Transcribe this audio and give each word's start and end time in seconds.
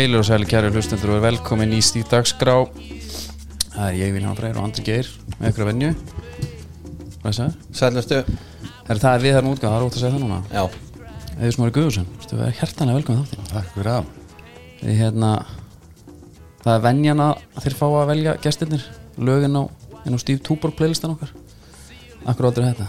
Heilir 0.00 0.16
og 0.16 0.24
sæli 0.24 0.46
kæri 0.48 0.70
hlustendur 0.72 1.10
og 1.12 1.18
velkomin 1.20 1.74
í 1.76 1.78
Stíf 1.84 2.06
Dagskrá. 2.08 2.54
Það 3.74 3.82
er 3.84 3.96
ég 3.98 4.14
Vilhelm 4.14 4.38
Freyr 4.38 4.56
og 4.56 4.64
Andri 4.64 4.80
Geir 4.86 5.10
með 5.34 5.50
ykkur 5.50 5.64
að 5.66 5.68
venju. 5.68 5.90
Hvað 7.18 7.28
er 7.28 7.36
það? 7.36 7.58
Sælustu 7.76 8.20
Er 8.94 9.02
það 9.02 9.26
við 9.26 9.36
þarna 9.36 9.52
útgáð, 9.52 9.66
það 9.66 9.76
er 9.76 9.84
ótt 9.84 9.98
að 9.98 10.00
segja 10.00 10.14
það 10.14 10.24
núna. 10.24 10.38
Já. 10.56 10.64
Eður 11.36 11.54
Smári 11.58 11.76
Guðursson, 11.76 12.08
þú 12.24 12.40
er 12.46 12.56
hjertanlega 12.62 12.96
velkomin 12.96 13.20
þáttinn. 13.20 13.52
Takk 13.52 13.68
fyrir 13.76 13.90
það. 13.90 14.08
Við 14.80 14.98
hérna 15.02 15.34
Það 16.64 16.72
er 16.72 16.84
venjan 16.88 17.24
að 17.26 17.44
þeir 17.60 17.78
fá 17.82 17.86
að 17.90 18.10
velja 18.14 18.36
gestirnir 18.48 18.90
lögin 19.20 19.60
á, 19.60 19.62
á 19.68 20.16
Stíf 20.24 20.40
Túborg 20.48 20.80
playlistan 20.80 21.12
okkar. 21.12 21.36
Akkur 22.24 22.48
áttur 22.48 22.70
þetta? 22.70 22.88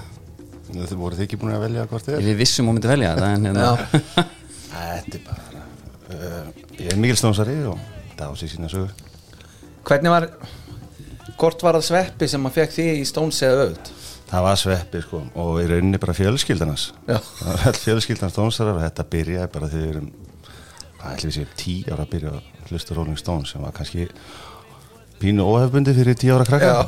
Þið 0.71 0.95
voru 1.03 1.19
þið 1.19 1.27
ekki 1.27 1.43
búin 1.43 1.59
að 1.59 1.67
velja 1.67 1.89
hvort 1.91 2.07
þið 2.07 2.21
er. 2.21 2.29
Við 2.31 2.45
vissum 2.45 2.71
að 2.71 2.79
mikil 6.99 7.19
stónsari 7.19 7.57
og 7.69 7.79
það 8.17 8.27
á 8.27 8.33
sig 8.39 8.51
sína 8.51 8.69
sögu. 8.71 8.89
Hvernig 9.87 10.13
var 10.13 10.27
Hvort 11.41 11.63
var 11.63 11.77
það 11.79 11.87
sveppi 11.87 12.27
sem 12.29 12.41
maður 12.43 12.59
fekk 12.59 12.73
því 12.75 12.85
í 12.99 13.05
Stones 13.07 13.39
eða 13.45 13.63
auð 13.65 13.91
Það 14.31 14.43
var 14.45 14.59
sveppi 14.61 15.01
sko 15.03 15.21
og 15.41 15.55
í 15.61 15.65
rauninni 15.67 15.99
bara 16.01 16.13
fjölskyldanas 16.15 16.83
Já. 17.07 17.17
Það 17.17 17.49
var 17.49 17.65
all 17.71 17.79
fjölskyldan 17.81 18.33
stónsarar 18.33 18.77
og 18.77 18.83
þetta 18.85 19.05
byrjaði 19.15 19.51
bara 19.55 19.69
þegar 19.71 19.85
við 19.85 19.93
erum 19.95 20.11
hvað 21.01 21.15
ætlum 21.15 21.31
við 21.31 21.37
séum 21.39 21.53
tí 21.57 21.75
ára 21.89 22.05
að 22.05 22.11
byrja 22.13 22.33
að 22.37 22.69
hlusta 22.69 22.97
Rolling 22.97 23.19
Stones 23.19 23.51
sem 23.53 23.63
var 23.65 23.73
kannski 23.75 24.05
pínu 25.21 25.45
óhefbundi 25.49 25.95
fyrir 25.97 26.17
tí 26.19 26.29
ára 26.31 26.45
krakka 26.47 26.71
Já. 26.71 26.81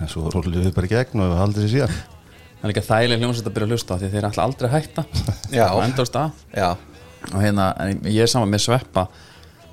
en 0.00 0.10
svo 0.12 0.30
rúlum 0.30 0.62
við 0.62 0.74
bara 0.76 0.88
í 0.88 0.92
gegn 0.94 1.24
og 1.24 1.32
við 1.32 1.40
haldið 1.42 1.66
sér 1.66 1.74
síðan. 1.74 1.96
Það 2.56 2.66
er 2.66 2.72
líka 2.72 2.84
þægileg 2.86 3.22
hljómsveit 3.22 3.48
að 3.50 3.56
byrja 3.56 3.66
að 3.66 3.74
hlusta 3.74 3.98
því 4.00 4.12
þeir 4.14 4.28
ætla 4.30 4.46
aldrei 4.46 4.68
að 4.70 4.76
hætta. 4.76 5.04
Já. 6.56 6.70
Og 7.32 7.34
og 7.34 7.40
hérna, 7.42 7.70
en 7.82 8.02
ég 8.06 8.22
er 8.22 8.30
saman 8.30 8.52
með 8.52 8.66
sveppa. 8.66 9.06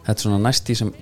Þetta 0.03 0.15
er 0.17 0.23
svona 0.25 0.41
næst 0.43 0.69
í 0.69 0.77
sem 0.77 0.93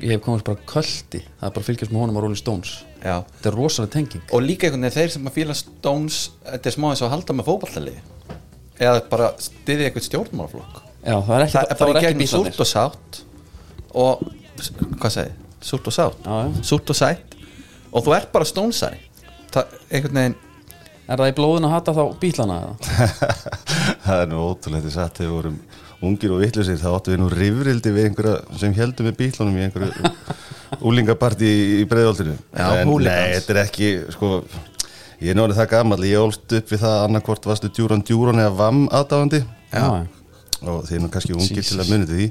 ég 0.00 0.16
hef 0.16 0.24
komist 0.24 0.46
bara 0.46 0.60
köldi, 0.68 1.22
það 1.40 1.48
er 1.48 1.54
bara 1.54 1.62
að 1.62 1.68
fylgjast 1.70 1.94
með 1.94 2.02
honum 2.02 2.18
á 2.18 2.20
Rolling 2.24 2.40
Stones, 2.40 2.74
Já. 3.04 3.18
Þetta 3.36 3.50
er 3.50 3.56
rosalega 3.58 3.92
tenging. 3.92 4.22
Og 4.32 4.40
líka 4.44 4.66
einhvern 4.66 4.86
veginn 4.86 4.96
þeir 4.96 5.10
sem 5.12 5.28
að 5.28 5.34
fíla 5.36 5.56
Stones 5.58 6.18
Þetta 6.46 6.70
er 6.70 6.74
smá 6.74 6.86
eins 6.88 7.02
og 7.02 7.08
að 7.10 7.12
halda 7.14 7.34
með 7.36 7.48
fótballtali 7.50 7.92
Eða 8.80 9.02
bara 9.10 9.26
styðja 9.44 9.88
eitthvað 9.90 10.06
stjórnmálaflokk. 10.06 10.78
Já, 11.04 11.16
það 11.26 11.34
er 11.34 11.44
ekki, 11.44 11.54
Það 11.54 11.74
er 11.74 11.80
bara 11.82 12.00
í 12.00 12.04
gegnum 12.06 12.22
bílarnir. 12.22 12.54
súrt 12.56 12.64
og 12.64 12.70
sátt 12.70 13.20
Og 13.92 14.24
Hvað 15.02 15.14
segi? 15.18 15.36
Súrt 15.64 15.90
og 15.90 15.96
sátt. 15.96 16.26
Súrt 16.64 16.90
og 16.92 16.96
sætt. 16.96 17.36
Og 17.92 18.04
þú 18.06 18.16
ert 18.16 18.32
bara 18.32 18.48
Það 19.52 19.76
einhvern 19.92 20.18
veginn 20.18 20.36
er 21.04 21.20
það 21.20 21.30
í 21.30 21.34
blóðin 21.36 21.66
að 21.68 21.74
hata 21.74 21.94
þá 21.94 22.02
bílana 22.20 22.56
eða? 22.64 23.08
það 24.06 24.22
er 24.22 24.30
nú 24.30 24.40
ótrúlega 24.48 24.86
þegar 24.88 25.20
við 25.20 25.34
vorum 25.34 25.58
ungir 26.08 26.32
og 26.34 26.42
vittlusir 26.42 26.78
þá 26.80 26.88
áttu 26.92 27.12
við 27.12 27.20
nú 27.22 27.28
rifrildi 27.32 27.92
við 27.94 28.08
einhverja 28.08 28.58
sem 28.60 28.74
heldum 28.76 29.08
með 29.08 29.16
bílunum 29.20 29.58
í 29.58 29.64
einhverju 29.66 30.10
úlingaparti 30.88 31.50
í 31.80 31.84
breiðoltinu. 31.90 32.34
Já, 32.50 32.66
en 32.80 32.90
nei, 33.04 33.36
þetta 33.36 33.54
er 33.54 33.60
ekki 33.62 33.90
sko, 34.14 34.30
ég 35.20 35.32
er 35.32 35.38
náttúrulega 35.38 35.60
það 35.60 35.70
gammal 35.74 36.00
ég 36.08 36.24
ólst 36.24 36.56
upp 36.58 36.74
við 36.74 36.82
það 36.82 36.96
annarkvort 37.06 37.48
varstu 37.50 37.70
djúran 37.70 38.04
djúran 38.06 38.42
eða 38.42 38.56
vamm 38.58 38.84
aðdáðandi 38.90 39.42
já, 39.44 39.86
og 40.64 40.82
þið 40.88 40.98
er 40.98 41.04
nú 41.04 41.12
kannski 41.14 41.38
ungir 41.38 41.68
til 41.68 41.80
að 41.80 41.92
muni 41.92 42.08
til 42.10 42.18
því. 42.20 42.28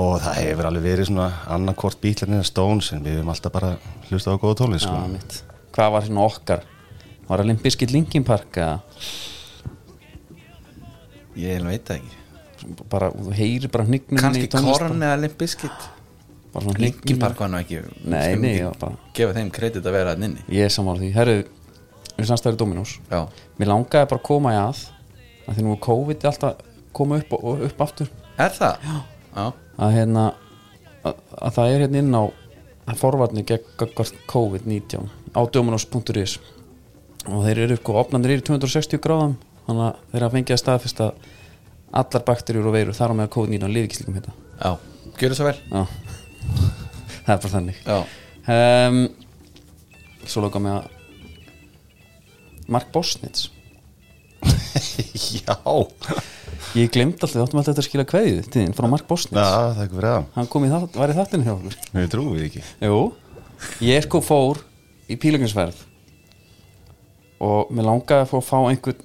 Og 0.00 0.12
það 0.22 0.38
hefur 0.38 0.68
alveg 0.68 0.86
verið 0.86 1.08
svona 1.10 1.30
annarkvort 1.50 1.98
bílan 2.00 2.38
eða 2.38 2.46
Stones 2.46 2.92
en 2.94 3.02
við 3.04 3.18
hefum 3.18 3.32
alltaf 3.32 3.56
bara 3.56 3.72
hlusta 4.10 4.36
á 4.36 4.40
góða 4.40 4.60
tónlist 4.62 4.86
já, 4.86 4.94
sko. 4.94 5.58
hvað 5.74 5.96
var 5.96 6.06
hérna 6.06 6.28
okkar? 6.28 6.64
Var 7.26 7.42
það 7.42 7.50
Limbiskit 7.50 7.92
Linkin 7.94 8.24
Park 8.26 8.60
eða? 8.62 8.78
Ég 11.40 11.62
veit 11.66 11.92
ekki 11.94 12.19
bara, 12.90 13.10
þú 13.14 13.32
heyrir 13.36 13.70
bara 13.72 13.86
hnignum 13.88 14.20
Kanski 14.20 14.48
Korn 14.52 15.00
eða 15.02 15.16
Limp 15.20 15.38
Bizkit. 15.40 15.88
Linkin 16.78 17.18
Park 17.22 17.38
var 17.38 17.50
nú 17.52 17.60
ekki 17.60 17.78
Nei, 18.10 18.34
nei, 18.34 18.56
já, 18.58 18.72
bara- 18.78 18.96
Gefa 19.14 19.36
þeim 19.36 19.50
kredit 19.54 19.84
að 19.86 19.92
vera 19.94 20.14
að 20.16 20.24
inni. 20.26 20.42
Ég 20.50 20.64
er 20.66 20.72
saman 20.74 20.96
á 20.96 21.00
því, 21.00 21.12
herru 21.14 21.36
við 22.18 22.26
samstæður 22.26 22.56
Dominós 22.58 22.96
Já. 23.10 23.20
Mér 23.58 23.70
langaði 23.70 24.08
bara 24.10 24.20
að 24.20 24.26
koma 24.26 24.52
í 24.52 24.58
að 24.58 24.82
að 25.46 25.54
því 25.56 25.62
nú 25.66 25.72
er 25.76 25.80
COVID 25.86 26.24
alltaf 26.30 26.56
koma 26.92 27.18
upp 27.22 27.32
og 27.32 27.44
og 27.44 27.62
upp 27.68 27.80
aftur. 27.86 28.10
Er 28.38 28.50
það? 28.50 28.76
Já. 28.82 28.96
Já. 29.36 29.52
Að 29.78 29.92
hérna 29.94 30.24
að, 31.04 31.14
að 31.40 31.54
það 31.54 31.74
er 31.74 31.84
hérna 31.86 31.98
inn 32.02 32.14
á 32.18 32.22
forvarnir 32.98 33.46
gegn 33.46 33.68
gagnvart 33.78 34.14
COVID-19 34.26 35.06
á 35.36 35.40
dominos.is 35.46 36.38
og 37.30 37.44
þeir 37.44 37.58
eru 37.66 37.76
sko, 37.78 37.94
opnandir 38.00 38.32
eru 38.34 38.42
í 38.42 38.46
260 38.48 38.98
gráðum 39.04 39.36
þannig 39.68 39.84
að 39.86 39.98
þeir 40.10 40.24
hafa 40.24 40.34
fengið 40.36 40.54
að 40.56 40.62
staðfesta 40.64 41.10
allar 41.90 42.24
bakterjur 42.26 42.70
og 42.70 42.76
veirur 42.76 42.96
þar 42.96 43.14
á 43.16 43.18
með 43.18 43.32
COVID-19 43.34 43.74
lifi 43.74 43.90
ekki 43.90 44.00
slíkum 44.00 44.18
hérna. 44.20 44.36
Já 44.60 44.72
Gjörðu 45.20 45.36
svo 45.36 45.46
vel. 45.50 45.58
Já. 45.68 45.82
það 47.26 47.32
er 47.34 47.40
bara 47.42 47.52
þannig. 47.52 47.80
Já. 47.84 47.98
Um, 48.50 49.00
svo 50.24 50.44
lóka 50.46 50.62
með 50.64 50.78
að 50.78 50.86
Mark 52.70 52.88
Bosnitz. 52.94 53.50
Já, 55.36 55.56
ég 56.78 56.88
glemt 56.94 57.20
alltaf, 57.20 57.34
við 57.34 57.42
áttum 57.44 57.60
alltaf 57.60 57.74
eftir 57.74 57.82
að 57.82 57.88
skila 57.88 58.06
kveðið 58.08 58.48
þín 58.54 58.72
frá 58.78 58.88
Mark 58.88 59.04
Bosnitz. 59.10 59.36
Já, 59.36 59.44
það 59.50 59.82
er 59.82 59.84
ekki 59.84 59.98
verið 59.98 60.14
að 60.14 60.24
hann 60.38 60.50
kom 60.54 60.64
í 60.64 60.72
það, 60.72 60.88
var 60.96 61.12
í 61.12 61.18
þáttinu 61.18 61.48
hjá 61.48 61.52
okkur. 61.56 61.78
Við 61.98 62.10
trúum 62.14 62.32
við 62.38 62.46
ekki. 62.46 62.64
Jú, 62.86 63.00
ég 63.90 64.06
sko 64.06 64.22
fór 64.24 64.62
í 65.10 65.20
pílögninsverð 65.20 65.84
og 67.44 67.74
mér 67.74 67.90
langaði 67.90 68.24
að 68.24 68.48
fá 68.48 68.56
einhvern 68.62 69.04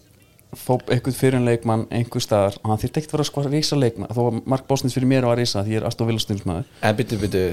fá 0.60 0.74
einhvern 0.78 1.16
fyrir 1.16 1.40
en 1.40 1.48
leikmann 1.48 1.86
einhver 1.94 2.24
staðar 2.24 2.58
og 2.62 2.72
hann 2.72 2.82
þyrfti 2.82 3.02
ekkert 3.02 3.14
að 3.14 3.18
vera 3.18 3.28
sko 3.30 3.44
að 3.44 3.56
rísa 3.56 3.80
leikmann. 3.80 4.12
Þó 4.16 4.22
að 4.26 4.42
Mark 4.54 4.68
Bosnitz 4.70 4.98
fyrir 4.98 5.10
mér 5.12 5.28
var 5.28 5.38
að 5.38 5.44
rísa 5.44 5.64
því 5.64 5.76
ég 5.76 5.82
er 5.82 5.88
Aston 5.90 6.10
Villa 6.10 6.24
stundismæður 6.24 6.70
En 6.82 7.00
byttu, 7.00 7.20
byttu 7.22 7.46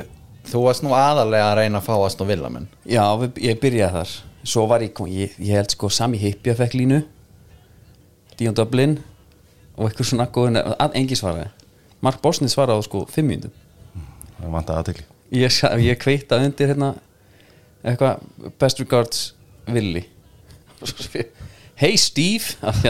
Þú 0.51 0.65
varst 0.67 0.83
nú 0.83 0.91
aðalega 0.99 1.53
að 1.53 1.59
reyna 1.61 1.79
að 1.79 1.87
fá 1.87 1.93
Aston 2.03 2.27
Villa 2.27 2.51
menn. 2.51 2.67
Já, 2.83 3.05
við, 3.21 3.37
ég 3.45 3.61
byrjaði 3.63 3.95
þar. 3.95 4.15
Svo 4.43 4.67
var 4.67 4.83
ég, 4.83 5.03
ég, 5.15 5.37
ég 5.39 5.61
held 5.61 5.77
sko 5.77 5.91
Sami 5.93 6.19
Hippja 6.19 6.57
fekk 6.59 6.75
línu 6.81 6.99
Dion 8.41 8.57
Dublin 8.59 8.97
og 9.77 9.87
eitthvað 9.87 10.11
svona 10.11 10.27
góðin, 10.35 10.59
að 10.59 10.99
engi 10.99 11.19
svaraði. 11.21 11.53
Mark 12.03 12.19
Bosnitz 12.25 12.57
svaraði 12.57 12.83
á 12.83 12.89
sko 12.89 13.07
fimm 13.13 13.31
mínútum. 13.31 13.55
Það 14.41 14.55
vant 14.57 14.73
að 14.75 14.83
aðtekli 14.83 15.11
ég, 15.33 15.61
ég 15.81 16.01
kveita 16.01 16.41
undir 16.43 16.73
hérna 16.73 16.93
eitthvað 17.83 18.53
best 18.61 18.83
regards 18.83 19.23
Willi 19.71 20.05
hey 21.83 21.99
Steve. 22.01 22.55
Að 22.63 22.85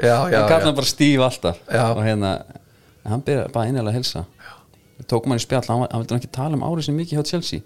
Já, 0.00 0.16
já, 0.28 0.40
hann 0.40 0.50
já. 0.50 0.60
hann 0.64 0.76
bara 0.76 0.88
Steve 0.88 1.24
alltaf. 1.24 1.60
Já. 1.68 1.84
og 1.94 2.02
hérna 2.04 2.32
hann 3.08 3.22
byrjaði 3.24 3.52
bara 3.54 3.68
einlega 3.68 3.88
að 3.92 3.96
helsa 4.00 4.24
tókum 5.08 5.32
hann 5.32 5.40
í 5.40 5.44
spjall, 5.44 5.64
hann, 5.68 5.86
hann 5.88 6.02
vildi 6.02 6.16
ekki 6.18 6.32
tala 6.34 6.58
um 6.58 6.64
árið 6.66 6.88
sem 6.88 6.98
mikið 6.98 7.18
hjá 7.20 7.30
Chelsea. 7.32 7.62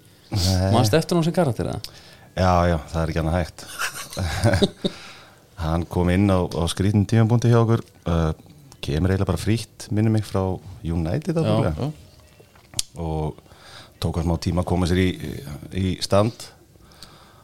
Mannst 0.73 0.95
eftir 0.97 1.17
hann 1.17 1.25
sem 1.27 1.35
karakter 1.35 1.69
eða? 1.71 1.97
Já, 2.35 2.51
já, 2.71 2.77
það 2.91 3.01
er 3.01 3.11
ekki 3.11 3.21
annað 3.21 3.37
hægt. 3.39 3.65
Hann 5.65 5.85
kom 5.91 6.09
inn 6.11 6.27
á, 6.31 6.39
á 6.43 6.63
skrítin 6.71 7.05
tímabúndi 7.07 7.51
hjá 7.51 7.61
okkur. 7.61 7.83
Uh, 8.07 8.31
kemur 8.83 9.13
eiginlega 9.13 9.29
bara 9.29 9.39
frítt 9.41 9.87
minni 9.95 10.11
mig 10.13 10.25
frá 10.27 10.41
United 10.83 11.39
ábyggilega. 11.39 11.87
og 13.01 13.39
tók 14.03 14.19
að 14.19 14.27
smá 14.27 14.35
tíma 14.43 14.61
að 14.65 14.69
koma 14.69 14.89
sér 14.89 14.99
í, 15.01 15.07
í 15.79 15.93
stand 16.03 16.43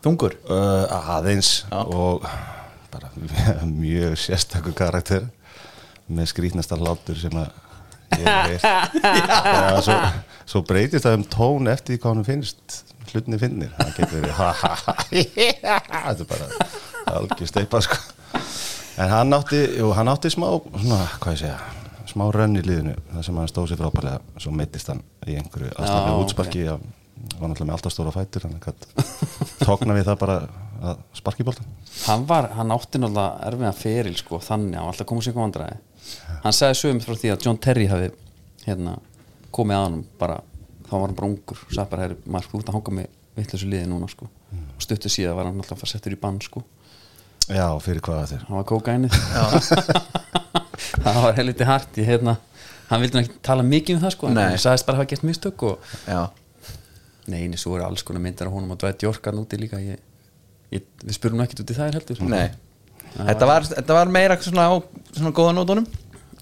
Þungur 0.01 0.37
uh, 0.49 1.13
aðeins 1.15 1.61
Já. 1.69 1.81
og 1.85 2.25
bara 2.91 3.11
mjög 3.69 4.17
sérstakur 4.19 4.75
karakter 4.77 5.27
með 6.11 6.31
skrítnasta 6.33 6.77
hlátur 6.79 7.19
sem 7.21 7.35
að 7.39 7.51
ég 8.19 8.57
ja, 8.65 9.81
svo, 9.83 9.97
svo 10.45 10.63
breytist 10.67 11.05
það 11.05 11.19
um 11.19 11.27
tón 11.31 11.71
eftir 11.71 11.99
hvað 12.01 12.17
hann 12.17 12.27
finnst 12.27 12.81
hlutinni 13.11 13.39
finnir 13.41 13.71
það 13.77 13.93
getur 13.99 14.25
verið 14.25 14.39
þetta 15.91 16.15
er 16.15 16.31
bara 16.31 16.49
algjör 17.11 17.49
steipa 17.49 17.81
sko. 17.83 17.99
en 19.01 19.11
hann 19.11 19.35
átti, 19.35 19.61
jú, 19.79 19.91
hann 19.95 20.11
átti 20.11 20.31
smá 20.33 20.47
svona, 20.51 21.05
hvað 21.21 21.37
ég 21.37 21.43
segja 21.45 21.59
smá 22.11 22.25
rönn 22.33 22.59
í 22.59 22.63
liðinu 22.65 22.97
þar 23.13 23.27
sem 23.27 23.37
hann 23.39 23.51
stóð 23.51 23.71
sér 23.71 23.79
frábærlega 23.79 24.41
svo 24.43 24.51
meittist 24.55 24.91
hann 24.91 25.03
í 25.27 25.37
einhverju 25.39 25.71
aðstæðlega 25.77 26.23
útsparki 26.25 26.65
okay. 26.67 26.97
Var 27.37 27.51
náttúrulega 27.51 27.69
með 27.69 27.77
alltaf 27.77 27.95
stóra 27.95 28.13
fætur 28.15 28.47
hann 28.47 28.59
tókna 29.61 29.95
við 29.97 30.09
það 30.09 30.19
bara 30.21 30.37
að 30.81 31.01
sparki 31.17 31.45
bóltan 31.45 31.67
hann 32.07 32.25
var, 32.29 32.49
hann 32.57 32.73
átti 32.73 32.99
náttúrulega 33.01 33.47
erfiðan 33.49 33.77
feril 33.77 34.17
sko, 34.17 34.39
þannig 34.41 34.75
að 34.75 34.81
hann 34.81 34.91
alltaf 34.91 35.09
komið 35.09 35.25
sér 35.25 35.31
eitthvað 35.31 35.47
vandræði. 35.47 35.77
Hann 36.41 36.57
sagði 36.57 36.79
sögum 36.79 37.01
frá 37.03 37.17
því 37.21 37.31
að 37.33 37.45
John 37.45 37.59
Terry 37.61 37.87
hafi 37.91 38.09
hérna, 38.65 38.95
komið 39.53 39.77
að 39.77 39.85
hann 39.85 39.97
bara, 40.21 40.37
þá 40.87 40.93
var 40.95 41.07
hann 41.07 41.17
bara 41.19 41.29
ungur 41.29 41.61
og 41.61 41.73
sagði 41.75 41.89
bara, 41.93 42.05
herri, 42.07 42.19
Mark, 42.25 42.49
þú 42.51 42.61
ert 42.61 42.71
að 42.71 42.77
hanga 42.79 42.95
með 42.97 43.09
vitleysu 43.37 43.71
liði 43.71 43.89
núna 43.91 44.09
sko, 44.11 44.29
og 44.57 44.85
stuttu 44.85 45.11
síðan 45.11 45.37
var 45.37 45.49
hann 45.49 45.61
alltaf 45.61 45.77
að 45.77 45.83
fara 45.83 45.93
settur 45.93 46.15
í 46.15 46.21
bann 46.21 46.41
sko, 46.43 46.63
já, 47.47 47.67
fyrir 47.83 48.03
hvað 48.05 48.23
þetta? 48.23 48.39
Er 48.39 48.47
hann 48.49 48.59
var 48.59 48.67
kókainið 48.71 49.13
það 51.05 51.21
var 51.27 51.37
helviti 51.37 51.67
hart 51.69 52.01
ég, 52.01 52.09
hérna, 52.09 52.37
hann 52.89 53.03
vildi 53.03 53.21
ekki 53.21 53.41
tala 53.45 53.65
mikið 53.65 53.97
um 53.97 54.05
það 54.05 54.15
sko, 54.17 54.31
hann 54.33 54.61
sagðist 54.61 54.87
bara 54.89 54.97
að 54.97 55.03
hafa 55.03 55.11
gert 55.13 55.27
mistök 55.29 55.67
og 55.69 55.91
Já 56.09 56.21
Nei, 57.31 57.45
nei, 57.51 57.59
svo 57.59 57.77
eru 57.77 57.85
alls 57.87 58.03
konar 58.07 58.23
myndar 58.23 58.49
af 58.49 58.55
honum 58.55 58.73
og 58.75 58.79
Dwight 58.81 59.03
Yorkan 59.05 59.39
úti 59.41 59.59
líka. 59.61 59.79
Ég, 59.81 59.99
ég, 60.75 60.85
Við 61.05 61.17
spurum 61.17 61.43
ekkert 61.45 61.63
út 61.63 61.73
í 61.73 61.77
það 61.77 61.97
heldur. 61.97 62.23
Nei. 62.31 62.47
Þetta 63.15 63.47
var, 63.49 63.67
þetta 63.67 63.97
var 63.97 64.11
meira 64.13 64.37
svona 64.39 64.69
á 64.71 64.73
svona 65.11 65.33
góða 65.35 65.55
nótunum. 65.57 65.87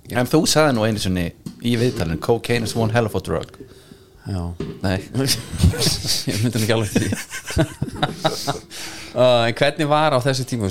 En 0.09 0.29
þú 0.29 0.43
sagði 0.49 0.75
nú 0.77 0.85
einu 0.85 1.01
sinni 1.01 1.27
í 1.65 1.75
viðtalinu 1.77 2.19
Cocaine 2.25 2.65
is 2.65 2.75
one 2.77 2.93
hell 2.93 3.09
of 3.09 3.17
a 3.17 3.21
drug. 3.25 3.53
Já. 4.29 4.41
Nei, 4.83 4.97
Ég 6.29 6.41
myndi 6.43 6.61
ekki 6.63 6.75
alveg 6.75 6.91
því. 6.93 7.07
Uh, 9.09 9.47
En 9.49 9.55
hvernig 9.57 9.87
var 9.89 10.13
á 10.13 10.21
þessu 10.21 10.43
tíma 10.45 10.67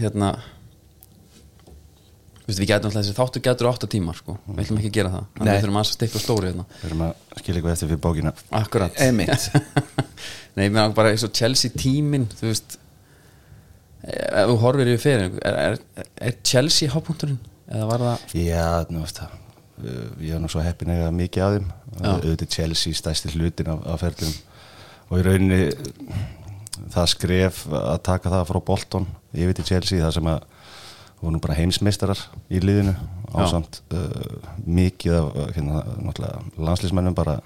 Hérna 0.00 0.32
Vistu, 2.48 2.62
við 2.62 2.70
gætum 2.70 2.88
alltaf 2.88 3.02
þessi 3.02 3.16
þáttu 3.18 3.40
gætur 3.44 3.68
átta 3.68 3.86
tímar 3.92 4.16
sko. 4.16 4.38
við 4.46 4.62
ætlum 4.62 4.78
ekki 4.80 4.88
að 4.88 4.94
gera 4.96 5.10
það. 5.12 5.24
Þannig 5.36 5.48
Nei. 5.48 5.52
við 5.52 5.64
þurfum 5.64 5.80
að 5.80 5.88
stikka 5.90 6.22
stóri 6.22 6.48
hérna. 6.48 6.64
Við 6.78 6.86
erum 6.88 7.02
að 7.04 7.40
skilja 7.42 7.58
eitthvað 7.58 7.74
eftir 7.74 7.90
fyrir 7.90 8.00
bókina. 8.06 8.32
Akkurat. 8.56 9.00
Nei, 10.56 10.64
mér 10.64 10.80
er 10.86 10.94
bara 10.96 11.12
eins 11.12 11.26
og 11.28 11.34
Chelsea 11.36 11.74
tímin 11.76 12.24
þú 12.32 12.48
veist 12.48 12.78
ef 14.08 14.48
þú 14.48 14.56
horfir 14.62 14.92
yfir 14.94 15.04
fyrir 15.04 15.36
er, 15.44 15.58
er, 15.66 16.08
er 16.30 16.38
Chelsea 16.46 16.88
hápunkturinn? 16.94 17.38
Eða 17.68 17.90
var 17.90 18.04
það 18.06 18.34
Já, 18.40 18.64
nú 18.88 19.04
veist 19.04 19.20
það. 19.20 19.36
Ég 20.24 20.34
er 20.34 20.42
nú 20.42 20.50
svo 20.50 20.64
heppin 20.64 20.90
að 20.94 21.02
eiga 21.02 21.14
mikið 21.14 21.44
af 21.44 21.56
þeim. 21.58 21.70
Auðvitað 22.00 22.54
Chelsea 22.56 22.96
stæsti 22.96 23.34
hlutin 23.34 23.72
af, 23.74 23.84
af 23.92 24.02
ferðlum 24.06 24.36
og 25.08 25.20
í 25.20 25.24
rauninni 25.24 25.60
það 26.92 27.10
skref 27.12 27.64
að 27.74 28.00
taka 28.08 28.32
það 28.32 28.48
frá 28.50 28.58
Bolton 28.70 29.06
yfir 29.34 29.56
til 29.58 29.66
Chelsea 29.68 30.02
það 30.02 30.16
sem 30.18 30.30
að 30.32 30.46
voru 31.20 31.40
bara 31.42 31.56
heimsmeistarar 31.58 32.20
í 32.50 32.60
liðinu 32.62 32.94
ásamt 33.34 33.80
uh, 33.92 34.50
mikið 34.64 35.16
af 35.18 35.30
uh, 35.34 35.48
hérna, 35.56 35.82
náttúrulega 36.04 36.66
landslísmennum 36.68 37.16
bara 37.16 37.38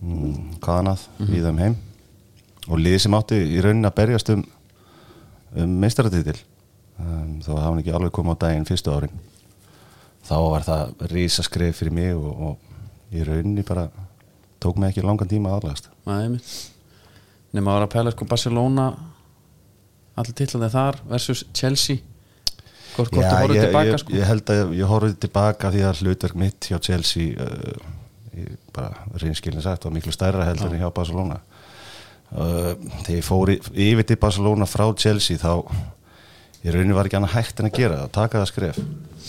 mm, 0.00 0.60
hvaðanað 0.62 1.06
mm 1.06 1.26
-hmm. 1.26 1.34
í 1.34 1.42
þeim 1.44 1.58
heim. 1.58 1.76
Og 2.68 2.78
liði 2.78 2.98
sem 2.98 3.14
átti 3.14 3.40
í 3.56 3.60
rauninni 3.60 3.88
að 3.88 3.98
berjast 3.98 4.30
um, 4.30 4.44
um 5.56 5.76
meistaratitil 5.82 6.36
um, 6.98 7.40
þá 7.42 7.52
hann 7.58 7.78
ekki 7.82 7.92
alveg 7.92 8.12
komið 8.12 8.36
á 8.38 8.42
daginn 8.44 8.68
fyrstu 8.68 8.94
árin. 8.94 9.20
Þá 10.24 10.36
var 10.50 10.62
það 10.62 11.06
rísaskref 11.10 11.76
fyrir 11.76 11.92
mig 11.92 12.14
og, 12.14 12.40
og 12.40 12.58
í 13.10 13.24
rauninni 13.24 13.62
bara 13.62 13.88
tók 14.60 14.76
mig 14.76 14.92
ekki 14.92 15.02
langan 15.02 15.28
tíma 15.28 15.50
að 15.50 15.56
aðlagast. 15.56 15.90
Nema 17.52 17.72
að 17.72 17.74
vera 17.74 17.86
að 17.88 17.94
pæla 17.94 18.10
sko 18.14 18.24
Barcelona 18.24 18.92
allir 20.14 20.36
titlaði 20.36 20.70
þar 20.70 21.00
versus 21.08 21.44
Chelsea 21.56 21.98
hvort, 22.96 23.14
þú 23.14 23.22
ég, 23.54 23.64
tilbaka 23.66 23.86
ég, 23.88 24.02
sko? 24.02 24.14
ég 24.16 24.28
held 24.30 24.52
að 24.54 24.74
ég 24.78 24.90
horfði 24.90 25.16
tilbaka 25.24 25.72
því 25.74 25.86
að 25.88 26.02
hlutverk 26.04 26.38
mitt 26.40 26.70
hjá 26.70 26.78
Chelsea 26.82 27.34
uh, 27.36 27.96
ég 28.36 28.58
bara 28.74 29.06
reynskilin 29.20 29.64
sagt 29.64 29.86
var 29.86 29.94
miklu 29.94 30.14
stærra 30.14 30.46
heldur 30.48 30.72
en 30.72 30.82
hjá 30.82 30.90
Barcelona. 30.94 31.40
Uh, 32.30 32.76
þegar 33.06 33.16
ég 33.16 33.26
fór 33.26 33.50
yfir 33.56 34.06
til 34.06 34.20
Barcelona 34.22 34.68
frá 34.70 34.86
Chelsea 34.98 35.40
þá 35.40 35.64
í 36.60 36.70
rauninni 36.70 36.94
var 36.94 37.08
ekki 37.08 37.18
annað 37.18 37.34
hægt 37.38 37.60
en 37.60 37.70
að 37.70 37.76
gera 37.80 38.04
að 38.04 38.14
taka 38.14 38.42
það 38.42 38.50
skref. 38.52 38.80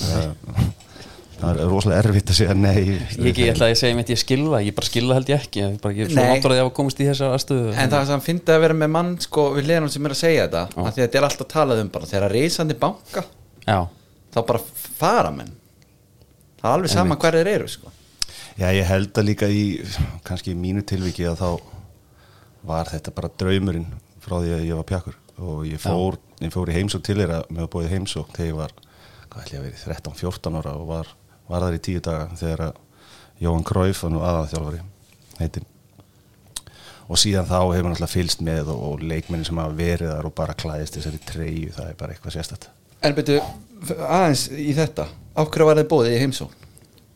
Uh, 0.05 0.69
það 1.41 1.49
er 1.63 1.71
rosalega 1.71 2.03
erfitt 2.03 2.31
að 2.31 2.37
segja 2.37 2.55
nei. 2.57 2.77
Ég, 2.77 3.17
ekki, 3.17 3.47
ég 3.47 3.55
ætla 3.55 3.71
að 3.71 3.79
segja 3.81 3.97
mitt 3.97 4.13
ég 4.13 4.21
skilða 4.21 4.61
ég 4.61 4.77
bara 4.77 4.89
skilða 4.91 5.17
held 5.17 5.31
ég 5.31 5.45
ekki 5.47 5.63
ég, 5.63 5.75
bara, 5.81 5.97
ég 5.97 6.11
ég 6.11 7.77
En 7.81 7.93
það 7.95 8.09
sem 8.11 8.25
finnst 8.27 8.51
að 8.53 8.63
vera 8.67 8.77
með 8.77 8.93
mann 8.93 9.13
sko 9.23 9.47
við 9.55 9.71
leðanum 9.71 9.93
sem 9.93 10.05
er 10.05 10.15
að 10.15 10.21
segja 10.21 10.47
þetta 10.47 10.63
Já. 10.67 10.81
af 10.83 10.91
því 10.91 11.01
að 11.01 11.05
þetta 11.07 11.21
er 11.21 11.27
alltaf 11.29 11.49
talað 11.55 11.81
um 11.81 11.93
bara 11.95 12.11
þegar 12.11 12.35
reysandi 12.35 12.77
banka 12.83 13.25
já, 13.65 13.79
þá 14.33 14.39
bara 14.47 14.61
fara 14.99 15.31
menn. 15.35 15.51
Það 16.61 16.69
er 16.69 16.75
alveg 16.77 16.93
sama 16.93 17.17
hver 17.17 17.37
þeir 17.39 17.49
eru 17.55 17.69
sko. 17.71 17.91
Já, 18.59 18.67
ég 18.75 18.85
held 18.85 19.15
að 19.17 19.27
líka 19.27 19.47
í 19.49 19.63
kannski 20.27 20.53
í 20.53 20.59
mínu 20.59 20.83
tilviki 20.85 21.25
að 21.25 21.39
þá 21.39 21.49
var 22.67 22.91
þetta 22.91 23.13
bara 23.15 23.31
draumurinn 23.41 23.87
frá 24.21 24.35
því 24.37 24.53
að 24.57 24.65
ég 24.67 24.77
var 24.77 24.87
pjakkur. 24.91 25.17
Og 25.41 25.63
ég 25.65 25.81
fór, 25.81 26.19
ég 26.43 26.53
fór 26.53 26.69
í 26.69 26.75
heimsók 26.75 27.05
til 27.07 27.17
þeirra 27.17 27.41
með 27.49 27.65
að 27.65 27.71
bóðið 27.73 27.95
heimsók 27.95 28.33
þegar 28.35 28.49
ég 28.51 28.59
var, 28.59 28.75
hvað 29.31 29.45
ætli 29.45 29.57
ég 29.57 29.61
að 29.61 29.67
verið 29.69 29.85
13-14 29.87 30.59
ára 30.59 30.73
og 30.77 30.89
var, 30.91 31.09
var 31.49 31.65
þar 31.65 31.77
í 31.77 31.83
tíu 31.87 32.03
daga 32.05 32.27
þegar 32.37 32.65
að 32.67 32.81
Jóhann 33.41 33.65
Kræf 33.65 34.03
var 34.05 34.13
nú 34.13 34.21
aðanþjálfari 34.27 34.83
heitinn. 35.39 35.65
Og 37.09 37.19
síðan 37.19 37.49
þá 37.49 37.57
hefur 37.63 37.89
náttúrulega 37.89 38.11
fylst 38.11 38.45
með 38.45 38.69
og, 38.75 38.83
og 38.91 39.07
leikmennin 39.07 39.47
sem 39.47 39.63
hafa 39.63 39.73
verið 39.79 40.13
þar 40.13 40.29
og 40.29 40.37
bara 40.37 40.59
klæðist 40.61 40.99
þessari 40.99 41.23
treyju, 41.31 41.73
það 41.79 41.89
er 41.89 41.97
bara 42.03 42.13
eitthvað 42.13 42.37
sérstætt 42.37 42.69
En 43.01 43.15
byrju, 43.17 43.39
aðeins 44.05 44.47
í 44.53 44.71
þetta 44.77 45.07
Ákveður 45.41 45.67
var 45.71 45.79
þið 45.81 45.87
bóðið 45.93 46.15
í 46.17 46.19
heimsón 46.21 46.51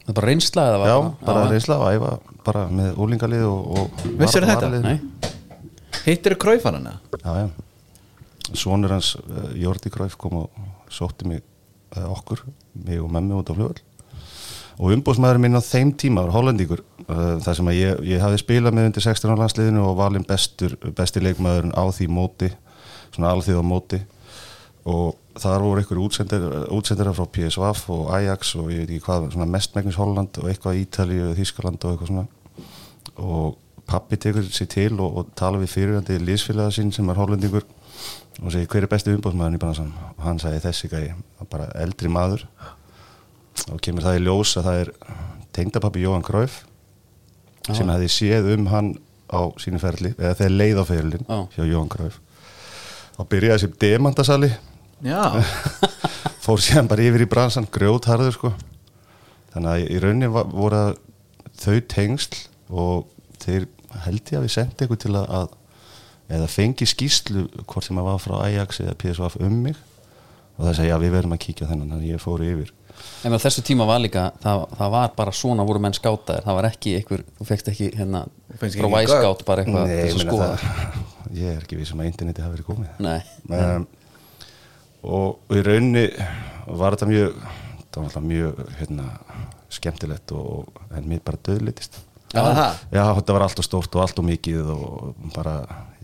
það 0.05 0.11
er 0.11 0.15
bara 0.19 0.29
reynsla 0.29 0.63
eða 0.69 0.79
var 0.81 0.87
Já, 0.89 0.95
það? 0.95 1.13
bara 1.27 1.43
Já. 1.43 1.49
reynsla 1.51 1.75
að 1.81 1.95
æfa 1.97 2.09
bara 2.45 2.63
með 2.77 2.99
úlingalið 3.05 3.43
og, 3.49 3.61
og 3.79 4.03
Vissirðu 4.19 4.49
var- 4.51 4.65
þetta? 4.65 4.81
Nei. 4.85 5.31
Hittir 6.05 6.35
þið 6.35 6.41
kræfanana? 6.43 6.93
Já, 7.23 7.31
já. 7.41 7.47
Svonur 8.53 8.93
hans 8.93 9.15
uh, 9.17 9.47
Jordi 9.57 9.89
Kræf 9.89 10.13
kom 10.21 10.35
og 10.43 10.65
sótti 10.93 11.25
mig 11.25 11.41
uh, 11.97 12.05
okkur, 12.13 12.43
mig 12.85 13.01
og 13.01 13.09
memmi 13.15 13.33
út 13.39 13.49
á 13.49 13.57
fljóðal 13.57 13.81
og 14.75 14.91
umbúsmaður 14.91 15.39
minn 15.41 15.55
á 15.57 15.61
þeim 15.63 15.93
tíma 15.97 16.25
var 16.27 16.33
hollendíkur 16.35 16.81
uh, 17.07 17.37
þar 17.41 17.57
sem 17.57 17.69
að 17.71 17.77
ég, 17.79 18.01
ég 18.11 18.21
hafi 18.21 18.41
spilað 18.43 18.75
með 18.77 18.89
undir 18.91 19.05
16 19.07 19.33
á 19.33 19.39
landsliðinu 19.41 19.85
og 19.87 19.97
valinn 19.97 20.25
bestur, 20.27 20.75
besti 20.97 21.23
leikmaðurinn 21.23 21.73
á 21.73 21.83
því 21.95 22.09
móti 22.11 22.51
svona 23.15 23.31
alþjóða 23.33 23.65
móti 23.65 24.01
og 24.85 25.15
þar 25.41 25.63
voru 25.65 25.81
einhverju 25.81 26.05
útsendir, 26.77 27.11
frá 27.17 27.25
PSVaf 27.33 27.87
og 27.93 28.09
Ajax 28.13 28.53
og 28.59 28.69
ég 28.71 28.83
veit 28.83 28.91
ekki 28.93 29.05
hvað, 29.07 29.31
svona 29.33 29.47
mestmægnis 29.49 29.97
Holland 29.99 30.37
og 30.41 30.49
eitthvað 30.51 30.81
Ítalíu, 30.83 31.31
Þískaland 31.37 31.81
og 31.81 31.95
eitthvað 31.95 32.11
svona. 32.11 32.27
Og 33.15 33.55
pappi 33.89 34.19
tekur 34.21 34.45
sér 34.45 34.69
til 34.69 34.99
og, 34.99 35.17
og 35.17 35.33
tala 35.37 35.61
við 35.61 35.73
fyrirhandi 35.73 36.19
lísfélaga 36.21 36.73
sín 36.73 36.93
sem 36.93 37.09
er 37.09 37.17
hollendingur 37.19 37.65
og 38.41 38.51
segir 38.53 38.69
hver 38.69 38.85
er 38.85 38.91
besti 38.91 39.13
umbóðsmaðurinn 39.15 39.57
í 39.57 39.61
bransan 39.61 39.91
og 40.11 40.21
hann 40.25 40.41
sagði 40.41 40.61
þessi 40.67 40.91
gæi, 40.91 41.15
bara 41.49 41.69
eldri 41.81 42.11
maður. 42.11 42.45
Og 43.71 43.81
kemur 43.81 44.05
það 44.05 44.19
í 44.19 44.23
ljós 44.25 44.53
að 44.59 44.69
það 44.69 44.79
er 44.83 44.93
tengdapappi 45.55 46.03
Jóhann 46.03 46.25
Kræf 46.25 46.61
sem 47.73 47.89
hefði 47.89 48.11
séð 48.13 48.51
um 48.53 48.69
hann 48.69 48.93
á 49.33 49.41
sínu 49.57 49.81
ferli, 49.81 50.13
eða 50.19 50.35
þegar 50.37 50.55
leið 50.59 50.81
á 50.81 50.85
ferlin 50.85 51.25
Já. 51.25 51.37
hjá 51.55 51.63
Jóhann 51.65 51.89
Kræf 51.89 52.21
og 53.15 53.29
byrjaði 53.31 53.63
sem 53.63 53.75
demandasali 53.81 54.51
fór 56.45 56.61
síðan 56.63 56.87
bara 56.91 57.05
yfir 57.05 57.25
í 57.25 57.29
bransan 57.29 57.67
grjótharður 57.73 58.35
sko. 58.35 58.53
Þannig 59.55 59.71
að 59.71 59.83
í 59.95 59.99
rauninni 60.03 60.29
va- 60.31 60.45
voru 60.51 60.83
þau 61.59 61.77
tengsl 61.91 62.45
og 62.69 63.05
þeir 63.43 63.67
held 64.05 64.31
ég 64.31 64.39
að 64.39 64.45
við 64.47 64.53
sendi 64.55 64.83
eitthvað 64.83 65.01
til 65.05 65.13
að, 65.15 65.27
að 65.39 66.35
eða 66.35 66.47
fengi 66.51 66.87
skýslu 66.89 67.45
hvort 67.63 67.85
sem 67.85 67.99
að 68.01 68.07
var 68.09 68.23
frá 68.23 68.35
Ajax 68.47 68.81
eða 68.83 68.95
PSV 69.03 69.43
um 69.45 69.59
mig. 69.67 69.77
Og 70.55 70.63
það 70.69 70.77
segja 70.79 70.95
já 70.95 71.01
við 71.03 71.13
verðum 71.17 71.35
að 71.35 71.41
kíkja 71.45 71.67
á 71.67 71.69
þennan 71.71 71.89
þannig 71.91 72.07
að 72.07 72.13
ég 72.15 72.23
fór 72.23 72.43
yfir. 72.47 72.69
En 73.27 73.35
á 73.35 73.39
þessu 73.43 73.63
tíma 73.67 73.83
var 73.89 73.99
líka 73.99 74.29
það, 74.39 74.61
það 74.79 74.93
var 74.93 75.09
bara 75.17 75.33
svona 75.35 75.65
voru 75.67 75.81
menn 75.83 75.95
skátaðir. 75.97 76.45
Það 76.45 76.57
var 76.59 76.67
ekki 76.69 76.93
einhver, 76.99 77.23
þú 77.35 77.47
fekst 77.49 77.71
ekki 77.73 77.89
hérna 77.99 78.21
frá 78.55 78.87
væskátt 78.93 79.43
bara 79.49 79.65
eitthvað 79.65 79.89
Nei, 79.89 79.95
ég 79.97 80.13
að 80.13 80.15
meina 80.21 80.31
skoða. 80.31 80.47
það, 80.55 81.03
ég 81.41 81.49
er 81.51 81.59
ekki 81.65 81.79
við 81.81 81.89
sem 81.91 82.03
að 82.03 82.09
interneti 82.11 82.45
hafi 82.45 82.55
verið 82.55 82.69
komið. 82.69 82.93
Nei, 83.03 83.17
um, 83.51 83.83
og, 83.83 84.04
og 85.05 85.53
í 85.55 85.61
rauninni 85.65 86.05
var 86.67 86.95
þetta 86.95 87.07
mjög 87.09 87.35
það 87.95 87.97
var 88.01 88.07
alltaf 88.09 88.25
mjög 88.27 88.61
hérna, 88.79 89.05
skemmtilegt 89.75 90.31
og, 90.35 90.81
en 90.97 91.07
mér 91.09 91.21
bara 91.25 91.39
döðlitist 91.47 92.01
Já. 92.35 92.41
Já, 92.91 93.03
þetta 93.15 93.33
var 93.37 93.43
allt 93.45 93.59
og 93.61 93.63
stórt 93.67 93.93
og 93.95 94.01
allt 94.03 94.17
og 94.19 94.25
mikið 94.27 94.71
og 94.73 95.27
bara, 95.35 95.53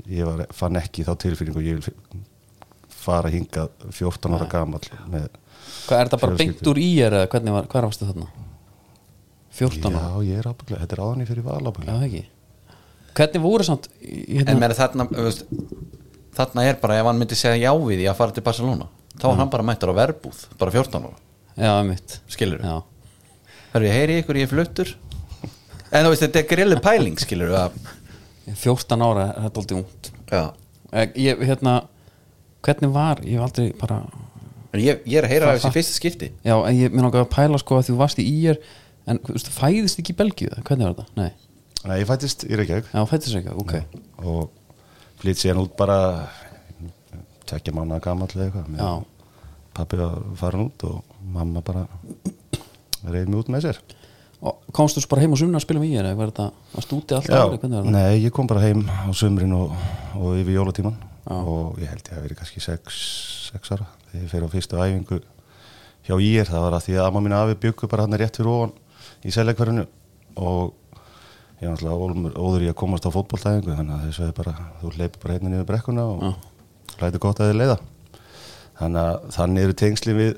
ég 0.08 0.24
var, 0.30 0.46
fann 0.56 0.78
ekki 0.80 1.04
þá 1.04 1.16
tilfinningu 1.20 1.64
ég 1.66 1.82
vil 1.82 2.22
fara 3.02 3.32
hingað 3.34 3.72
14 3.92 4.38
ára 4.38 4.48
gamall 4.48 4.86
með, 5.12 5.26
hvað 5.90 5.98
er 5.98 6.08
þetta 6.12 6.20
bara 6.22 6.38
beint 6.40 6.70
úr 6.72 6.80
í 6.80 6.88
er 7.04 7.18
eða 7.18 7.28
hvernig 7.34 7.56
var, 7.58 7.68
hvað 7.74 7.88
varstu 7.90 8.08
þarna? 8.08 8.30
14 9.58 9.92
Já, 9.92 10.00
ára, 10.06 10.22
ég 10.30 10.40
er 10.40 10.48
ábygglega, 10.54 10.82
þetta 10.86 10.96
er 10.98 11.04
áðan 11.04 11.26
ég 11.26 11.32
fyrir 11.34 11.46
val 11.50 11.58
já 11.60 11.68
ábygglega 11.74 11.98
það 11.98 12.08
ekki. 12.08 12.24
Hvernig 13.20 13.44
voru 13.44 13.68
samt 13.68 13.90
í- 14.00 14.22
en 14.30 14.38
hérna, 14.46 14.56
meira 14.62 14.78
þarna 14.78 15.08
veist, 15.12 15.44
þarna 16.38 16.66
er 16.70 16.80
bara 16.82 17.00
ef 17.02 17.10
hann 17.10 17.20
myndi 17.22 17.38
segja 17.40 17.60
já 17.60 17.72
við 17.76 18.02
því 18.02 18.10
að 18.12 18.20
fara 18.20 18.36
til 18.36 18.46
Barcelona 18.46 18.88
þá 19.18 19.28
er 19.32 19.40
hann 19.42 19.52
bara 19.54 19.66
mættur 19.68 19.92
á 19.92 19.96
verbúð, 19.98 20.46
bara 20.60 20.74
14 20.74 21.06
ára. 21.06 21.20
Já, 21.60 21.72
mitt 21.86 22.18
skilur 22.32 22.64
er 23.72 23.86
ég 23.88 23.96
heyri 23.96 24.18
ykkur, 24.22 24.40
ég 24.40 24.48
er 24.48 24.52
fluttur. 24.52 24.90
En 25.92 26.06
þú 26.06 26.14
veist, 26.14 26.24
þetta 26.26 26.42
er 26.42 26.48
grillu 26.50 26.80
pæling, 26.84 27.20
skilur 27.20 27.54
að, 27.56 27.78
14 28.60 29.06
ára 29.06 29.28
er 29.30 29.46
þetta 29.46 29.62
aldrei 29.62 29.78
ungt. 29.80 30.12
Já. 30.32 30.44
Ég, 31.20 31.44
hérna 31.48 31.76
hvernig 32.66 32.92
var, 32.92 33.22
ég 33.24 33.40
hef 33.40 33.48
aldrei 33.48 33.72
bara 33.80 34.02
En 34.72 34.80
ég, 34.80 35.02
ég 35.04 35.20
er 35.20 35.28
að 35.28 35.34
heyra 35.34 35.48
af 35.52 35.58
þessi 35.60 35.74
fyrsta 35.76 35.98
skipti. 35.98 36.28
Já, 36.48 36.54
en 36.56 36.78
ég 36.78 36.94
mér 36.94 37.04
langar 37.04 37.26
að 37.26 37.32
pæla 37.34 37.60
sko 37.60 37.80
að 37.82 37.90
þú 37.90 37.96
varst 38.00 38.22
í 38.24 38.26
ír 38.28 38.60
en 39.10 39.20
þú 39.20 39.36
veist, 39.36 39.50
fæðist 39.52 40.00
ekki 40.00 40.14
í 40.14 40.20
Belgíu 40.22 40.52
hvernig 40.62 40.88
var 40.88 40.94
þetta? 40.96 41.16
Nei, 41.20 41.32
Nei, 41.82 41.96
ég 41.98 42.08
fættist 42.08 42.46
í 42.46 42.56
Reykjavík. 42.56 42.92
Já, 42.94 43.02
fæðist 43.10 43.38
ekki, 43.42 43.56
ok. 43.58 43.74
Og 44.22 44.52
flytt 45.22 45.42
síðan 45.42 45.62
út 45.64 45.74
bara 45.80 45.98
tekja 47.50 47.74
mánuða 47.76 48.02
gamall 48.04 48.30
eða 48.34 48.48
eitthvað. 48.50 49.08
Pappi 49.76 50.00
var 50.00 50.18
farin 50.40 50.68
út 50.68 50.86
og 50.88 51.18
mamma 51.32 51.64
bara 51.64 51.86
reyði 53.08 53.28
mig 53.30 53.40
út 53.42 53.52
með 53.54 53.68
sér. 53.68 53.82
Og 54.42 54.58
komstu 54.74 55.02
svo 55.04 55.12
bara 55.12 55.22
heim 55.22 55.36
og 55.36 55.40
sunna 55.40 55.60
að 55.60 55.68
spila 55.68 55.84
ír 55.86 56.02
eða 56.02 56.18
var 56.18 56.32
þetta, 56.32 56.48
varst 56.74 56.94
úti 56.98 57.14
alltaf 57.14 57.62
Já, 57.62 57.82
nei, 57.86 58.24
ég 58.24 58.34
kom 58.34 58.48
bara 58.50 58.64
heim 58.64 58.82
á 58.90 59.14
sumrin 59.14 59.54
og, 59.54 59.76
og 60.18 60.40
yfir 60.40 60.58
jólatíman 60.58 60.96
Já. 60.98 61.36
og 61.38 61.78
ég 61.78 61.92
held 61.92 62.10
ég 62.10 62.18
að 62.18 62.26
verið 62.26 62.40
kannski 62.40 62.64
6 62.66 63.76
ára. 63.76 63.86
Þegar 64.10 64.24
ég 64.26 64.32
fer 64.34 64.48
á 64.50 64.54
fyrstu 64.56 64.82
æfingu 64.82 65.20
hjá 66.08 66.16
ír, 66.18 66.50
það 66.50 66.66
var 66.66 66.78
að 66.80 66.88
því 66.88 66.98
að 66.98 67.08
amma 67.12 67.22
mín 67.22 67.38
afi 67.38 67.60
byggu 67.68 67.90
bara 67.92 68.08
hann 68.08 68.18
rétt 68.18 68.40
fyrir 68.42 68.50
ofan 68.50 68.74
í 69.22 69.34
seljakverðinu 69.36 69.86
og 70.42 70.74
ég 71.62 71.70
var 71.70 71.94
ólmur- 71.94 72.38
óður 72.42 72.66
í 72.66 72.70
að 72.72 72.78
komast 72.82 73.06
á 73.06 73.14
fótboltæðingu 73.14 73.76
þannig 73.78 73.96
að 73.98 74.06
þessu 74.10 74.28
er 74.28 74.34
bara, 74.38 74.54
þú 74.82 74.92
leipur 74.98 75.22
bara 75.26 75.34
hérna 75.38 75.52
niður 75.54 75.68
brekkuna 75.70 76.06
og 76.10 77.02
lætur 77.02 77.22
gott 77.22 77.40
að 77.42 77.52
þið 77.52 77.60
leiða. 77.62 77.78
Þannig 78.82 79.02
að 79.06 79.26
þannig 79.36 79.64
eru 79.68 79.76
tengsli 79.78 80.14
við, 80.18 80.32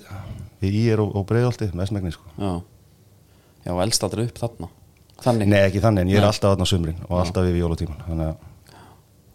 við 0.63 0.77
ír 0.83 1.03
og, 1.03 1.13
og 1.15 1.25
breiðolti 1.29 1.69
mestmægni 1.79 2.11
sko. 2.11 2.27
Já, 2.37 2.51
já 3.63 3.71
og 3.75 3.81
elst 3.85 4.03
aldrei 4.03 4.25
upp 4.27 4.41
þarna. 4.41 4.67
Þannig, 5.23 5.47
Nei 5.53 5.61
ekki 5.63 5.79
þannig 5.79 6.03
en 6.03 6.09
ég 6.11 6.17
er 6.19 6.25
Nei. 6.25 6.27
alltaf 6.33 6.51
þarna 6.51 6.67
á 6.67 6.71
sumrin 6.73 6.97
og 7.07 7.15
alltaf 7.21 7.45
við 7.47 7.61
jólatíman 7.61 8.01
þannig 8.09 8.27
að 8.33 8.35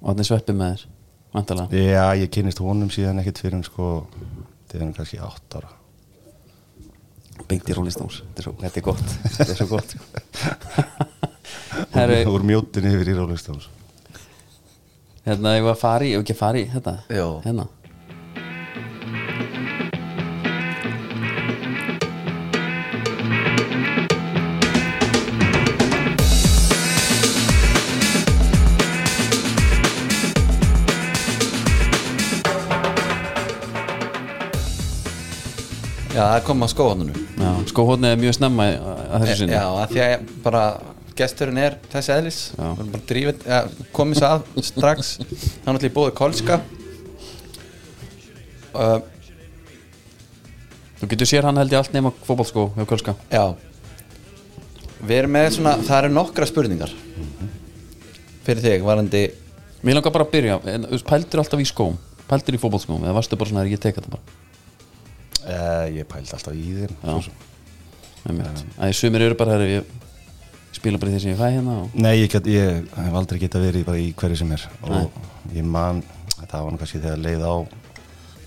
og 0.02 0.10
þannig 0.10 0.26
sveppi 0.28 0.54
með 0.58 0.74
þér 0.74 0.82
Vantalega 1.38 1.80
Já, 1.88 2.04
ég 2.20 2.30
kynnist 2.34 2.60
honum 2.60 2.90
síðan 2.92 3.22
ekkert 3.22 3.40
fyrir 3.40 3.64
sko, 3.64 3.86
það 4.68 4.82
er 4.84 4.92
kannski 4.98 5.18
átt 5.24 5.56
ára. 5.56 5.70
Beint 7.48 7.68
í 7.72 7.76
Rólistóns 7.78 8.20
Þetta 8.34 8.42
er 8.42 8.48
svo- 8.50 8.56
er 8.68 8.84
gott. 8.84 9.16
Þetta 9.38 9.50
er 9.54 9.60
svo 9.62 9.68
gott 9.72 9.96
Herru, 11.94 12.20
Úr 12.34 12.46
mjótin 12.46 12.86
yfir 12.90 13.12
í 13.12 13.16
Rólistóns 13.18 13.68
hérna 15.28 15.56
ég 15.58 15.66
var 15.66 15.76
að 15.76 15.82
fara 15.82 16.06
í 16.08 16.14
ekki 16.18 16.36
að 16.36 16.40
fara 16.44 16.62
í 16.62 16.68
þetta 16.72 16.94
Jó. 17.12 17.26
Hérna. 17.44 17.68
Já, 36.18 36.24
það 36.32 36.40
kom 36.48 36.64
að 36.64 36.70
skóðanunu 36.72 37.26
Já, 37.38 37.50
skóhóðni 37.70 38.08
er 38.10 38.16
mjög 38.18 38.34
snemma 38.34 38.64
að 38.74 39.22
þessu 39.22 39.36
sinni. 39.44 39.54
Já, 39.54 39.66
að 39.70 39.92
því 39.92 40.00
að 40.02 40.30
bara 40.42 40.62
gesturinn 41.18 41.60
er 41.60 41.76
þessi 41.92 42.12
eðlis. 42.14 42.40
Drífið, 43.10 43.44
ja, 43.48 43.62
komið 43.96 44.20
svo 44.20 44.28
að 44.32 44.66
strax. 44.70 45.12
Hann 45.66 45.78
ætla 45.78 45.90
í 45.90 45.94
bóði 45.94 46.14
Kolska. 46.18 46.60
Uh, 48.78 48.98
Þú 50.98 51.06
getur 51.12 51.28
sér 51.30 51.46
hann 51.46 51.58
held 51.60 51.72
ég 51.72 51.78
allt 51.78 51.94
nema 51.94 52.10
fótbolskó 52.26 52.68
hjá 52.74 52.84
Kölska 52.90 53.14
Já. 53.30 53.54
Við 54.98 55.14
erum 55.14 55.34
með 55.36 55.46
svona, 55.54 55.76
það 55.86 56.00
eru 56.00 56.10
nokkra 56.14 56.48
spurningar. 56.50 56.92
Fyrir 58.46 58.64
þig, 58.64 58.82
varandi 58.86 59.22
Mér 59.86 59.98
langar 59.98 60.14
bara 60.14 60.26
að 60.26 60.32
byrja 60.34 60.56
en, 60.74 60.88
Pældir 61.06 61.42
alltaf 61.42 61.62
í 61.62 61.68
skóm? 61.70 61.94
Pældir 62.28 62.58
í 62.58 62.60
fótbolskóm 62.62 63.04
Eða 63.06 63.14
varstu 63.20 63.38
bara 63.38 63.52
svona 63.52 63.62
að 63.62 63.72
ég 63.76 63.82
teka 63.82 64.02
þetta 64.02 64.16
bara? 64.16 64.38
Uh, 65.38 65.84
Ég 66.00 66.08
pældi 66.10 66.34
alltaf 66.34 66.58
í 66.58 66.66
sem. 67.28 67.44
Einmitt. 68.28 68.64
Æ, 68.76 68.90
sumir 68.92 69.22
eru 69.28 69.38
bara 69.38 69.54
herri, 69.54 69.78
ég 69.78 69.97
spila 70.76 71.00
bara 71.00 71.10
í 71.10 71.16
því 71.16 71.22
sem 71.22 71.32
ég 71.32 71.40
fæ 71.40 71.48
hérna 71.48 71.76
og... 71.82 71.96
Nei, 71.98 72.14
ég, 72.20 72.30
get, 72.32 72.46
ég 72.50 72.84
hef 72.94 73.16
aldrei 73.20 73.40
geta 73.42 73.62
verið 73.62 73.86
bara 73.88 74.00
í 74.02 74.10
hverju 74.18 74.38
sem 74.40 74.52
er. 74.54 74.66
Og 74.86 75.54
ég 75.54 75.66
man, 75.66 76.02
það 76.38 76.66
var 76.66 76.74
nú 76.74 76.80
kannski 76.82 77.02
þegar 77.02 77.24
leið 77.24 77.46
á 77.46 77.56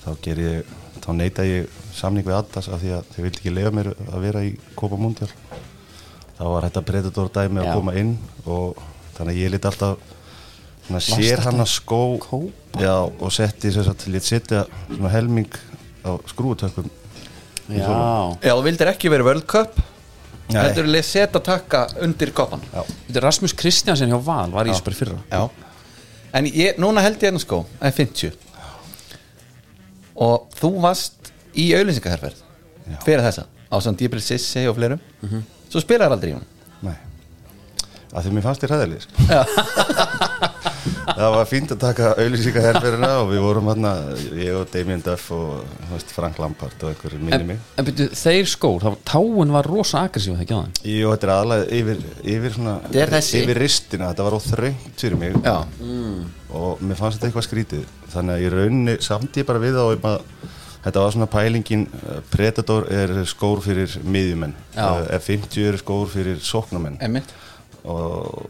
þá 0.01 0.09
ger 0.25 0.41
ég, 0.41 0.71
þá 1.01 1.09
neita 1.17 1.47
ég 1.47 1.81
samning 1.95 2.25
við 2.27 2.37
Addas 2.37 2.69
af 2.71 2.81
því 2.81 2.95
að 2.97 3.11
þau 3.11 3.19
vildi 3.25 3.41
ekki 3.41 3.55
leiða 3.55 3.73
mér 3.77 3.91
að 4.07 4.23
vera 4.23 4.45
í 4.47 4.55
Copa 4.79 4.99
Mundial. 5.01 5.29
Þá 6.37 6.45
var 6.47 6.69
þetta 6.69 6.85
Predator 6.87 7.33
dæmi 7.35 7.61
að 7.61 7.75
koma 7.75 7.97
inn 7.99 8.15
og 8.45 8.79
þannig 9.17 9.35
að 9.35 9.41
ég 9.41 9.53
lit 9.53 9.67
alltaf 9.69 10.07
svona, 10.87 11.03
sér 11.05 11.43
hann 11.45 11.61
að 11.61 11.69
skó 11.75 12.01
já, 12.79 12.95
og 12.97 13.29
setti 13.33 13.69
þess 13.73 13.91
að 13.91 14.07
lít 14.15 14.25
setja 14.25 14.63
svona 14.87 15.11
helming 15.13 15.61
á 16.01 16.17
skrúutökum 16.31 16.89
Já, 17.71 17.87
Já, 18.41 18.51
þú 18.57 18.63
vildir 18.65 18.89
ekki 18.91 19.11
verið 19.11 19.27
World 19.29 19.45
Cup. 19.47 19.77
Nei. 19.77 19.85
Þetta 20.53 20.83
er 20.83 21.05
seta 21.07 21.41
takka 21.43 21.81
undir 22.03 22.31
koppan 22.35 22.63
Já. 22.67 22.81
Þetta 23.07 23.19
er 23.21 23.25
Rasmus 23.27 23.55
Kristjansen 23.57 24.11
hjá 24.11 24.19
Val 24.25 24.51
var 24.53 24.67
í 24.67 24.73
þessu 24.73 24.85
bara 24.87 24.97
í 24.97 24.99
fyrra. 25.01 25.17
Já. 25.31 25.41
En 26.39 26.47
ég, 26.47 26.79
núna 26.79 27.03
held 27.03 27.19
ég 27.19 27.27
hérna 27.29 27.41
sko 27.43 27.63
að 27.79 27.97
50 27.99 28.31
Og 30.21 30.47
þú 30.59 30.71
varst 30.83 31.33
í 31.57 31.71
auðlýsingaherferð 31.75 32.39
Já. 32.91 32.99
Fyrir 33.05 33.25
þessa 33.27 33.47
Á 33.71 33.75
sann 33.79 33.95
Djibril 33.95 34.19
Sissi 34.23 34.65
og 34.67 34.75
fleirum. 34.75 34.99
Svo 35.71 35.79
spilaði 35.79 36.17
aldrei 36.17 36.33
í 36.33 36.35
hún 36.35 36.47
Nei. 36.83 36.97
Að 38.11 38.25
því 38.25 38.33
mér 38.35 38.43
fannst 38.49 38.65
þér 38.65 38.73
hæðileg 38.75 39.05
sko. 39.05 39.11
það 40.81 41.33
var 41.35 41.49
fínt 41.49 41.71
að 41.75 41.79
taka 41.83 42.11
auðlýsinga 42.17 42.63
herferina 42.65 43.09
og 43.21 43.31
við 43.31 43.43
vorum 43.45 43.69
hann 43.71 43.87
ég 44.39 44.55
og 44.57 44.69
Damien 44.73 45.03
Duff 45.05 45.27
og 45.35 45.61
veist, 45.91 46.13
Frank 46.15 46.39
Lampard 46.41 46.85
og 46.85 46.91
einhverjir 46.93 47.21
minni 47.21 47.37
En, 47.37 47.47
mig. 47.51 47.59
en 47.77 47.87
byrju, 47.87 48.07
þeir 48.17 48.49
skór, 48.49 48.79
það 48.83 48.95
var, 48.95 49.01
táin 49.11 49.53
var 49.55 49.69
rosa 49.69 50.03
aggressív 50.07 50.37
það 50.37 50.45
ekki 50.45 50.57
á 50.57 50.61
þeim? 50.61 50.73
Jú, 50.95 51.11
þetta 51.13 51.27
er 51.27 51.33
aðalega 51.35 51.67
yfir, 51.81 52.01
yfir, 52.35 52.55
svona, 52.57 52.75
yfir 52.91 53.61
ristina, 53.61 54.09
þetta 54.11 54.27
var 54.27 54.37
óþröngt 54.39 55.05
fyrir 55.05 55.21
mig. 55.21 55.37
Já. 55.45 55.57
Og 56.51 56.81
mér 56.83 56.99
fannst 56.99 57.19
þetta 57.19 57.29
eitthvað 57.29 57.47
skrítið. 57.47 57.85
Þannig 58.11 58.33
að 58.35 58.43
ég 58.43 58.55
raunni 58.57 58.97
samt 59.05 59.37
ég 59.39 59.47
bara 59.47 59.61
við 59.63 59.77
á 59.79 59.85
um 59.87 60.09
að 60.09 60.17
þetta 60.81 61.03
var 61.05 61.13
svona 61.15 61.29
pælingin 61.31 61.85
eh, 62.01 62.19
Predator 62.33 62.87
er 62.91 63.13
skór 63.29 63.61
fyrir 63.63 63.93
miðjumenn. 64.03 64.55
Eh, 64.75 65.03
F50 65.21 65.69
er 65.69 65.77
skór 65.79 66.09
fyrir 66.11 66.41
sóknamenn 66.43 66.97
Einmitt. 67.05 67.29
Og 67.85 68.49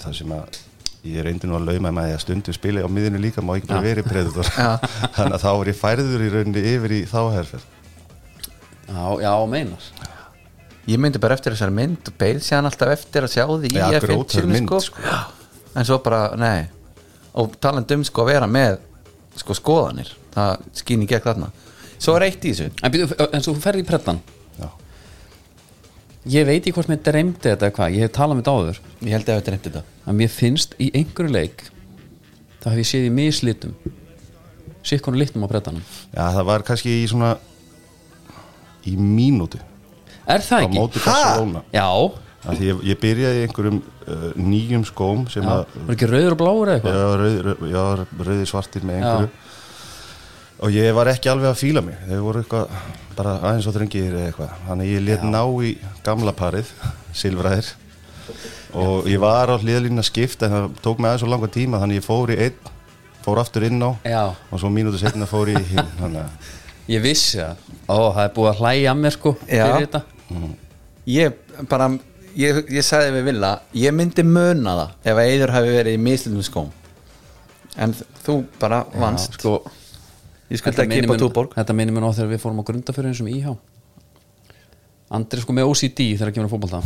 það 0.00 0.14
sem 0.20 0.34
að 0.36 0.60
ég 1.08 1.24
reyndi 1.24 1.48
nú 1.48 1.56
að 1.56 1.70
lauma 1.70 1.92
með 1.96 2.08
því 2.10 2.14
að 2.16 2.22
stundu 2.24 2.54
spila 2.54 2.84
á 2.84 2.88
miðinu 2.92 3.20
líka 3.22 3.44
má 3.44 3.54
ekki 3.56 3.70
bara 3.70 3.84
verið 3.84 4.08
predator. 4.10 4.48
Þannig 5.16 5.36
að 5.36 5.44
þá 5.44 5.50
er 5.52 5.70
ég 5.70 5.78
færður 5.78 6.24
í 6.24 6.30
rauninni 6.34 6.64
yfir 6.74 6.96
í 6.96 7.02
þáherferð 7.08 7.68
Já, 8.90 9.04
já, 9.22 9.32
meinar. 9.46 9.84
Ég 10.90 10.98
myndi 10.98 11.20
bara 11.22 11.36
eftir 11.38 11.54
þessari 11.54 11.74
mynd 11.76 12.08
og 12.10 12.16
beið 12.18 12.40
sér 12.42 12.58
hann 12.58 12.66
alltaf 12.66 12.90
eftir 12.90 13.22
að 13.22 13.34
sjá 13.36 13.44
því 13.46 13.70
í 13.70 13.78
F50 13.78 14.06
grjóthörð 14.08 14.50
mynd, 14.50 14.66
sko. 14.66 14.80
sko. 14.88 15.20
En 15.78 15.86
svo 15.86 16.00
bara, 16.02 16.22
nei. 16.40 16.64
Og 17.38 17.54
talandi 17.62 18.00
um 18.00 18.02
sko 18.08 18.24
að 18.24 18.32
vera 18.32 18.48
með 18.50 18.80
sko 19.38 19.54
skoðanir. 19.54 20.10
Það 20.34 20.66
skýn 20.80 21.06
í 21.06 21.08
gegn 21.12 21.22
þarna. 21.28 21.52
Svo 22.00 22.16
er 22.18 22.26
eitt 22.26 22.42
í 22.42 22.50
þessu. 22.50 22.72
En, 22.82 23.30
en 23.30 23.46
svo 23.46 23.54
ferði 23.62 23.84
í 23.84 23.88
prettan 23.92 24.18
Já. 24.18 24.39
Ég 26.28 26.44
veit 26.44 26.60
ekki 26.60 26.74
hvort 26.76 26.90
mér 26.90 27.00
dreymdi 27.00 27.46
þetta 27.46 27.68
eða 27.70 27.76
hvað 27.78 27.94
Ég 27.96 28.04
hef 28.04 28.12
talað 28.12 28.36
með 28.36 28.42
þetta 28.42 28.56
áður. 28.58 28.80
Ég 29.00 29.14
held 29.14 29.22
að 29.30 29.38
þetta 29.38 29.50
er 29.50 29.54
nefnt 29.56 29.68
þetta. 29.70 29.82
Að 30.04 30.18
mér 30.18 30.32
finnst 30.34 30.74
í 30.76 30.90
einhverju 31.00 31.32
leik 31.32 31.64
þá 32.60 32.66
hef 32.74 32.80
ég 32.82 32.88
séð 32.90 33.06
í 33.08 33.12
mislitum 33.16 33.76
sikkonu 34.84 35.20
litnum 35.20 35.44
á 35.44 35.48
prettanum 35.48 35.84
Já, 36.12 36.24
það 36.36 36.44
var 36.48 36.64
kannski 36.66 36.92
í 37.02 37.06
svona 37.08 37.34
í 38.88 38.96
mínútu. 38.96 39.60
Er 40.28 40.44
það 40.44 40.60
á 40.60 40.64
ekki? 40.64 40.78
móti 40.78 41.02
Barcelona. 41.04 41.62
Já, 41.74 41.88
ég, 42.60 42.82
ég 42.88 43.00
byrjaði 43.00 43.40
í 43.40 43.46
einhverjum 43.46 43.80
uh, 43.80 44.26
nýjum 44.40 44.84
skóm 44.88 45.26
sem 45.32 45.44
já. 45.44 45.52
að 45.52 45.74
var 45.88 45.96
ekki 45.96 46.08
rauður 46.08 46.36
og 46.36 46.40
bláur 46.40 46.72
eða 46.72 46.78
eitthvað? 46.78 46.96
Já, 46.96 47.08
rauð, 47.20 47.38
rauð, 47.46 47.66
já, 47.72 47.82
rauði 48.30 48.48
svartir 48.48 48.86
með 48.88 49.00
einhverju 49.00 49.30
og 50.60 50.74
ég 50.74 50.94
var 50.96 51.10
ekki 51.12 51.30
alveg 51.32 51.50
að 51.50 51.60
fíla 51.60 51.82
mig. 51.84 51.98
Þau 52.08 52.18
voru 52.24 52.42
eitthvað 52.42 52.74
bara 53.16 53.36
aðeins 53.40 53.68
og 53.70 53.76
þrengir 53.76 54.10
eða 54.16 54.26
eitthvað. 54.30 54.56
Þannig 54.68 54.90
ég 54.94 55.04
let 55.06 55.24
ná 55.28 55.40
í 55.64 55.70
gamla 56.06 56.34
parið 56.36 56.72
silfræðir. 57.16 57.70
Og 58.78 59.08
ég 59.10 59.18
var 59.22 59.50
á 59.50 59.56
hliðalínu 59.58 59.98
að 60.02 60.06
skipta 60.10 60.46
en 60.46 60.54
það 60.54 60.68
tók 60.84 61.00
mig 61.00 61.10
aðeins 61.10 61.24
svo 61.24 61.30
langa 61.32 61.48
tíma 61.50 61.80
þannig 61.82 61.98
ég 61.98 62.06
fór 62.06 62.30
í 62.30 62.36
einn 62.46 62.76
fór 63.24 63.40
aftur 63.42 63.66
inn 63.66 63.82
á 63.82 63.90
Já, 64.06 64.22
og 64.50 64.60
svo 64.62 64.70
mínútu 64.72 65.00
setna 65.00 65.26
fór 65.28 65.50
ég 65.52 65.58
í 65.60 65.72
hinn 65.74 65.90
þannig 65.98 66.22
að 66.22 66.92
ég 66.94 67.02
vissi 67.04 67.40
það 67.40 67.66
Ó, 67.90 67.98
það 68.14 68.22
er 68.22 68.30
búið 68.36 68.50
að 68.52 68.60
hlæja 68.62 68.92
að 68.92 69.00
mér 69.02 69.16
sko 69.16 69.32
fyrir 69.42 69.74
þetta. 69.82 70.00
Ég 71.10 71.34
bara, 71.68 71.88
ég, 72.38 72.60
ég 72.70 72.86
sagði 72.86 73.12
við 73.18 73.26
Villa 73.32 73.50
Ég 73.76 73.96
myndi 73.98 74.24
muna 74.24 74.76
það 74.78 75.10
ef 75.10 75.18
að 75.18 75.32
Eiður 75.34 75.54
hafi 75.56 75.74
verið 75.74 75.98
í 75.98 76.02
mislutum 76.06 76.46
skóm. 76.46 76.70
En 77.80 77.94
þú 78.24 78.36
bara 78.62 78.84
vannst. 78.94 79.36
Sko, 79.40 79.56
Ég 80.50 80.58
skulda 80.58 80.82
ekki 80.82 81.04
upp 81.04 81.14
á 81.14 81.22
túborg. 81.22 81.52
Þetta 81.54 81.76
minnir 81.78 81.94
mér 81.94 82.08
á 82.10 82.16
þegar 82.16 82.32
við 82.32 82.42
fórum 82.42 82.58
á 82.58 82.64
grundafyrir 82.66 83.10
eins 83.12 83.20
og 83.22 83.30
íhá. 83.30 83.52
Andri 85.14 85.38
er 85.38 85.44
sko 85.44 85.54
með 85.54 85.70
OCD 85.70 86.02
þegar 86.18 86.32
kemur 86.34 86.48
að 86.48 86.54
fótbolta. 86.56 86.80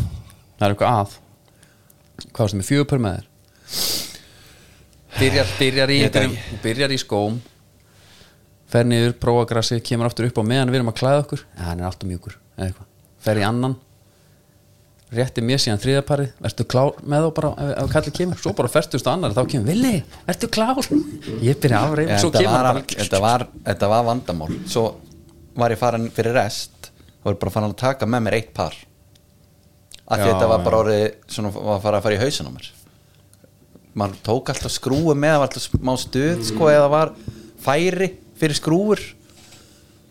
Það 0.59 0.67
er 0.67 0.75
eitthvað 0.75 0.99
að. 1.01 1.17
Hvað 2.27 2.43
varstu 2.43 2.59
með? 2.61 2.69
Fjögur 2.69 2.89
pör 2.91 3.03
með 3.05 3.17
þér? 3.17 3.31
Byrjar, 5.15 5.51
byrjar 5.61 5.93
í 5.95 5.99
veit 6.03 6.19
einhverjum, 6.19 6.61
Byrjar 6.65 6.95
í 6.95 7.01
skóm. 7.01 7.41
Fer 8.75 8.89
niður, 8.89 9.17
prófa 9.23 9.47
grassi 9.53 9.79
Kemur 9.87 10.11
aftur 10.11 10.29
upp 10.29 10.41
á 10.41 10.45
meðan 10.45 10.73
við 10.73 10.81
erum 10.81 10.93
að 10.93 10.99
klæða 11.01 11.25
okkur. 11.25 11.45
Hann 11.61 11.81
er 11.81 11.89
alltaf 11.89 12.11
eitthvað. 12.11 12.89
Fer 13.25 13.41
í 13.41 13.45
annan 13.47 13.79
Rétti 15.15 15.43
mér 15.45 15.61
síðan 15.63 15.81
þriðaparið 15.83 16.45
Ertu 16.49 16.67
klár 16.69 16.97
með 17.03 17.27
þá 17.27 17.29
bara 17.37 17.51
ef, 17.65 17.91
kallið 17.93 18.15
kemur? 18.19 18.41
Svo 18.43 18.53
bara 18.59 18.71
ferstust 18.73 19.09
annar 19.11 19.35
Þá 19.37 19.43
kemur 19.53 19.69
Vili, 19.71 19.93
ertu 20.31 20.49
klár? 20.53 20.81
Ég 21.45 21.61
byrja 21.63 21.81
að 21.81 21.91
afreif 21.91 22.15
Svo 22.23 22.31
kemur 22.35 22.55
var, 22.69 22.81
þetta, 22.95 23.21
var, 23.23 23.47
þetta 23.69 23.91
var 23.93 24.07
vandamál. 24.09 24.51
Svo 24.71 24.85
var 25.59 25.75
ég 25.75 25.81
farin 25.81 26.09
fyrir 26.15 26.35
rest 26.37 26.91
og 27.23 27.31
var 27.31 27.39
bara 27.45 27.55
farin 27.55 27.73
að 27.73 27.79
taka 27.81 28.09
með 28.11 28.25
mér 28.27 28.39
eitt 28.41 28.51
par. 28.57 28.75
Af 30.05 30.21
því 30.21 30.27
þetta 30.29 30.49
var 30.51 30.65
bara 30.67 30.81
orðið 30.83 31.05
svona 31.33 31.53
var 31.55 31.77
að 31.79 31.85
fara 31.87 32.01
að 32.01 32.07
fara 32.09 32.17
í 32.19 32.21
hausin 32.21 32.51
á 32.51 32.53
mér. 32.53 32.71
Maður 33.95 34.19
tók 34.27 34.51
alltaf 34.53 34.75
skrúu 34.75 35.15
með 35.17 35.39
var 35.39 35.47
alltaf 35.49 35.69
smá 35.71 35.93
stuð 36.03 36.43
sko 36.51 36.69
eða 36.73 36.91
var 36.93 37.15
færi 37.65 38.11
fyrir 38.41 38.59
skrúur 38.59 39.01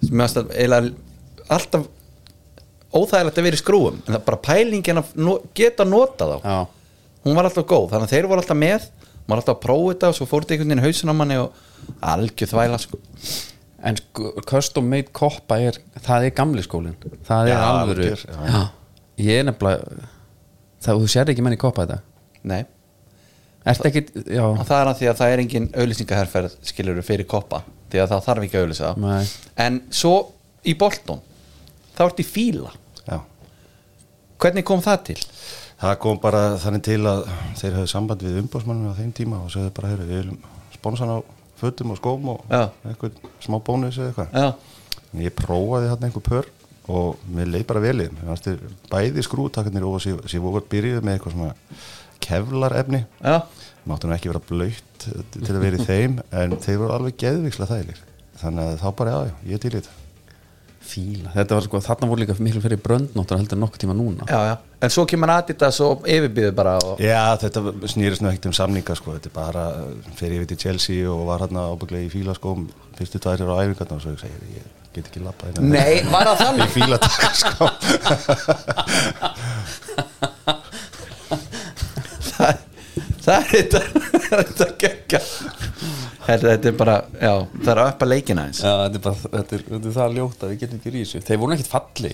sem 0.04 0.14
ég 0.16 0.24
varst 0.24 0.40
að 0.40 0.54
eiginlega 0.56 0.94
alltaf 1.54 1.86
óþægilegt 2.94 3.40
að 3.40 3.48
vera 3.48 3.58
í 3.58 3.62
skrúum 3.62 4.02
en 4.02 4.16
það 4.16 4.26
bara 4.28 4.42
pælingin 4.48 5.02
að 5.02 5.14
no, 5.20 5.38
geta 5.58 5.86
nota 5.88 6.28
þá. 6.30 6.36
Já, 6.44 6.58
hún 7.26 7.38
var 7.38 7.50
alltaf 7.50 7.68
góð, 7.70 7.88
þannig 7.94 8.10
að 8.10 8.14
þeir 8.16 8.30
voru 8.32 8.44
alltaf 8.44 8.60
með 8.60 8.90
maður 9.24 9.42
alltaf 9.42 9.56
að 9.56 9.64
prófa 9.64 9.94
þetta 9.94 10.12
og 10.12 10.18
svo 10.18 10.28
fór 10.28 10.44
þetta 10.44 10.56
einhvern 10.56 10.74
veginn 10.74 10.84
í 10.84 10.88
hausin 10.88 11.14
á 11.14 11.16
manni 11.16 11.40
og 11.40 11.60
algjör 12.14 12.52
þvæla 12.52 12.80
sko. 12.84 13.00
en 13.84 14.00
sko, 14.00 14.32
custom 14.50 14.90
made 14.92 15.12
koppa 15.16 15.60
er, 15.64 15.80
það 16.04 16.28
er 16.28 16.36
gamli 16.38 16.64
skólin 16.66 16.96
það 17.28 17.52
er 17.54 17.64
alvöru 17.64 18.10
ég 19.20 19.40
er 19.40 19.48
nefnilega 19.48 20.08
það, 20.84 21.02
þú 21.02 21.12
sér 21.16 21.32
ekki 21.34 21.46
menn 21.46 21.56
í 21.56 21.62
koppa 21.62 21.88
þetta? 21.88 22.02
Nei, 22.44 22.64
Ertu 23.64 23.88
ekki, 23.88 24.02
já, 24.36 24.44
og 24.44 24.66
það 24.68 24.80
er 24.82 24.90
að 24.92 24.98
því 25.00 25.08
að 25.08 25.20
það 25.22 25.34
er 25.34 25.42
engin 25.46 25.68
auðlýsingaherferð 25.72 26.56
skilur 26.68 27.04
fyrir 27.08 27.28
koppa 27.32 27.62
því 27.94 28.02
að 28.04 28.10
það 28.12 28.26
þarf 28.26 28.48
ekki 28.48 28.60
að 28.60 28.66
auðlýsa 28.66 28.90
en 29.64 29.78
svo 29.94 30.16
í 30.68 30.74
Bolton 30.80 31.22
þá 31.96 32.02
ertu 32.10 32.26
í 32.26 32.28
fíla. 32.28 32.74
Hvernig 34.44 34.66
kom 34.68 34.82
það 34.84 35.06
til? 35.10 35.20
Það 35.84 35.96
kom 36.04 36.20
bara 36.24 36.42
þannig 36.62 36.84
til 36.86 37.00
að 37.10 37.24
þeir 37.60 37.78
höfðu 37.78 37.92
samband 37.92 38.24
við 38.24 38.42
umbásmannum 38.44 38.92
á 38.92 39.00
þeim 39.00 39.14
tíma 39.16 39.40
og 39.44 39.52
sögðu 39.52 39.72
bara, 39.76 39.92
heyrðu, 39.94 40.08
við 40.10 40.22
viljum 40.22 40.38
sponsan 40.76 41.12
á 41.12 41.18
fötum 41.60 41.94
og 41.96 42.00
skóm 42.00 42.30
og 42.34 42.46
Já. 42.52 42.62
eitthvað 42.90 43.18
smá 43.44 43.58
bónus 43.64 44.00
eða 44.00 44.12
eitthvað. 44.12 44.54
En 45.14 45.24
Ég 45.24 45.36
prófaði 45.38 45.92
hann 45.92 46.06
einhver 46.08 46.26
pör 46.26 46.48
og 46.92 47.20
mér 47.32 47.52
leið 47.54 47.66
bara 47.70 47.84
velið. 47.84 48.16
Bæði 48.92 49.24
skrútakarnir 49.24 49.86
og 49.88 50.02
sér, 50.04 50.40
voru 50.44 50.64
byrjuð 50.72 51.04
með 51.06 51.18
eitthvað 51.18 51.36
svona 51.38 51.54
kevlar 52.24 52.76
efni. 52.80 53.04
já, 53.24 53.44
Máttu 53.84 54.08
nú 54.08 54.16
ekki 54.16 54.32
vera 54.32 54.40
blöytt 54.40 55.04
til 55.04 55.52
að 55.52 55.60
vera 55.60 55.76
í 55.80 55.84
þeim 55.88 56.22
en 56.32 56.56
þeir 56.64 56.78
voru 56.80 56.94
alveg 56.96 57.18
geðviksla 57.20 57.68
þægilir. 57.68 58.00
Þannig 58.40 58.70
að 58.70 58.78
þá 58.80 58.88
bara, 58.96 59.12
já, 59.12 59.20
já, 59.28 59.34
ég 59.50 59.58
er 59.58 59.64
til 59.64 59.72
í 59.74 59.76
þetta. 59.82 60.03
Fíla. 60.94 61.32
Þetta 61.34 61.58
var 61.58 61.66
sko, 61.68 61.82
þarna 61.88 62.10
voru 62.12 62.24
líka 62.24 62.36
miklu 62.40 62.62
fyrir 62.64 62.80
bröndnóttur 62.86 63.40
heldur 63.42 63.60
nokkuð 63.64 63.82
tíma 63.84 63.96
núna. 63.98 64.28
Já, 64.30 64.40
já. 64.52 64.56
En 64.84 64.92
svo 64.92 65.06
kemur 65.10 65.32
Adidas 65.34 65.78
og 65.86 66.04
yfirbýður 66.12 66.56
bara 66.58 66.74
og, 66.84 67.00
Já, 67.02 67.22
þetta 67.42 67.60
snýrist 67.94 68.24
nú 68.24 68.28
ekkert 68.32 68.50
um 68.52 68.56
samninga 68.58 68.96
sko, 69.00 69.16
þetta 69.18 69.30
er 69.32 69.36
bara, 69.38 69.64
fer 70.20 70.34
ég 70.36 70.44
við 70.44 70.50
til 70.54 70.62
Chelsea 70.66 71.10
og 71.10 71.26
var 71.30 71.46
hérna 71.46 71.62
ábygglega 71.72 72.10
í 72.10 72.12
fílaskóm 72.14 72.66
fyrstu 73.00 73.18
tværir 73.24 73.48
á 73.48 73.56
æfingarna 73.64 73.96
og 73.98 74.04
svo 74.04 74.12
ég 74.16 74.20
segi 74.26 74.58
ég 74.60 74.66
get 74.94 75.08
ekki 75.08 75.24
lappað 75.24 75.54
hérna. 75.54 75.72
Nei, 75.72 75.94
var 76.12 76.28
það 76.28 76.36
í 76.36 76.44
þannig? 76.44 76.70
fílatak 76.76 77.34
sko. 77.40 77.66
það, 80.44 80.60
það 83.24 83.38
er 83.40 83.50
þetta 83.54 83.80
það 86.24 86.34
er 86.34 86.44
þetta 86.44 86.70
er 86.72 86.76
bara, 86.80 86.96
já, 87.20 87.32
það 87.64 87.70
er 87.74 87.82
að 87.84 87.90
uppa 87.94 88.08
leikina 88.08 88.46
eins 88.48 88.62
Já, 88.64 88.72
þetta 88.86 89.00
er, 89.00 89.04
bara, 89.06 89.20
þetta, 89.36 89.58
er, 89.58 89.64
þetta 89.70 89.90
er 89.92 89.96
það 89.98 90.16
ljótt 90.18 90.44
að 90.46 90.52
við 90.54 90.60
getum 90.64 90.80
ekki 90.80 90.94
rísu 90.96 91.22
Þeir 91.28 91.40
voru 91.42 91.56
ekkit 91.58 91.72
falli 91.72 92.12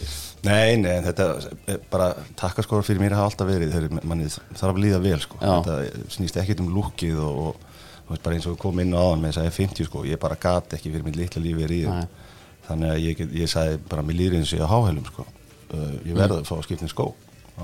Nei, 0.47 0.69
nei, 0.81 0.95
þetta 1.05 1.27
er 1.75 1.81
bara 1.91 2.07
takkaskóra 2.39 2.85
fyrir 2.87 3.01
mér 3.03 3.15
hafa 3.17 3.29
alltaf 3.31 3.49
verið 3.49 3.73
þegar 3.75 4.05
manni 4.07 4.29
þarf 4.31 4.69
að 4.71 4.81
líða 4.85 5.01
vel 5.03 5.19
sko. 5.23 5.39
Já. 5.41 5.55
þetta 5.65 6.05
snýst 6.15 6.39
ekkert 6.39 6.63
um 6.63 6.69
lúkið 6.77 7.17
og, 7.25 7.41
og 7.49 8.05
þú 8.07 8.13
veist 8.15 8.23
bara 8.25 8.37
eins 8.37 8.47
og 8.47 8.55
við 8.55 8.61
komum 8.63 8.83
inn 8.85 8.95
á 8.95 9.01
áðan 9.03 9.23
með 9.25 9.33
þess 9.35 9.41
að 9.43 9.49
F50 9.51 9.89
sko, 9.89 10.03
ég 10.07 10.21
bara 10.23 10.37
gat 10.39 10.77
ekki 10.77 10.93
fyrir 10.93 11.03
mitt 11.09 11.19
litla 11.19 11.43
lífi 11.43 11.67
í 11.75 11.81
Nei. 11.91 12.05
þannig 12.69 12.93
að 12.95 13.01
ég, 13.03 13.17
get- 13.19 13.35
ég 13.43 13.51
sagði 13.51 13.81
bara 13.91 14.05
mér 14.07 14.17
líður 14.21 14.39
eins 14.39 14.53
og 14.55 14.61
ég 14.61 14.65
á 14.65 14.71
háhælum 14.71 15.09
sko. 15.11 15.27
Uh, 15.69 15.91
ég 16.07 16.15
verði 16.17 16.39
að 16.39 16.47
fá 16.49 16.55
að 16.55 16.63
skipta 16.65 16.87
um 16.87 16.93
skó 16.95 17.09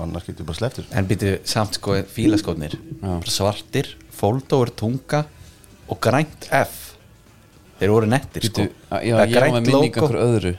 annars 0.04 0.26
getur 0.26 0.44
ég 0.44 0.50
bara 0.50 0.68
þessu. 0.70 0.84
En 0.96 1.08
býtu 1.08 1.32
samt 1.48 1.78
sko 1.78 1.96
fílaskotnir. 2.12 2.76
Svartir, 3.30 3.92
fóldóur 4.16 4.72
tunga 4.76 5.24
og 5.88 6.00
grænt 6.02 6.48
F. 6.50 6.82
Þeir 7.80 7.92
voru 7.92 8.08
nettir 8.10 8.46
sko. 8.48 8.66
Já, 8.66 8.70
Það 8.90 9.00
er 9.00 9.32
ég 9.32 9.40
var 9.40 9.50
með 9.56 9.66
minning 9.70 9.98
logo. 10.00 10.54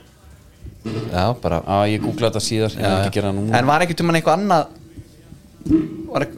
já, 0.87 1.23
bara 1.41 1.61
Já, 1.65 1.77
ég 1.91 2.03
googlaði 2.03 2.27
þetta 2.31 2.43
síðar, 2.47 2.75
ég 2.77 2.85
ekki 2.87 3.09
að 3.09 3.15
gera 3.17 3.31
það 3.31 3.39
núna. 3.39 3.57
En 3.57 3.69
var 3.69 3.85
ekkert 3.85 4.03
um 4.03 4.11
hann 4.11 4.19
eitthvað 4.19 4.37
annað 4.41 4.67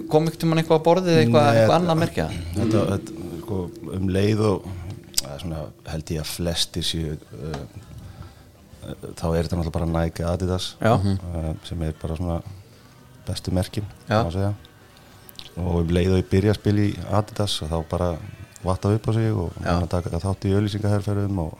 kom 0.09 0.27
ekkert 0.29 0.45
um 0.45 0.53
hann 0.53 0.61
eitthvað 0.63 0.79
á 0.81 0.87
borðið 0.87 1.17
eitthvað, 1.19 1.45
Nei, 1.49 1.59
eitthvað 1.59 1.75
annað 1.77 1.99
merkja 2.03 2.27
þetta, 2.55 2.83
þetta 2.93 3.27
sko, 3.43 3.59
um 3.97 4.09
leið 4.15 4.43
og 4.49 4.69
svona, 5.41 5.61
held 5.91 6.13
ég 6.15 6.23
að 6.23 6.31
flestir 6.33 6.87
séu 6.87 7.13
uh, 7.13 7.59
þá 9.19 9.25
er 9.35 9.45
þetta 9.45 9.59
náttúrulega 9.59 9.75
bara 9.77 9.89
Nike 9.93 10.25
Adidas 10.25 10.71
Já. 10.81 10.95
uh, 10.95 11.51
sem 11.67 11.85
er 11.85 11.97
bara 12.01 12.17
svona 12.19 12.39
bestu 13.29 13.53
merkin 13.55 13.87
og 14.09 15.79
um 15.81 15.95
leið 15.95 16.13
og 16.13 16.21
ég 16.21 16.29
byrja 16.31 16.53
að 16.53 16.61
spila 16.61 16.85
í 16.85 16.91
Adidas 17.19 17.57
og 17.63 17.71
þá 17.71 17.79
bara 17.89 18.11
vatta 18.63 18.91
upp 18.95 19.09
á 19.09 19.11
sig 19.15 19.31
og 19.31 19.89
taka 19.91 20.21
þátt 20.21 20.47
í 20.49 20.55
ölýsingaherferðum 20.59 21.43
og 21.45 21.57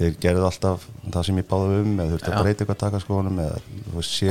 þeir 0.00 0.16
gerðu 0.22 0.46
alltaf 0.48 0.84
það 1.04 1.24
sem 1.28 1.40
ég 1.40 1.48
báði 1.50 1.80
um 1.82 1.96
eða 2.00 2.12
þurfti 2.14 2.30
Já. 2.30 2.34
að 2.34 2.44
breyta 2.44 2.64
eitthvað 2.64 2.80
takaskónum 2.84 3.40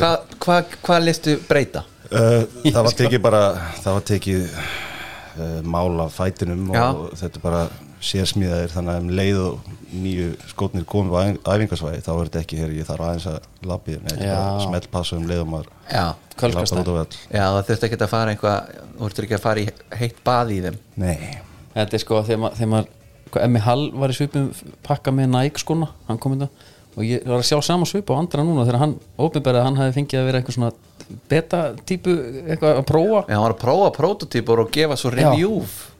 hvað 0.01 0.37
hva, 0.45 0.59
hva 0.85 0.99
listu 1.03 1.35
breyta? 1.49 1.83
Uh, 2.09 2.45
það 2.65 2.79
var 2.87 2.95
tekið 3.03 3.21
bara 3.21 3.41
það 3.83 3.97
var 3.97 4.07
tekið 4.09 4.47
uh, 4.49 5.59
mál 5.75 6.01
af 6.05 6.15
fætinum 6.17 6.71
Já. 6.73 6.87
og 6.87 7.13
þetta 7.19 7.43
bara 7.43 7.67
sérsmíðaðir 7.99 8.73
þannig 8.73 8.95
að 8.95 9.03
um 9.03 9.13
leið 9.19 9.41
og 9.43 9.69
nýju 9.93 10.27
skotnir 10.51 10.85
komið 10.89 11.15
á 11.15 11.19
æf- 11.25 11.39
æfingarsvæði 11.53 12.01
þá 12.05 12.09
er 12.13 12.29
þetta 12.29 12.41
ekki 12.43 12.59
hér, 12.61 12.73
ég 12.77 12.87
þarf 12.89 13.05
aðeins 13.07 13.27
að 13.31 13.37
Já. 14.21 14.33
bara 14.35 14.63
smellpassa 14.67 15.17
um 15.17 15.27
leið 15.29 15.41
og 15.43 15.47
maður 15.53 15.69
já, 15.91 16.05
Kölkastæð. 16.39 16.77
lappar 16.77 16.81
út 16.83 16.89
á 16.89 16.97
völl. 16.99 17.19
Já 17.33 17.45
það 17.55 17.67
þurfti 17.69 17.87
ekki 17.89 17.99
að 18.05 18.11
fara 18.13 18.33
eitthvað 18.35 18.73
þú 18.99 19.03
þurfti 19.09 19.23
ekki 19.27 19.37
að 19.39 19.45
fara 19.45 19.59
í 19.59 19.69
heitt 20.01 20.19
bað 20.25 20.51
í 20.55 20.59
þeim. 20.67 20.77
Nei, 20.95 21.17
Þetta 21.75 21.93
er 21.93 22.01
sko 22.03 22.23
þegar 22.25 22.39
maður, 22.43 22.67
maður 22.73 22.87
hvað, 23.31 23.43
Emmi 23.45 23.59
Hall 23.65 23.91
var 23.93 24.09
í 24.09 24.17
svipum 24.17 24.47
pakka 24.83 25.11
með 25.13 25.27
Nike 25.35 25.59
skona 25.61 25.87
hann 26.07 26.17
kom 26.17 26.33
inn 26.33 26.47
og 26.49 27.03
ég 27.05 27.25
var 27.29 27.37
að 27.39 27.45
sjá 27.47 27.59
sama 27.63 27.85
svipa 27.85 28.13
á 28.13 28.19
andra 28.19 28.43
núna 28.43 28.65
þegar 28.65 28.79
hann 28.81 28.95
óbyrberði 29.17 29.59
að 29.61 29.67
hann 29.69 29.77
hafi 29.77 29.93
fengið 29.99 30.19
að 30.19 30.25
vera 30.25 30.39
eitthvað 30.41 30.57
svona 30.57 30.71
beta 31.29 31.59
típu 31.85 32.11
eitthvað 32.49 32.79
að 32.81 32.85
prófa. 32.89 33.21
Já, 33.29 33.35
hann 33.37 33.45
var 33.45 33.53
að 33.53 33.61
prófa 33.61 33.91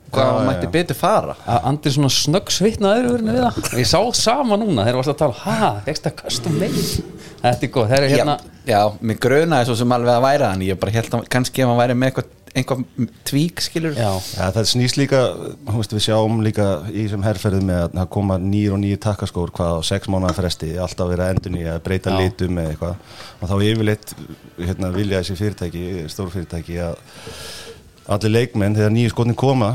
hvað 0.09 0.25
Já, 0.25 0.31
hann 0.33 0.41
já, 0.43 0.49
mætti 0.49 0.67
já. 0.69 0.73
betur 0.77 0.99
fara. 0.99 1.35
Að 1.45 1.69
Andri 1.71 1.93
svona 1.95 2.11
snögg 2.13 2.51
svitnaði 2.55 3.05
öðru 3.09 3.29
við 3.29 3.39
það. 3.43 3.61
Og 3.69 3.79
ég 3.83 3.89
sá 3.91 3.99
sama 4.19 4.57
núna 4.61 4.87
þegar 4.87 4.99
varst 5.01 5.13
að 5.13 5.21
tala 5.23 5.39
ha, 5.45 5.71
fegst 5.87 6.07
það 6.09 6.17
custom 6.23 6.59
made? 6.59 6.87
Þetta 7.39 7.69
er 7.69 7.71
góð, 7.71 7.87
þeir 7.93 8.01
eru 8.03 8.09
hérna 8.17 8.33
já, 8.43 8.73
já, 8.73 8.81
mér 8.99 9.21
grunaði 9.23 9.69
svo 9.69 9.77
sem 9.79 9.93
alveg 9.95 10.17
að 10.17 10.25
væra 10.25 10.51
hann 10.51 10.65
ég 10.65 10.79
bara 10.81 10.91
held 10.97 11.13
að 11.15 11.29
kannski 11.31 11.63
ef 11.63 11.69
hann 11.69 11.79
væri 11.79 11.95
með 11.95 12.09
eitthvað, 12.09 12.33
einhvað 12.59 12.81
tvík 13.29 13.61
skilur 13.63 13.95
já, 13.95 14.09
ja, 14.35 14.49
það 14.57 14.67
snýst 14.73 14.99
líka 14.99 15.21
veist, 15.69 15.95
við 15.95 16.03
sjáum 16.09 16.41
líka 16.43 16.65
í 16.91 17.05
þessum 17.05 17.23
herrferðum 17.23 17.69
með 17.69 17.95
að 18.03 18.09
koma 18.17 18.35
nýr 18.43 18.75
og 18.75 18.81
nýr 18.83 18.99
takkaskór 19.05 19.53
hvað 19.55 19.79
á 19.79 19.87
sex 19.87 20.11
mánuða 20.11 20.35
fresti, 20.35 20.73
alltaf 20.83 21.13
verið 21.13 21.25
að 21.29 21.33
endunni 21.37 21.63
að 21.71 21.79
breyta 21.87 22.11
Já. 22.11 22.19
litum 22.25 22.59
eða 22.59 22.73
eitthvað. 22.75 23.15
Og 23.39 23.53
þá 23.53 23.55
yfirleitt 23.69 24.15
hérna, 24.59 24.91
vilja 24.99 25.23
þessi 25.23 25.39
fyrirtæki 25.39 25.85
stórfyrirtæki 26.11 26.79
að 26.89 26.99
allir 28.09 28.33
leikmenn 28.33 28.77
þegar 28.77 28.93
nýju 28.93 29.13
skotni 29.13 29.35
koma 29.37 29.73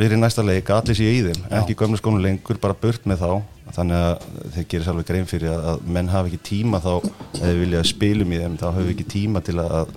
verið 0.00 0.20
næsta 0.20 0.44
leik, 0.44 0.70
allir 0.72 0.96
sé 0.96 1.08
í 1.12 1.20
þeim 1.26 1.46
ekki 1.60 1.76
gömlu 1.78 1.98
skónu 2.00 2.22
lengur, 2.22 2.58
bara 2.60 2.76
burt 2.78 3.06
með 3.08 3.24
þá. 3.24 3.32
Þannig 3.70 4.00
að 4.02 4.24
þeir 4.54 4.64
gerir 4.72 4.86
sérlega 4.86 5.08
grein 5.10 5.28
fyrir 5.30 5.52
að, 5.52 5.66
að 5.70 5.84
menn 5.94 6.10
hafa 6.10 6.30
ekki 6.30 6.40
tíma 6.48 6.80
þá 6.82 6.92
eða 7.38 7.52
vilja 7.60 7.82
spilum 7.86 8.32
í 8.32 8.40
þeim, 8.40 8.56
þá 8.58 8.66
hafa 8.70 8.88
ekki 8.94 9.06
tíma 9.12 9.42
til 9.46 9.56
að 9.62 9.92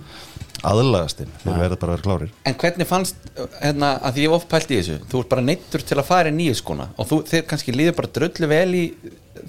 aðlagast 0.64 1.20
þeim, 1.20 1.32
þeir 1.42 1.58
verða 1.60 1.78
bara 1.80 1.94
að 1.94 1.96
vera 1.96 2.06
klárir. 2.06 2.30
En 2.46 2.56
hvernig 2.60 2.88
fannst, 2.88 3.26
hérna, 3.58 3.90
að 3.98 4.14
því 4.14 4.22
ég 4.22 4.30
hef 4.30 4.36
oft 4.38 4.50
pælt 4.52 4.70
í 4.70 4.78
þessu 4.78 5.00
þú 5.10 5.20
ert 5.20 5.32
bara 5.34 5.44
neittur 5.48 5.84
til 5.84 5.98
að 5.98 6.08
fara 6.08 6.30
í 6.30 6.36
nýju 6.36 6.54
skona 6.60 6.86
og 6.94 7.10
þú, 7.10 7.18
þeir 7.32 7.44
kannski 7.50 7.74
líður 7.74 7.98
bara 7.98 8.12
drullu 8.18 8.50
vel 8.52 8.78
í 8.78 8.84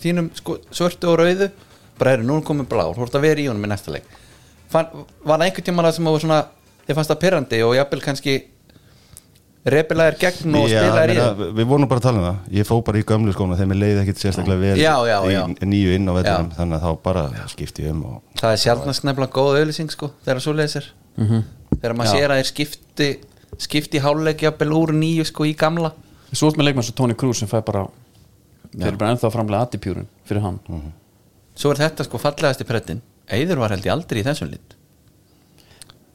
þínum 0.02 0.32
sko, 0.40 0.58
svörtu 0.76 1.12
og 1.12 1.20
rauðu 1.22 1.52
bara 2.00 2.18
eru, 2.18 2.26
nú 2.28 2.40
er 2.40 2.48
komið 2.50 2.72
blár, 2.74 2.98
þú 2.98 3.06
ert 3.06 3.20
að 3.20 3.28
vera 3.30 3.44
í 3.44 3.48
honum 3.52 3.68
í 3.68 3.72
næsta 3.72 3.94
leik. 3.94 4.10
Fann, 4.74 4.90
þið 6.86 6.98
fannst 7.00 7.12
það 7.14 7.22
pyrrandi 7.24 7.62
og 7.66 7.74
jafnvel 7.78 8.02
kannski 8.06 8.36
repilaðir 9.66 10.18
gegn 10.22 10.56
og 10.60 10.68
Já, 10.70 10.78
spilaðir 10.84 11.12
í 11.12 11.16
meina, 11.18 11.30
það 11.40 11.56
við 11.58 11.68
vorum 11.72 11.90
bara 11.90 12.02
að 12.02 12.06
tala 12.06 12.20
um 12.20 12.26
það. 12.28 12.42
Ég 12.60 12.68
fó 12.70 12.76
bara 12.86 13.00
í 13.02 13.06
gömlu 13.10 13.32
skóna 13.34 13.56
þegar 13.58 13.70
mér 13.72 13.80
leiði 13.82 14.02
ekkit 14.04 14.22
sérstaklega 14.22 14.62
vel 14.62 14.76
Já, 14.78 14.92
já, 15.10 15.16
já. 15.34 15.40
í 15.50 15.70
nýju 15.72 15.96
inn 15.98 16.06
á 16.06 16.14
vellinum 16.20 16.52
Já. 16.52 16.58
þannig 16.60 16.76
að 16.78 16.84
þá 16.86 17.02
bara 17.08 17.24
skipti 17.50 17.86
ég 17.88 17.96
um 17.96 18.04
og 18.12 18.42
það 18.42 18.54
er 18.54 18.62
sjálfnast 18.62 19.08
nefnilega 19.10 19.34
góð 19.40 19.58
auðlýsing 19.64 19.90
sko, 19.96 20.12
þegar 20.28 20.44
svo 20.46 20.54
leysir. 20.60 20.92
Þegar 21.18 21.98
maður 21.98 22.12
sér 22.14 22.36
að 22.36 22.42
þeir 22.44 22.50
skipti 22.52 23.10
skipti 23.66 24.04
háluleik 24.04 24.46
jafnvel 24.46 24.70
úr 24.78 24.94
nýju 24.94 25.26
sko 25.32 25.48
í 25.50 25.56
gamla. 25.58 25.96
Svo 26.36 26.52
ert 26.52 26.60
með 26.62 26.70
leikmann 26.70 26.86
svo 26.86 26.94
Tony 27.02 27.18
Cruz 27.18 27.42
sem 27.42 27.50
fæ 27.50 27.58
bara 27.66 27.88
þeir 28.76 28.92
eru 28.92 29.02
bara 29.02 29.16
ennþá 29.16 29.34
framlega 29.34 29.66
attipjúrin 29.66 30.06
fyrir 30.30 30.46
hann. 30.46 30.62
Svo 31.58 31.72
er 31.74 31.82
þetta 31.88 32.06
sko 32.06 32.20
fallegast 32.22 32.62
í 32.62 32.68
prettin 32.68 33.02
Eiður 33.32 33.64
var 33.64 33.72
held 33.74 33.86
ég 33.88 33.94
aldrei 33.96 34.20
í 34.22 34.26
þessum 34.28 34.52
lit 34.52 34.75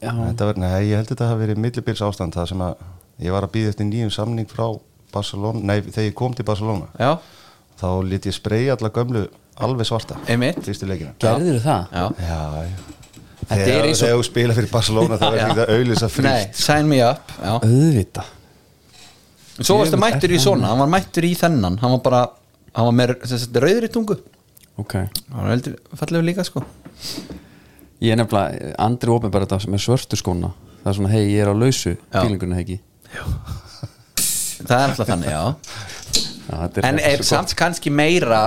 var, 0.01 0.57
nei, 0.61 0.77
ég 0.91 0.97
held 1.01 1.11
þetta 1.13 1.29
hafi 1.31 1.43
verið 1.45 1.61
millibils 1.61 2.01
ástand 2.07 2.37
það 2.37 2.49
sem 2.53 2.63
að 2.65 2.87
ég 3.21 3.35
var 3.35 3.45
að 3.47 3.53
býða 3.57 3.73
eftir 3.75 3.89
nýjum 3.91 4.13
samning 4.15 4.49
frá 4.49 4.67
Barcelona, 5.13 5.61
nei, 5.61 5.81
þegar 5.83 6.07
ég 6.07 6.15
kom 6.17 6.35
til 6.39 6.47
Barcelona. 6.47 6.87
Já, 6.97 7.11
þá 7.81 7.87
lit 8.07 8.29
ég 8.31 8.37
spreyja 8.37 8.77
alla 8.79 8.91
gömlu 8.95 9.27
alveg 9.61 9.89
svarta 9.89 10.17
gerður 11.21 11.61
það? 11.65 11.87
já. 11.93 12.05
já. 12.25 12.41
Þetta 13.41 13.57
er 13.61 13.67
þegar, 13.67 13.87
eins 13.89 14.03
og- 14.05 14.13
þú 14.15 14.25
spila 14.29 14.55
fyrir 14.57 14.71
Barcelona 14.71 15.19
þá 15.21 15.27
er 15.31 15.55
það 15.59 15.73
auðlýsa 15.75 16.07
Nei, 16.09 16.15
frítt 16.17 16.61
sign 16.61 16.89
me 16.89 17.01
up 17.05 17.33
já. 17.37 17.53
auðvita 17.59 18.25
svo 19.61 19.79
varstu 19.81 19.99
mættur 20.01 20.33
í 20.33 20.39
svona, 20.41 20.71
hann 20.71 20.79
var 20.81 20.93
mættur 20.95 21.27
í 21.29 21.35
þennan 21.37 21.77
hann 21.83 21.97
var 21.97 22.03
bara, 22.07 22.21
hann 22.77 22.89
var 22.89 22.97
með 22.97 23.15
sem 23.29 23.41
sagt, 23.43 23.59
rauðri 23.61 23.91
tungu. 23.93 24.17
Ok. 24.81 24.95
Hann 24.95 25.45
er 25.45 25.51
veldig 25.57 25.75
fallegu 26.01 26.25
líka 26.31 26.45
sko 26.47 26.63
Ég 28.01 28.15
er 28.15 28.21
nefnilega, 28.21 28.75
andri 28.81 29.19
bara 29.29 29.45
þetta 29.45 29.61
sem 29.65 29.75
er 29.77 29.83
svörtu 29.85 30.17
skóna. 30.17 30.55
Það 30.81 30.93
er 30.93 30.97
svona, 30.97 31.13
hei, 31.13 31.25
ég 31.35 31.43
er 31.45 31.51
á 31.53 31.55
lausu 31.55 31.97
fílingurinn 32.15 32.57
ekki 32.57 32.81
það 34.67 34.77
er 34.77 34.93
alltaf 34.93 35.09
þannig, 35.09 35.31
já. 35.31 35.43
Já, 36.51 36.55
þetta 36.55 36.85
en 36.89 37.01
er 37.11 37.25
samt 37.27 37.55
kannski 37.59 37.93
meira 37.95 38.41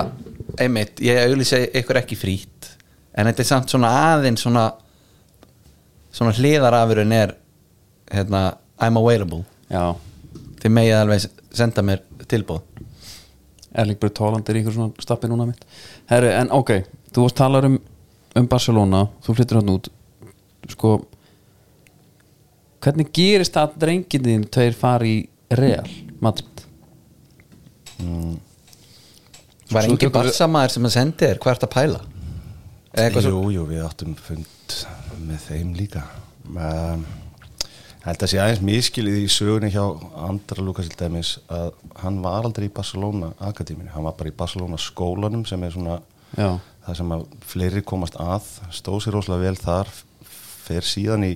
einmitt, 0.60 1.00
ég 1.04 1.20
auðlýsa 1.24 1.60
ykkur 1.80 2.00
ekki 2.02 2.18
frýtt 2.18 2.70
en 3.14 3.28
þetta 3.30 3.44
er 3.44 3.48
samt 3.48 3.72
svona 3.72 3.92
aðeins 4.12 4.44
svona 4.44 4.66
svona 6.14 6.34
hliðarafurinn 6.36 7.14
er 7.16 7.34
hérna, 8.12 8.52
I'm 8.78 8.98
available. 9.00 9.42
Gott. 9.42 9.72
Já, 9.74 10.44
þið 10.62 10.76
megið 10.76 10.98
alveg 11.00 11.26
senda 11.54 11.82
mér 11.86 12.04
tilbúð 12.30 12.62
Erling 13.74 13.98
Braut 13.98 14.20
Haaland 14.22 14.50
er 14.50 14.60
ykkur 14.60 14.76
svona 14.76 15.02
stappi 15.02 15.26
núna 15.26 15.48
mitt. 15.48 15.64
Herru, 16.06 16.28
en 16.30 16.52
ok, 16.54 16.76
þú 17.10 17.24
varst 17.24 17.40
talar 17.40 17.66
um 17.66 17.80
um 18.34 18.48
Barcelona, 18.50 19.04
þú 19.24 19.36
flyttir 19.38 19.60
hann 19.60 19.74
út 19.74 19.90
sko 20.72 20.96
hvernig 22.84 23.12
gerist 23.14 23.54
það 23.54 23.68
að 23.68 23.78
drenginðin 23.84 24.46
tveir 24.52 24.76
fari 24.76 25.14
í 25.14 25.22
Real 25.58 25.88
Madrid? 26.24 26.64
Var 29.70 29.86
Svo 29.86 29.94
engin 29.94 30.12
barsamæður 30.12 30.74
sem 30.74 30.88
að 30.88 30.94
sendi 30.96 31.24
þér? 31.24 31.40
Hvert 31.44 31.66
að 31.66 31.72
pæla? 31.72 32.00
Eða 32.94 33.04
eitthvað 33.06 33.26
Jú, 33.26 33.34
svo 33.34 33.52
jú, 33.54 33.66
við 33.70 33.84
áttum 33.84 34.16
fund 34.20 34.74
með 35.24 35.46
þeim 35.48 35.70
líka. 35.78 36.02
Um, 36.44 37.04
held 38.04 38.24
að 38.26 38.30
sé 38.30 38.40
aðeins 38.42 38.62
miskilið 38.64 39.22
í 39.22 39.30
sögunni 39.32 39.70
hjá 39.72 39.82
Andra 40.26 40.64
Lukas 40.64 40.90
til 40.90 40.98
dæmis 41.00 41.38
að 41.48 41.72
hann 42.02 42.20
var 42.24 42.44
aldrei 42.44 42.68
í 42.68 42.74
Barcelona 42.74 43.32
akademíinu, 43.40 43.92
hann 43.94 44.04
var 44.06 44.16
bara 44.18 44.30
í 44.30 44.36
Barcelona 44.36 44.78
skólanum 44.80 45.46
sem 45.48 45.62
er 45.64 45.72
svona 45.74 46.00
Já, 46.36 46.58
það 46.84 46.98
sem 47.00 47.14
að 47.16 47.26
fleiri 47.52 47.82
komast 47.86 48.16
að 48.20 48.48
stóð 48.74 49.04
sér 49.04 49.16
rosalega 49.16 49.48
vel 49.48 49.60
þar 49.60 49.92
fer 50.64 50.86
síðan 50.86 51.26
í 51.28 51.34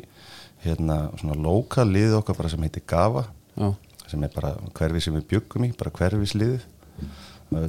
hérna 0.65 1.09
svona 1.21 1.37
lokal 1.39 1.87
liðið 1.89 2.19
okkar 2.21 2.39
bara 2.39 2.51
sem 2.53 2.65
heitir 2.67 2.85
GAFA 2.89 3.25
já, 3.55 3.69
sem 4.09 4.25
er 4.25 4.35
bara 4.35 4.53
hverfi 4.77 5.05
sem 5.05 5.17
við 5.19 5.27
byggum 5.33 5.69
í 5.69 5.73
bara 5.79 5.95
hverfisliðið. 5.95 6.67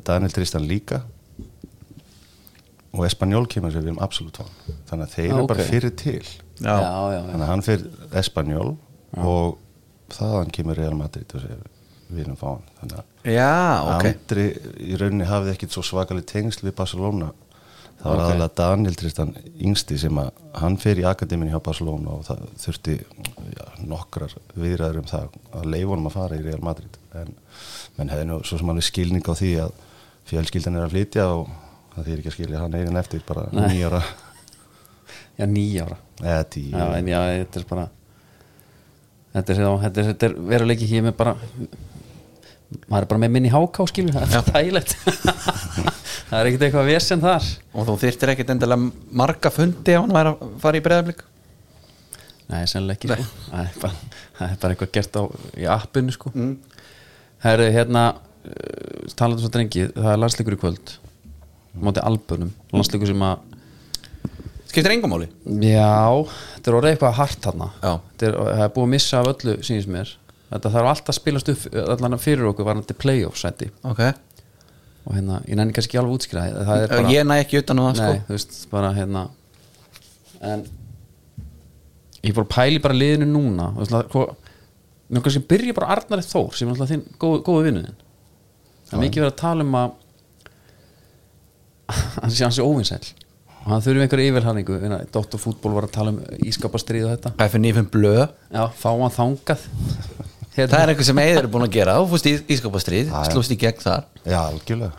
Daniel 0.05 0.33
Tristan 0.33 0.67
líka. 0.67 1.03
Og 2.89 3.05
Espanjól 3.05 3.45
kemur 3.47 3.71
sem 3.71 3.83
við 3.83 3.91
erum 3.91 4.03
absolutt 4.03 4.39
van 4.41 4.53
þannig 4.89 5.03
að 5.05 5.11
þeir 5.13 5.27
eru 5.29 5.41
ok. 5.43 5.49
bara 5.51 5.65
fyrir 5.67 5.91
til. 5.99 6.23
Já, 6.59 6.73
já, 6.73 6.93
já. 7.13 7.19
þannig 7.27 7.43
að 7.43 7.51
hann 7.51 7.65
fyrir 7.67 8.15
Espanjól 8.21 8.69
og 9.19 9.59
þaðan 10.15 10.55
kemur 10.55 10.79
Real 10.79 10.95
Madrid 10.97 11.35
og 11.37 11.43
segir 11.43 11.67
við 12.09 12.23
erum 12.23 12.39
hann 12.41 12.65
þannig 12.79 12.97
að 12.97 13.35
já, 13.35 13.51
ok. 13.85 14.07
Andri 14.09 14.47
í 14.81 14.97
rauninni 14.97 15.29
hafði 15.29 15.53
ekkit 15.53 15.75
svo 15.75 15.85
svakalig 15.85 16.25
tengsl 16.29 16.65
við 16.65 16.75
Barcelona 16.81 17.29
það 17.99 18.05
var 18.09 18.15
Ok. 18.15 18.23
aðalega 18.25 18.49
Daniel 18.59 18.95
Tristan 18.95 19.33
yngsti 19.59 19.97
sem 19.99 20.19
að 20.21 20.29
hann 20.61 20.77
fer 20.79 21.01
í 21.01 21.05
akademinu 21.09 21.51
hjá 21.51 21.59
Barcelona 21.65 22.13
og 22.15 22.23
það 22.27 22.45
þurfti 22.63 22.95
já, 22.99 23.65
nokkrar 23.91 24.35
viðræður 24.55 25.01
um 25.01 25.09
það 25.11 25.37
að 25.59 25.67
leifa 25.73 25.91
honum 25.93 26.07
að 26.11 26.15
fara 26.15 26.39
í 26.39 26.43
Real 26.45 26.61
Madrid. 26.63 26.97
En 27.19 27.33
menn 27.97 28.11
hefði 28.13 28.29
nú 28.29 28.39
svo 28.47 28.59
sem 28.61 28.71
alveg 28.71 28.87
skilning 28.87 29.27
á 29.27 29.33
því 29.35 29.51
að 29.65 29.73
fjölskyldan 30.31 30.79
er 30.79 30.85
að 30.87 30.93
flytja 30.95 31.27
og 31.35 31.47
það 31.95 32.07
þýr 32.09 32.19
ekki 32.21 32.31
að 32.31 32.37
skilja 32.37 32.63
hann 32.63 32.75
eigin 32.79 32.99
eftir 33.03 33.23
bara 33.27 33.45
Nei. 33.51 33.61
nýjara 33.73 34.01
já, 35.39 35.45
nýjára 35.49 35.97
eða 36.23 36.43
tíu. 36.53 36.71
Já, 36.75 36.85
en 36.99 37.07
já, 37.11 37.19
þetta 37.43 37.59
er 37.63 37.69
bara 37.75 37.87
Þetta 39.29 39.53
er, 39.53 39.59
þetta 39.83 40.01
er, 40.01 40.05
þetta 40.09 40.25
er 40.25 40.33
veruleiki 40.49 40.87
hér 40.89 41.03
með 41.05 41.15
bara 41.19 41.35
maður 42.89 43.03
er 43.03 43.07
bara 43.11 43.21
með 43.21 43.33
minni 43.35 43.51
háká 43.53 43.85
skilur 43.89 44.15
það 44.17 44.37
er 44.39 44.47
tægilegt 44.53 44.95
það 46.29 46.37
er 46.39 46.49
ekkert 46.49 46.67
eitthvað 46.67 46.91
vesen 46.93 47.23
þar. 47.23 47.49
Og 47.73 47.89
þú 47.89 47.97
þyrftir 48.03 48.33
ekkit 48.35 48.53
endilega 48.53 49.11
marga 49.23 49.51
fundi 49.53 49.95
ef 49.95 50.05
hann 50.05 50.21
að 50.21 50.47
fara 50.61 50.79
í 50.79 50.85
breyðablík 50.85 51.25
Nei, 52.49 52.63
sennilega 52.65 52.97
ekki 52.97 53.11
sko. 53.11 53.25
það, 53.51 53.59
er 53.61 53.75
bara, 53.83 54.15
það 54.39 54.53
er 54.53 54.61
bara 54.61 54.75
eitthvað 54.75 54.93
gert 54.95 55.17
á 55.21 55.23
í 55.53 55.67
appinu 55.69 56.15
sko. 56.15 56.31
Mm. 56.33 56.55
Herri, 57.43 57.67
hérna 57.75 58.05
uh, 58.15 59.11
talandi 59.19 59.43
svo 59.43 59.51
drengi, 59.53 59.85
það 59.93 60.09
er 60.15 60.21
landsleikur 60.23 60.57
í 60.57 60.61
kvöld. 60.63 60.95
Móti 61.79 62.01
albunum, 62.01 62.49
landsleikur 62.73 63.11
sem 63.11 63.25
að 63.27 63.43
skiptir 64.71 64.95
engum 64.95 65.13
máli. 65.13 65.29
Já, 65.61 66.25
þetta 66.55 66.71
er 66.71 66.79
orðið 66.79 66.95
eitthvað 66.95 67.19
hart 67.19 67.45
þarna. 67.45 67.69
Já. 67.83 67.91
Þetta 68.09 68.27
er, 68.31 68.39
það 68.49 68.65
er 68.65 68.73
búið 68.73 68.87
að 68.87 68.91
missa 68.95 69.21
af 69.21 69.31
öllu 69.35 69.55
sínist 69.69 69.93
mér. 69.93 70.15
Þetta 70.49 70.73
þarf 70.73 70.91
alltaf 70.95 71.13
að 71.13 71.19
spilast 71.19 71.53
upp 71.53 71.79
allan 71.85 72.21
fyrir 72.21 72.49
okkur 72.49 72.65
varandi 72.65 72.97
playoff 72.97 73.37
sæti. 73.37 73.69
Ok, 73.85 74.01
og 75.05 75.15
hérna, 75.15 75.39
ég 75.47 75.57
næni 75.59 75.75
kannski 75.75 75.99
alveg 75.99 76.17
útskýra 76.17 76.45
ég 77.13 77.25
næ 77.27 77.39
ekki 77.43 77.61
utan 77.63 77.79
á 77.79 77.83
það 77.87 77.93
nei, 77.95 78.01
sko 78.01 78.27
þú 78.27 78.35
veist, 78.35 78.59
bara 78.71 78.91
hérna. 78.97 79.23
En 80.49 80.65
ég 82.23 82.35
fór 82.35 82.45
að 82.45 82.53
pæli 82.53 82.83
bara 82.83 82.97
liðinu 82.99 83.29
núna 83.31 83.71
þú 83.77 83.85
veist, 83.85 84.13
hvað 84.13 84.35
mér 85.09 85.25
kannski 85.25 85.45
byrja 85.49 85.77
bara 85.77 85.95
Arnari 85.95 86.25
Þór 86.27 86.53
sem 86.57 86.69
er 86.69 86.75
alltaf 86.75 86.91
þinn 86.91 87.05
góð, 87.21 87.39
góðu 87.47 87.65
vinnuðin 87.69 87.97
það 88.89 88.97
er 88.97 89.03
mikið 89.05 89.23
verið 89.23 89.33
að 89.33 89.41
tala 89.41 89.65
um 89.65 89.79
að 89.79 89.89
hann 92.21 92.35
sé 92.35 92.45
hans 92.45 92.59
er 92.59 92.69
óvinsæl 92.69 93.01
og 93.59 93.71
hann 93.73 93.83
þurfi 93.85 94.03
einhverja 94.05 94.33
yfirhalningu 94.33 94.79
Dóttor 95.15 95.41
fútból 95.41 95.73
var 95.77 95.87
að 95.89 95.95
tala 95.95 96.13
um 96.13 96.19
ískapastrið 96.47 97.07
og 97.07 97.15
þetta. 97.15 97.33
FNF 97.49 97.81
blöð 97.93 98.21
já, 98.27 98.63
fá 98.69 98.89
hann 98.91 99.15
þangað 99.15 99.65
hérna, 100.55 100.71
það 100.71 100.79
er 100.81 100.93
eitthvað 100.93 101.09
sem 101.09 101.21
Eður 101.25 101.43
er 101.43 101.51
búin 101.53 101.67
að 101.67 101.75
gera. 101.75 101.97
Þú 101.99 102.09
fúst 102.13 102.29
í 102.29 102.33
ískapastrið, 102.55 103.11
slúst 103.31 103.53
í 103.55 103.59
gegn 103.59 103.83
þar. 103.83 104.07
Já 104.25 104.39
algjörlega. 104.41 104.93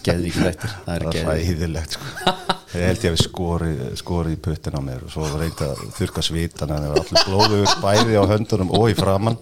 Geði 0.00 0.30
ekki 0.30 0.44
þættir 0.46 0.72
það 0.72 0.94
er 0.94 1.02
það 1.02 1.10
er 1.10 1.14
geði 1.14 1.24
ræðilegt 1.28 1.96
sko. 1.96 2.34
ég 2.70 2.84
held 2.86 3.02
ég 3.04 3.10
að 3.10 3.14
við 3.16 3.22
skorið 3.24 3.80
skori 4.00 4.32
í 4.32 4.38
puttin 4.40 4.78
á 4.78 4.80
mér 4.84 5.02
og 5.04 5.12
svo 5.12 5.26
reyndi 5.34 5.66
að 5.66 5.82
þurka 5.98 6.24
svitan 6.24 6.72
en 6.72 6.86
það 6.86 6.94
var 6.94 7.02
allir 7.02 7.26
blóður 7.28 7.74
bæði 7.82 8.16
á 8.16 8.24
höndunum 8.30 8.72
og 8.78 8.86
í 8.88 8.96
framann 8.96 9.36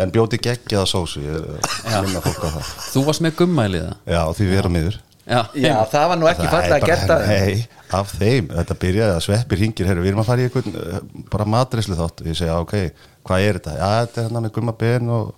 en 0.00 0.12
bjóti 0.14 0.38
geggjaða 0.42 0.86
sósu. 0.90 1.24
Ég 1.24 1.96
minna 2.04 2.22
fólk 2.22 2.44
á 2.46 2.50
það. 2.60 2.74
Þú 2.92 3.04
varst 3.08 3.24
með 3.26 3.38
gummælið 3.40 3.88
það 3.88 4.14
já 4.14 4.22
því 4.38 4.50
við 4.52 4.62
erum 4.62 4.80
yfir 4.84 5.00
já, 5.30 5.40
já, 5.54 5.74
það 5.90 6.08
var 6.12 6.20
nú 6.20 6.28
ekki 6.30 6.48
gert 6.86 7.12
að 7.14 7.26
nei, 7.28 7.66
af 7.94 8.14
þeim, 8.18 8.50
þetta 8.54 8.76
byrjaði 8.84 9.16
að 9.16 9.24
sveppir 9.26 9.60
hringir. 9.62 9.90
Herru, 9.90 10.04
við 10.04 10.12
erum 10.12 10.22
að 10.22 10.30
fara 10.30 10.42
í 10.42 10.48
einhvern 10.48 10.78
uh, 10.80 11.00
bara 11.32 11.46
matrislu 11.56 11.98
þátt 11.98 12.22
og 12.22 12.30
ég 12.30 12.38
segja 12.38 12.58
ok, 12.62 12.76
hvað 13.26 13.46
er 13.46 13.60
þetta? 13.60 13.76
Já, 13.76 13.90
þetta 14.04 14.20
er 14.20 14.28
hérna 14.28 14.44
með 14.46 14.54
gumma 14.56 14.76
ben 14.80 15.12
og 15.14 15.34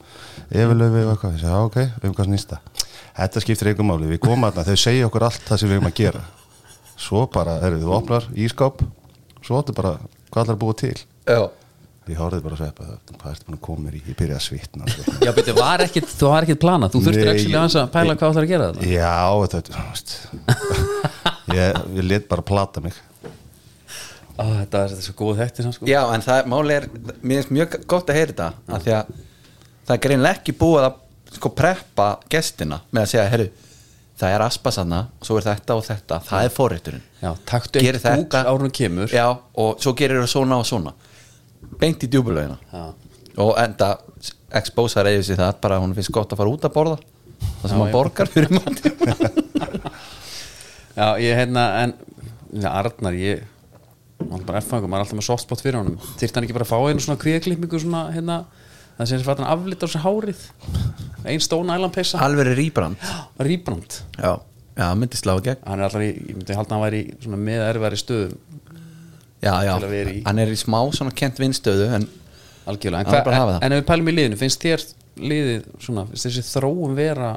yfirlöfi 0.52 1.04
og 1.06 1.12
eitthvað, 1.14 1.36
ég 1.36 1.42
segja 1.42 1.62
ok, 1.66 1.80
um 2.02 2.16
hvað 2.16 2.30
snýst 2.30 2.54
það 2.54 2.88
þetta 3.16 3.42
skiptir 3.44 3.72
einhver 3.72 3.86
máli, 3.86 4.10
við 4.10 4.22
komum 4.24 4.48
að 4.48 4.62
þau 4.70 4.78
segja 4.80 5.08
okkur 5.08 5.26
allt 5.28 5.48
það 5.48 5.60
sem 5.60 5.70
við 5.70 5.78
erum 5.78 5.88
að 5.90 5.96
gera. 6.00 6.22
Svo 7.02 7.24
bara, 7.32 7.56
herru, 7.62 7.80
þú 7.82 7.96
opnar 7.96 8.28
ískáp 8.38 8.84
svo 9.42 9.58
áttu 9.58 9.74
bara, 9.76 9.96
hvað 10.30 10.44
ætlar 10.44 10.56
að 10.56 10.62
búa 10.62 10.76
til? 10.78 10.94
Já, 11.26 11.40
ég 12.10 12.18
horfði 12.18 12.42
bara 12.44 12.56
að 12.56 12.62
sveppa 12.62 12.88
það 12.88 13.14
hvað 13.20 13.32
ertu 13.34 13.48
búin 13.48 13.58
að 13.58 13.62
koma 13.66 13.86
mér 13.86 13.98
í, 13.98 14.02
ég 14.08 14.18
byrjaði 14.18 14.38
að 14.38 14.44
svitna. 14.46 14.90
Já 15.22 15.32
betur, 15.36 15.58
var 15.58 15.84
ekkit, 15.86 16.10
þú 16.10 16.32
var 16.32 16.46
ekkit 16.46 16.62
planað. 16.62 16.94
Þú 16.94 17.04
þurftir 17.08 17.32
ekki 17.34 17.56
að 17.58 17.94
pæla 17.94 18.18
hvað 18.18 18.36
það 18.36 18.42
er 18.42 18.46
að 18.46 18.52
gera 18.52 18.68
þetta 18.70 18.92
já, 18.92 19.14
þetta 19.54 19.78
þú 19.78 19.86
veist, 19.90 20.14
ég, 21.58 21.82
ég 21.98 22.08
let 22.08 22.28
bara 22.30 22.46
plata 22.52 22.84
mig 22.84 23.00
Ó, 24.42 24.46
þetta, 24.58 24.82
er, 24.82 24.94
þetta 24.94 25.06
svo 25.06 25.14
góð 25.18 25.42
þekkt 25.42 25.60
sko. 25.76 25.88
já, 25.90 26.00
en 26.14 26.24
það 26.24 26.48
máli 26.52 26.76
er 26.76 26.88
mér 27.22 27.38
finnst 27.38 27.52
mjög 27.54 27.76
gott 27.90 28.10
að 28.10 28.18
heyra 28.18 28.32
þetta 28.32 28.48
af 28.76 28.86
því 28.86 28.94
að 28.98 29.12
það 29.86 29.94
er 29.96 30.02
greinlega 30.06 30.38
ekki 30.40 30.54
búið 30.58 30.86
að 30.88 30.98
sko 31.36 31.52
preppa 31.56 32.08
gestina 32.32 32.80
með 32.90 33.04
að 33.04 33.12
segja, 33.12 33.28
herru, 33.32 33.46
það 34.20 34.34
er 34.36 34.44
aspasanna 34.46 35.00
svo 35.24 35.38
er 35.38 35.46
þetta 35.48 35.76
og 35.78 35.86
þetta, 35.86 36.18
það 36.28 36.48
er 36.48 36.52
forrétturinn 36.56 37.06
já, 37.22 37.30
taktu 37.48 37.80
eitt 37.80 38.02
búk 38.02 38.28
þetta. 38.28 38.42
árunum 38.50 38.74
kemur 38.74 39.14
já, 39.14 39.26
og 39.32 39.80
svo 39.82 39.94
gerir 39.98 40.20
það 40.22 40.30
svona 40.34 40.60
og 40.60 40.68
svona 40.68 40.94
beint 41.80 42.04
í 42.04 42.10
djúbulögina 42.10 42.58
Já. 42.72 42.84
og 43.42 43.54
enda 43.62 43.94
expósar 44.52 45.08
eða 45.08 45.24
sér 45.26 45.40
það 45.40 45.60
bara 45.64 45.78
að 45.78 45.86
hún 45.86 45.94
finnst 45.96 46.12
gott 46.14 46.34
að 46.34 46.42
fara 46.42 46.52
út 46.52 46.66
að 46.68 46.74
borða 46.74 46.98
það 47.62 47.72
sem 47.72 47.82
já. 47.82 47.92
borgar 47.94 48.30
fyrir 48.30 48.52
mati 48.58 48.92
já, 50.98 51.06
ég 51.22 51.38
hérna 51.40 51.66
en 51.82 51.96
Arnar, 52.68 53.16
ég 53.16 53.46
hann 54.30 54.44
bara 54.46 54.60
effangur, 54.62 54.88
maður 54.90 55.02
er 55.02 55.06
alltaf 55.06 55.18
með 55.18 55.26
softspot 55.28 55.62
fyrir 55.64 55.78
honum. 55.80 55.96
Þyrfti 56.20 56.38
hann 56.38 56.46
ekki 56.46 56.56
bara 56.56 56.66
að 56.68 56.72
fá 56.72 56.78
einu 56.92 57.02
svona 57.04 57.20
kvíðaklippingu 57.22 57.80
svona 57.82 58.02
hérna, 58.14 58.36
það 58.98 59.10
sem 59.12 59.24
fatt 59.26 59.42
hann 59.42 59.50
aflita 59.52 59.88
á 59.88 59.92
sér 59.92 60.04
hárið. 60.06 60.46
Ein 61.26 61.42
stóna 61.42 61.76
ælanpeysa 61.78 62.20
alveg 62.22 62.52
er 62.52 62.56
rýbrand. 62.58 62.96
Rýbrand. 63.48 63.98
Já, 64.18 64.32
já, 64.78 64.86
myndi 64.98 65.18
slá 65.20 65.34
í 65.38 65.44
gegn. 65.48 65.62
Hann 65.66 65.82
er 65.82 65.88
alltaf 65.88 66.06
í, 66.06 66.10
ég 66.30 66.38
myndi 66.38 66.56
halda 66.58 66.70
að 66.70 66.76
hann 66.78 66.84
væri 66.86 67.02
í 67.02 67.14
svona 67.26 67.40
með 67.50 67.66
erfæri 67.68 68.00
stöðum. 68.02 68.34
Já, 69.42 69.54
já, 69.66 69.72
Til 69.74 69.86
að 69.88 69.94
vera 69.96 70.10
í- 70.14 70.22
hann 70.26 70.38
er 70.38 70.52
í 70.54 70.58
smá 70.60 70.78
svona 70.94 71.10
kent 71.18 71.40
vinstöðu 71.42 71.88
en 71.96 72.04
algjörlega, 72.70 73.08
en, 73.08 73.14
er 73.18 73.24
bara 73.26 73.34
að 73.34 73.40
hafa 73.40 73.50
hva, 73.50 73.54
það. 73.56 73.64
en 73.66 73.72
ef 73.74 73.80
við 73.80 73.86
pælum 73.88 74.10
í 74.12 74.14
liðinu 74.14 74.36
finnst 74.38 74.62
þér 74.62 74.84
liðið 75.32 75.64
svona, 75.82 76.04
finnst 76.12 76.28
þessi 76.28 76.44
þróum 76.46 76.92
vera 76.94 77.30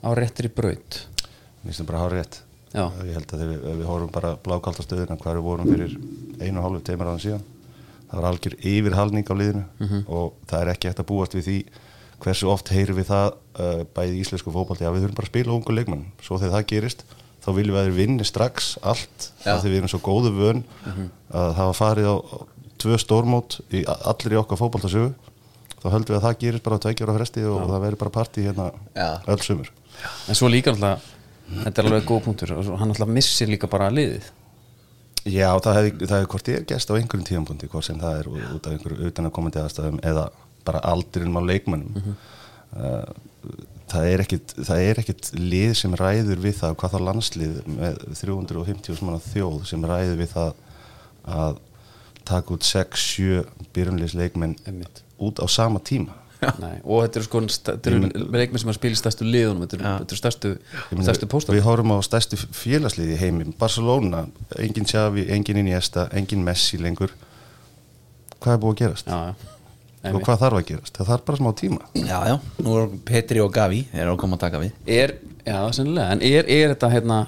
á 0.00 0.08
réttri 0.16 0.48
braut? 0.48 1.02
Mér 1.60 1.68
finnst 1.68 1.82
það 1.82 1.90
bara 1.90 2.00
hár 2.06 2.14
rétt 2.16 2.38
Já. 2.74 2.84
Ég 3.04 3.14
held 3.16 3.26
að 3.32 3.38
þegar 3.38 3.52
við, 3.52 3.60
ef 3.72 3.76
við 3.80 3.86
horfum 3.88 4.10
bara 4.12 4.32
blákalda 4.44 4.84
stöðuna 4.84 5.16
hvað 5.20 5.38
við 5.38 5.46
vorum 5.48 5.70
fyrir 5.72 5.94
einu 6.42 6.58
og 6.60 6.64
hálfu 6.66 6.82
teimur 6.84 7.08
áðan 7.12 7.22
síðan 7.24 7.44
það 8.08 8.18
var 8.20 8.26
algjör 8.32 8.56
yfirhalning 8.72 9.28
á 9.28 9.34
liðinu 9.40 9.62
Mhm. 9.80 10.02
og 10.08 10.32
það 10.48 10.60
er 10.64 10.72
ekki 10.74 10.88
hægt 10.90 11.00
að 11.02 11.08
búast 11.12 11.34
við 11.38 11.46
því 11.48 11.56
hversu 12.18 12.48
oft 12.50 12.68
heyrum 12.74 12.96
við 12.98 13.06
það 13.08 13.26
uh, 13.32 13.84
bæði 13.94 14.16
í 14.18 14.20
íslensku 14.24 14.52
fótbolti 14.52 14.84
að 14.84 14.94
við 14.98 15.02
þurfum 15.06 15.18
bara 15.20 15.26
að 15.28 15.32
spila 15.32 15.54
ungu 15.54 15.72
leikmenn 15.76 16.04
svo 16.20 16.38
þegar 16.40 16.54
það 16.58 16.66
gerist 16.72 17.04
þá 17.44 17.48
viljum 17.54 17.74
við 17.76 17.80
að 17.80 17.86
þeir 17.88 17.98
vinni 17.98 18.24
strax 18.26 18.68
allt 18.82 19.28
því 19.62 19.68
við 19.70 19.76
erum 19.78 19.92
svo 19.92 20.00
góðu 20.02 20.32
vön 20.36 20.64
að 21.32 21.52
það 21.56 21.68
var 21.70 21.78
farið 21.78 22.08
á 22.10 22.16
tvö 22.78 22.98
stórmót 22.98 23.58
í, 23.74 23.84
allir 23.86 24.34
í 24.34 24.38
okkar 24.38 24.58
fótboltasögu. 24.60 25.14
Þá 25.78 25.86
höldum 25.94 26.12
við 26.14 26.18
að 26.18 26.24
það 26.26 26.36
gerist 26.42 26.62
bara 26.66 26.76
á 26.78 26.82
tveikjara 26.84 27.14
fresti 27.16 27.42
og 27.46 27.64
það 27.70 27.80
verður 27.84 27.98
bara 28.02 28.10
partí 28.18 28.44
hérna 28.46 28.66
öll 29.30 29.42
sumur. 29.42 29.70
En 30.28 30.34
svo 30.38 30.50
líka 30.50 30.70
alltaf 30.74 31.02
þetta 31.64 31.82
er 31.82 31.88
alveg 31.90 32.06
góð 32.08 32.22
punktur. 32.26 32.52
Og 32.58 32.72
hann 32.80 32.92
alltaf 32.94 33.08
missir 33.12 33.48
líka 33.50 33.68
bara 33.70 33.88
liðið. 33.94 34.28
Já, 35.28 35.50
það 35.60 35.78
hefði 35.78 36.26
hvort 36.32 36.48
ég 36.48 36.60
er 36.60 36.66
gæst 36.70 36.88
á 36.88 36.96
einhverjum 36.96 37.26
tíðanbúndi 37.28 37.68
hvort 37.68 37.84
sem 37.88 37.98
það 38.00 38.20
er 38.22 38.28
ú- 38.30 38.44
út 38.56 38.66
af 38.68 38.72
einhverju 38.76 39.08
utan 39.10 39.26
að 39.28 39.34
komandi 39.36 39.60
aðstæðum 39.60 39.98
eða 40.08 40.28
bara 40.64 40.80
aldrinum 40.88 41.36
á 41.36 41.42
leikmannum 41.48 42.14
uh, 42.76 43.10
það 43.92 44.06
er 44.12 44.22
ekkit 44.24 44.54
það 44.68 44.82
er 44.86 45.00
ekkit 45.02 45.28
lið 45.36 45.74
sem 45.82 45.96
ræður 46.00 46.40
við 46.46 46.56
það 46.62 46.76
hvað 46.80 46.94
þá 46.94 46.98
landslið 47.08 47.58
með 47.76 47.98
350 48.22 49.02
manna 49.04 49.20
þjóð 49.26 49.58
sem 49.68 49.84
ræður 49.90 50.16
við 50.22 50.32
það 50.32 50.50
að 51.38 51.60
taka 52.28 52.54
út 52.56 52.68
6-7 52.68 53.44
byrjunleis 53.76 54.14
leikmenn 54.16 54.56
út 55.18 55.40
á 55.44 55.46
sama 55.50 55.80
tíma 55.80 56.14
Nei, 56.62 56.76
og 56.84 57.02
þetta 57.02 57.18
eru 57.18 57.26
sko 57.26 57.42
þetta 57.48 57.90
eru 57.90 58.10
leikmenn 58.30 58.62
sem 58.62 58.70
að 58.70 58.78
spila 58.78 58.96
í 58.96 59.00
stærstu 59.00 59.26
liðunum 59.26 59.64
þetta 59.64 59.78
eru, 59.78 59.86
þetta 59.88 60.14
eru 60.14 60.20
stærstu, 60.20 60.52
stærstu 61.02 61.28
póstar. 61.30 61.56
Við 61.56 61.66
horfum 61.66 61.94
á 61.94 61.98
stærstu 62.06 62.38
félagsliði 62.38 63.16
í 63.16 63.20
heimim 63.22 63.54
Barcelona, 63.58 64.24
engin 64.58 64.86
Xavi, 64.88 65.26
engin 65.34 65.62
Iniesta 65.64 66.06
engin 66.14 66.44
Messi 66.46 66.80
lengur. 66.82 67.14
Hvað 68.38 68.54
er 68.54 68.62
búið 68.62 68.74
að 68.76 68.80
gerast? 68.84 69.10
já, 69.10 69.34
já. 70.04 70.12
og 70.14 70.22
hvað 70.22 70.40
þarf 70.44 70.60
að 70.60 70.68
gerast? 70.70 70.94
Það 70.94 71.12
þarf 71.12 71.26
bara 71.26 71.42
smá 71.42 71.50
tíma. 71.58 71.90
Já, 71.98 72.18
já, 72.30 72.36
nú 72.62 72.78
er 72.78 72.96
Petri 73.10 73.42
og 73.42 73.52
Gavi 73.54 73.82
eru 73.92 74.14
að 74.14 74.22
koma 74.22 74.38
að 74.38 74.44
taka 74.46 74.62
við. 74.62 74.80
Er, 74.86 75.18
já, 75.42 75.58
sennilega. 75.74 76.14
En 76.14 76.22
er, 76.22 76.46
er 76.46 76.74
þetta 76.76 76.92
hérna 76.94 77.22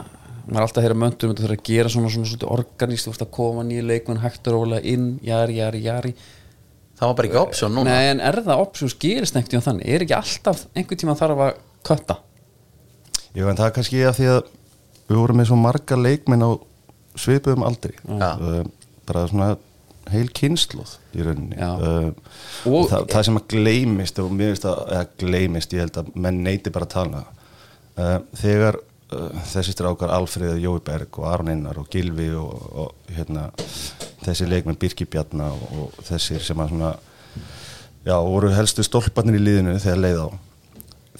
maður 0.51 0.61
er 0.61 0.67
alltaf 0.67 0.81
að 0.81 0.87
heyra 0.87 0.99
möndur 0.99 1.31
um 1.31 1.35
þetta 1.39 1.55
að 1.55 1.65
gera 1.67 1.91
svona 1.93 2.11
svona, 2.11 2.29
svona 2.31 2.53
organíst, 2.55 3.07
þú 3.07 3.13
veist 3.13 3.25
að 3.25 3.33
koma 3.35 3.65
nýja 3.67 3.87
leikmenn 3.87 4.23
hægt 4.23 4.49
og 4.51 4.57
rólega 4.57 4.95
inn, 4.95 5.11
jari, 5.27 5.59
jari, 5.61 5.83
jari 5.85 6.15
Það 7.01 7.09
var 7.09 7.17
bara 7.17 7.29
ekki 7.31 7.41
option 7.41 7.73
núna. 7.73 7.93
Nei, 7.95 8.09
en 8.13 8.21
er 8.29 8.37
það 8.45 8.61
options 8.67 8.95
gerist 9.01 9.37
neitt 9.37 9.55
í 9.57 9.61
þannig? 9.65 9.87
Er 9.89 10.05
ekki 10.05 10.17
alltaf 10.19 10.67
einhvern 10.77 11.01
tíma 11.01 11.15
þarf 11.17 11.41
að 11.47 11.53
kötta? 11.89 12.17
Jú, 13.33 13.47
en 13.49 13.57
það 13.57 13.67
er 13.71 13.75
kannski 13.79 14.03
að 14.05 14.19
því 14.19 14.29
að 14.35 14.41
við 15.09 15.17
vorum 15.23 15.41
með 15.41 15.49
svo 15.49 15.57
marga 15.63 15.97
leikmenn 15.97 16.45
á 16.45 16.51
svipuðum 17.21 17.65
aldri. 17.67 17.95
Já. 18.05 18.31
uh, 18.37 18.61
bara 19.09 19.25
svona 19.31 19.49
heil 20.11 20.27
kynsluð 20.37 20.93
í 21.17 21.25
rauninni. 21.25 21.57
Uh, 21.57 22.11
Og- 22.69 22.91
það, 22.91 23.09
það 23.15 23.27
sem 23.31 23.41
að 23.41 23.49
gleymist 23.55 24.21
og 24.23 24.31
mér 24.35 24.53
finnst 24.53 24.69
að, 24.69 24.81
eða 24.91 25.09
gleymist 25.25 25.75
ég 25.77 25.85
held 25.87 25.99
að 26.03 26.13
menn 26.27 26.43
neyti 26.45 26.73
bara 26.75 26.89
að 26.89 26.95
tala. 26.99 27.25
Uh, 27.97 28.19
þegar 28.43 28.81
þessi 29.51 29.75
strákar 29.75 30.13
Alfreð 30.15 30.59
Jói 30.63 30.79
Berg 30.87 31.19
og 31.19 31.29
Aron 31.31 31.51
Einar 31.53 31.81
og 31.81 31.89
Gilvi 31.91 32.29
og, 32.39 32.67
og 32.71 33.13
hérna 33.17 33.49
þessi 34.25 34.49
leikmenn 34.49 34.79
Birki 34.81 35.07
Bjarna 35.11 35.51
og, 35.55 35.65
og 35.83 36.05
þessir 36.07 36.45
sem 36.45 36.61
að 36.63 36.75
svona 36.75 36.93
já, 38.07 38.17
voru 38.17 38.53
helstu 38.55 38.85
stólparnir 38.87 39.41
í 39.41 39.43
liðinu 39.43 39.77
þegar 39.83 40.03
leið 40.05 40.23
á. 40.25 40.29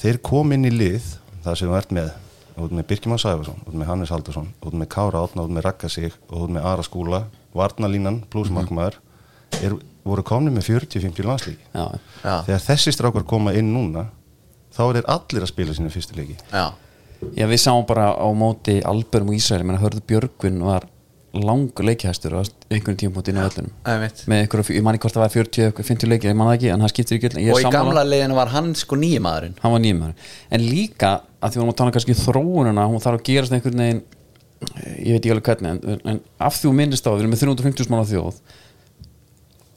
Þeir 0.01 0.21
kom 0.31 0.55
inn 0.57 0.69
í 0.69 0.73
lið 0.75 1.07
það 1.45 1.59
sem 1.59 1.71
þú 1.71 1.79
ert 1.81 1.95
með 1.97 2.11
út 2.61 2.75
með 2.77 2.87
Birkjumar 2.91 3.21
Sæfarsson, 3.23 3.61
út 3.65 3.77
með 3.77 3.89
Hannes 3.89 4.11
Haldursson 4.13 4.49
út 4.61 4.75
með 4.77 4.91
Kára 4.93 5.23
Átna, 5.25 5.47
út 5.47 5.55
með 5.55 5.65
Rakkasík 5.69 6.17
og 6.29 6.45
út 6.45 6.53
með 6.53 6.67
Ara 6.69 6.85
Skúla, 6.85 7.23
Varnalínan 7.57 8.21
pluss 8.31 8.53
markmaður, 8.53 8.99
er, 9.65 9.77
voru 10.05 10.25
komni 10.27 10.53
með 10.53 10.69
40-50 10.75 11.29
landslíki 11.29 11.65
já, 11.73 11.87
Já, 12.21 12.35
þegar 12.47 12.65
þessi 12.67 12.95
strákar 12.95 13.25
koma 13.29 13.55
inn 13.57 13.73
núna 13.73 14.07
þá 14.75 14.83
er 14.87 15.01
þeir 15.01 15.11
allir 15.15 15.47
að 15.47 15.51
spila 15.51 15.77
sína 15.77 15.93
fyrstu 15.95 16.19
leiki. 16.19 16.37
Já, 16.53 16.67
já, 17.37 17.45
við 17.51 17.61
sáum 17.63 17.85
bara 17.89 18.11
á 18.17 18.27
móti 18.37 18.79
Alberum 18.87 19.29
og 19.33 19.37
Ísrael, 19.39 19.65
menn 19.67 19.77
að 19.79 19.85
hörðu 19.89 20.03
Björgvin 20.11 20.61
var 20.65 20.87
langur 21.31 21.87
leikihæstur 21.87 22.33
á 22.35 22.41
einhvern 22.75 22.97
tímpúnt 22.99 23.29
inn 23.31 23.39
á 23.39 23.47
öllunum 23.47 23.71
með 24.27 24.41
einhverju, 24.45 24.75
ég 24.75 24.83
man 24.83 24.97
ekki 24.97 25.05
hvort 25.07 25.15
það 25.19 25.23
var 25.23 25.35
40 25.35 25.67
eða 25.69 25.85
50 25.87 26.11
leikir, 26.11 26.31
ég 26.33 26.39
man 26.41 26.49
það 26.51 26.57
ekki, 26.59 26.71
en 26.75 26.81
það 26.83 26.91
skiptir 26.95 27.19
ekki 27.21 27.29
öll- 27.31 27.53
Og 27.55 27.61
í 27.61 27.67
gamla 27.77 28.03
leiðinu 28.09 28.35
var 28.41 28.51
hann 28.55 28.73
sko 28.75 28.99
nýjumadurinn 28.99 29.55
hann 29.63 29.75
var 29.77 29.85
nýjumæður 29.85 30.33
en 30.51 30.65
líka 30.67 31.11
að 31.39 31.53
því 31.53 31.55
við 31.55 31.63
vorum 31.63 31.71
að 31.75 31.79
tala 31.83 31.95
kannski 31.95 32.17
um 32.17 32.23
þróunina 32.25 32.89
hún 32.91 33.05
þarf 33.05 33.21
að 33.21 33.27
gerast 33.31 33.55
einhvern 33.55 33.85
veginn 33.85 34.03
ég 35.07 35.13
veit 35.15 35.21
ekki 35.23 35.31
alveg 35.37 35.47
hvernig 35.53 35.87
en, 35.95 36.01
en 36.05 36.21
af 36.41 36.59
því 36.59 36.67
þú 36.67 36.75
minnist 36.81 37.07
á, 37.07 37.11
við 37.15 37.23
erum 37.23 37.31
með 37.37 37.45
350 37.47 37.93
manna 37.95 38.09
þjóð 38.11 38.41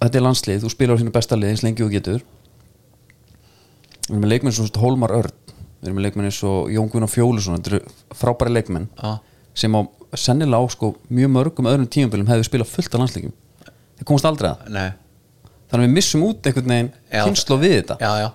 þetta 0.04 0.18
er 0.20 0.26
landslið, 0.26 0.64
þú 0.66 0.74
spilar 0.74 0.98
á 0.98 1.02
sínu 1.04 1.14
besta 1.16 1.38
lið 1.38 1.54
eins 1.54 1.62
lengi 1.64 1.86
og 1.86 1.88
þú 1.88 1.94
getur. 1.94 2.24
Við 4.04 4.10
erum 4.12 4.26
með 4.26 4.32
leikmenn 4.34 4.56
við 5.84 5.90
erum 5.92 6.00
með 6.00 6.08
leikmenn 6.08 6.30
eins 6.30 6.40
og 6.48 6.72
Jón 6.74 6.90
Gunnar 6.92 7.12
Fjólusson 7.12 7.60
þetta 7.60 7.74
eru 7.76 8.18
frábæri 8.18 8.56
leikmenn 8.56 8.90
Já, 8.96 9.14
sem 9.64 9.76
á 9.78 9.82
sennilega 10.18 10.64
á 10.64 10.66
sko 10.72 10.94
mjög 11.12 11.32
mörgum 11.36 11.70
öðrum 11.70 11.90
tímabölum 11.92 12.30
hefðu 12.32 12.48
spilað 12.48 12.72
fullt 12.72 12.96
af 12.96 13.04
landsleikum 13.04 13.34
þeir 14.00 14.08
komast 14.10 14.28
aldrei 14.30 14.50
að. 14.54 14.66
Nei. 14.74 14.90
Þannig 15.70 15.84
að 15.84 15.88
við 15.88 15.96
missum 15.98 16.26
út 16.28 16.50
einhvern 16.50 16.74
veginn 16.74 16.92
Já. 17.10 17.24
kynslu 17.24 17.58
við 17.62 17.76
þetta. 17.80 17.98
Já, 18.02 18.12
já. 18.24 18.30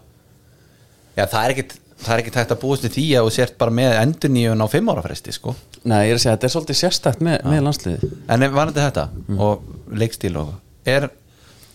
Já, 1.18 1.24
það 1.26 1.42
er 1.44 1.54
ekkit 1.56 1.78
Það 1.98 2.12
er 2.14 2.20
ekkit 2.22 2.37
hægt 2.38 2.52
að 2.54 2.61
búast 2.62 2.84
við 2.87 2.92
því 2.94 3.04
að 3.18 3.24
þú 3.26 3.30
sért 3.34 3.54
bara 3.58 3.74
með 3.74 3.96
endurníun 3.98 4.62
á 4.62 4.66
fimm 4.70 4.90
ára 4.92 5.02
fresti 5.02 5.32
sko. 5.34 5.54
Nei, 5.82 5.96
ég 6.06 6.12
er 6.12 6.18
að 6.18 6.22
segja, 6.22 6.34
þetta 6.37 6.46
er 6.46 6.52
svolítið 6.52 6.78
sérstætt 6.78 7.24
með, 7.26 7.38
með 7.50 7.64
landsliði 7.66 8.11
En 8.30 8.44
var 8.54 8.70
þetta 8.70 8.84
þetta 8.84 9.42
og 9.48 9.96
leikstíl 9.98 10.30
og 10.38 10.52
er 10.87 11.08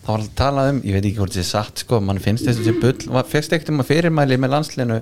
það 0.04 0.10
var 0.12 0.20
alltaf 0.20 0.36
talað 0.40 0.70
um, 0.74 0.82
ég 0.84 0.98
veit 0.98 1.06
ekki 1.08 1.20
hvort 1.22 1.34
þetta 1.36 1.46
er 1.46 1.50
satt 1.52 1.84
sko, 1.86 2.00
mann 2.04 2.20
finnst 2.24 2.48
þessu 2.48 2.66
sem 2.68 2.80
bull 2.84 3.08
Var- 3.16 3.30
fékkstu 3.32 3.56
ekkert 3.58 3.72
um 3.74 3.84
að 3.84 3.90
fyrirmæli 3.94 4.38
með 4.44 4.54
landslinu 4.58 5.00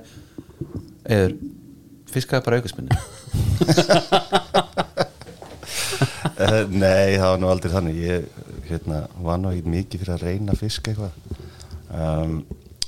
eður 1.12 1.36
fiskaði 2.12 2.46
bara 2.48 2.62
aukasminni 2.62 2.94
Eh, 6.42 6.64
Nei, 6.74 7.18
það 7.20 7.28
var 7.28 7.40
nú 7.42 7.50
aldrei 7.52 7.72
þannig. 7.72 7.98
Ég 8.02 8.24
hérna, 8.70 9.02
var 9.22 9.38
nú 9.40 9.52
ekkert 9.52 9.70
mikið 9.72 10.02
fyrir 10.02 10.14
að 10.16 10.24
reyna 10.26 10.56
að 10.56 10.62
fiska 10.64 10.92
eitthvað. 10.92 11.14
Um, 11.92 12.34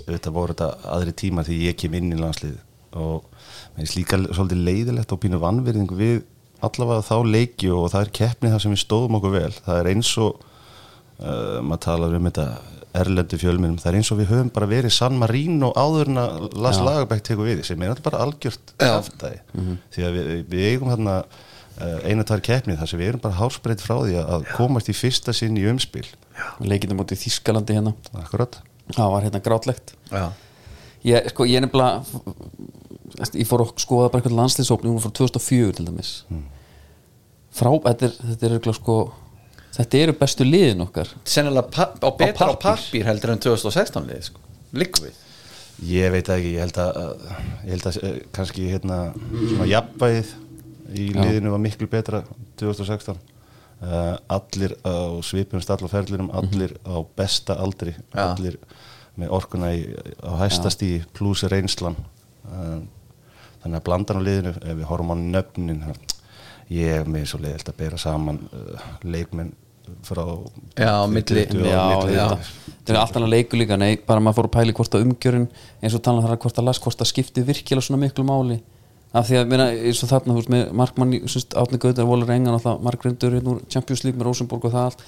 þetta 0.08 0.34
voru 0.34 0.56
þetta 0.56 0.69
aðri 0.95 1.13
tíma 1.21 1.43
því 1.45 1.58
ég 1.67 1.78
kem 1.80 1.97
inn 1.99 2.13
í 2.15 2.17
landslið 2.19 2.56
og 2.97 3.28
mér 3.76 3.84
finnst 3.84 3.97
líka 3.99 4.19
svolítið 4.23 4.63
leiðilegt 4.67 5.13
og 5.15 5.21
pínu 5.23 5.39
vannverðing 5.41 5.93
við 5.97 6.23
allavega 6.65 7.06
þá 7.06 7.15
leiki 7.36 7.69
og 7.76 7.88
það 7.93 8.06
er 8.08 8.12
keppni 8.19 8.52
þar 8.54 8.63
sem 8.65 8.73
við 8.76 8.82
stóðum 8.84 9.17
okkur 9.19 9.36
vel. 9.38 9.54
Það 9.67 9.80
er 9.84 9.91
eins 9.93 10.12
og 10.23 10.43
uh, 11.19 11.60
maður 11.62 11.84
talar 11.88 12.15
um 12.17 12.30
þetta 12.30 12.47
erlendu 12.93 13.38
fjölminum 13.41 13.80
það 13.82 13.89
er 13.89 13.95
eins 13.99 14.12
og 14.13 14.19
við 14.19 14.28
höfum 14.30 14.49
bara 14.54 14.67
verið 14.69 14.93
San 14.93 15.15
Marino 15.17 15.71
áður 15.73 16.12
en 16.12 16.19
að 16.21 16.43
Las 16.62 16.78
Lagerbæk 16.78 17.23
tekur 17.26 17.47
við 17.49 17.63
sem 17.65 17.82
er 17.82 17.89
alltaf 17.93 18.06
bara 18.12 18.19
algjört 18.28 18.73
aftæði 18.86 19.39
því 19.95 20.06
að 20.06 20.17
við, 20.19 20.30
við 20.52 20.67
eigum 20.73 20.91
hérna 20.93 21.15
uh, 21.23 21.97
eina 22.06 22.26
tvær 22.30 22.43
keppni 22.45 22.76
þar 22.78 22.91
sem 22.91 23.02
við 23.02 23.10
erum 23.13 23.23
bara 23.23 23.39
hálsbreytt 23.39 23.82
frá 23.82 23.95
því 24.04 24.19
að- 24.21 24.30
að 24.38 24.45
komast 24.60 24.91
í 24.93 24.97
fyrsta 24.97 25.34
sinn 25.34 25.58
í 25.58 25.65
umspil. 25.71 26.06
Leikindum 26.62 27.02
út 27.02 27.12
í 27.13 27.17
Þískalandi 27.17 27.73
hérna. 27.80 27.95
Akkurat. 28.21 28.60
Það 28.93 29.12
var 29.15 29.26
hérna 29.26 29.41
grátlegt. 29.45 29.93
Já, 30.12 30.28
ég, 31.08 31.28
sko, 31.34 31.45
ég 31.49 31.62
nefnilega 31.65 32.04
ég 33.38 33.47
fór 33.49 33.62
að 33.65 33.73
skoða 33.82 34.10
bara 34.13 34.21
eitthvað 34.21 34.38
landsliðsókn 34.38 34.89
hún 34.89 35.02
fór 35.02 35.13
2004 35.17 35.76
til 35.80 35.86
dæmis. 35.89 36.13
Frá, 37.54 37.69
þetta 37.86 38.08
er, 38.10 38.15
þetta 38.34 38.49
er 38.69 38.78
sko 38.78 38.95
þetta 39.74 40.04
eru 40.06 40.16
bestu 40.20 40.48
liðin 40.48 40.86
okkar. 40.86 41.12
Sennilega 41.26 41.88
á 41.90 42.10
betra 42.14 42.50
á 42.50 42.54
pappír. 42.54 42.62
pappír 42.64 43.10
heldur 43.10 43.34
en 43.34 43.44
2016 43.44 44.08
lið 44.10 44.24
sko, 44.30 44.42
líku 44.78 45.06
við. 45.08 45.20
Ég 45.90 46.14
veit 46.14 46.30
ekki, 46.30 46.54
ég 46.56 46.64
held 46.64 46.80
að 46.80 47.02
uh, 47.02 47.36
ég 47.66 47.76
held 47.76 47.90
að 47.90 48.00
uh, 48.00 48.16
kannski 48.36 48.70
hérna 48.70 48.98
svona 49.34 49.70
jafnvægið 49.72 50.34
í 50.94 51.08
liðinu 51.16 51.54
var 51.56 51.64
miklu 51.64 51.88
betra 51.90 52.22
2016 52.62 53.18
uh, 53.84 54.16
allir 54.32 54.76
á 54.86 55.20
svipum 55.26 55.62
stall 55.64 55.82
og 55.84 55.92
ferðlirum, 55.92 56.32
allir 56.38 56.76
á 56.86 57.02
besta 57.18 57.58
aldri, 57.60 57.96
Já. 58.14 58.30
allir 58.30 58.60
með 59.20 59.34
orkuna 59.36 59.74
í, 59.76 59.86
á 60.22 60.32
hæstastíi 60.42 61.04
pluss 61.18 61.46
reynslan. 61.50 61.98
Uh, 62.46 62.82
þannig 63.64 63.80
að 63.80 63.86
blandan 63.88 64.22
á 64.22 64.28
liðinu, 64.28 64.56
ef 64.60 64.78
við 64.80 64.90
horfum 64.90 65.14
á 65.14 65.18
nöfnin 65.18 65.84
ég 66.74 67.02
er 67.02 67.10
með 67.10 67.28
svo 67.32 67.42
leiðilt 67.44 67.70
að 67.70 67.80
bera 67.80 68.00
saman 68.02 68.42
uh, 68.52 68.88
leikmenn 69.06 69.54
frá 70.08 70.24
Já, 70.80 70.93
milli- 71.08 71.46
20 71.48 71.65
já, 71.67 71.80
á 71.80 71.88
milli 72.04 72.15
já. 72.17 72.28
þetta 72.38 72.93
er 72.93 73.00
allt 73.02 73.17
annað 73.19 73.34
leikur 73.36 73.60
líka 73.60 73.78
nei, 73.80 73.98
bara 74.08 74.19
maður 74.24 74.38
fór 74.41 74.48
að 74.50 74.56
pæli 74.58 74.76
hvort 74.78 74.96
að 74.98 75.06
umgjörun 75.08 75.48
eins 75.82 75.96
og 75.98 76.04
tala 76.06 76.24
þar 76.24 76.36
að 76.38 76.41
hvort 76.46 76.60
að 76.62 76.67
las 76.69 76.80
hvort 76.84 77.04
að 77.04 77.12
skipti 77.12 77.43
virkilega 77.48 77.86
svona 77.88 78.02
miklu 78.06 78.26
máli. 78.28 78.60
Af 79.13 79.28
því 79.30 79.38
að 79.43 79.52
meina, 79.52 79.67
eins 79.69 80.00
og 80.02 80.10
þarna 80.10 80.34
þú 80.34 80.41
veist 80.41 80.74
markmann 80.74 81.13
átni 81.13 81.78
Gautar, 81.84 82.08
Volur 82.10 82.32
Engan 82.34 82.56
alltaf 82.56 82.80
markgrindur 82.82 83.36
hérna 83.38 83.52
úr 83.54 83.62
Champions 83.69 84.02
League 84.04 84.17
með 84.17 84.26
Rosenborg 84.32 84.65
og 84.65 84.74
það 84.74 84.88
allt. 84.89 85.04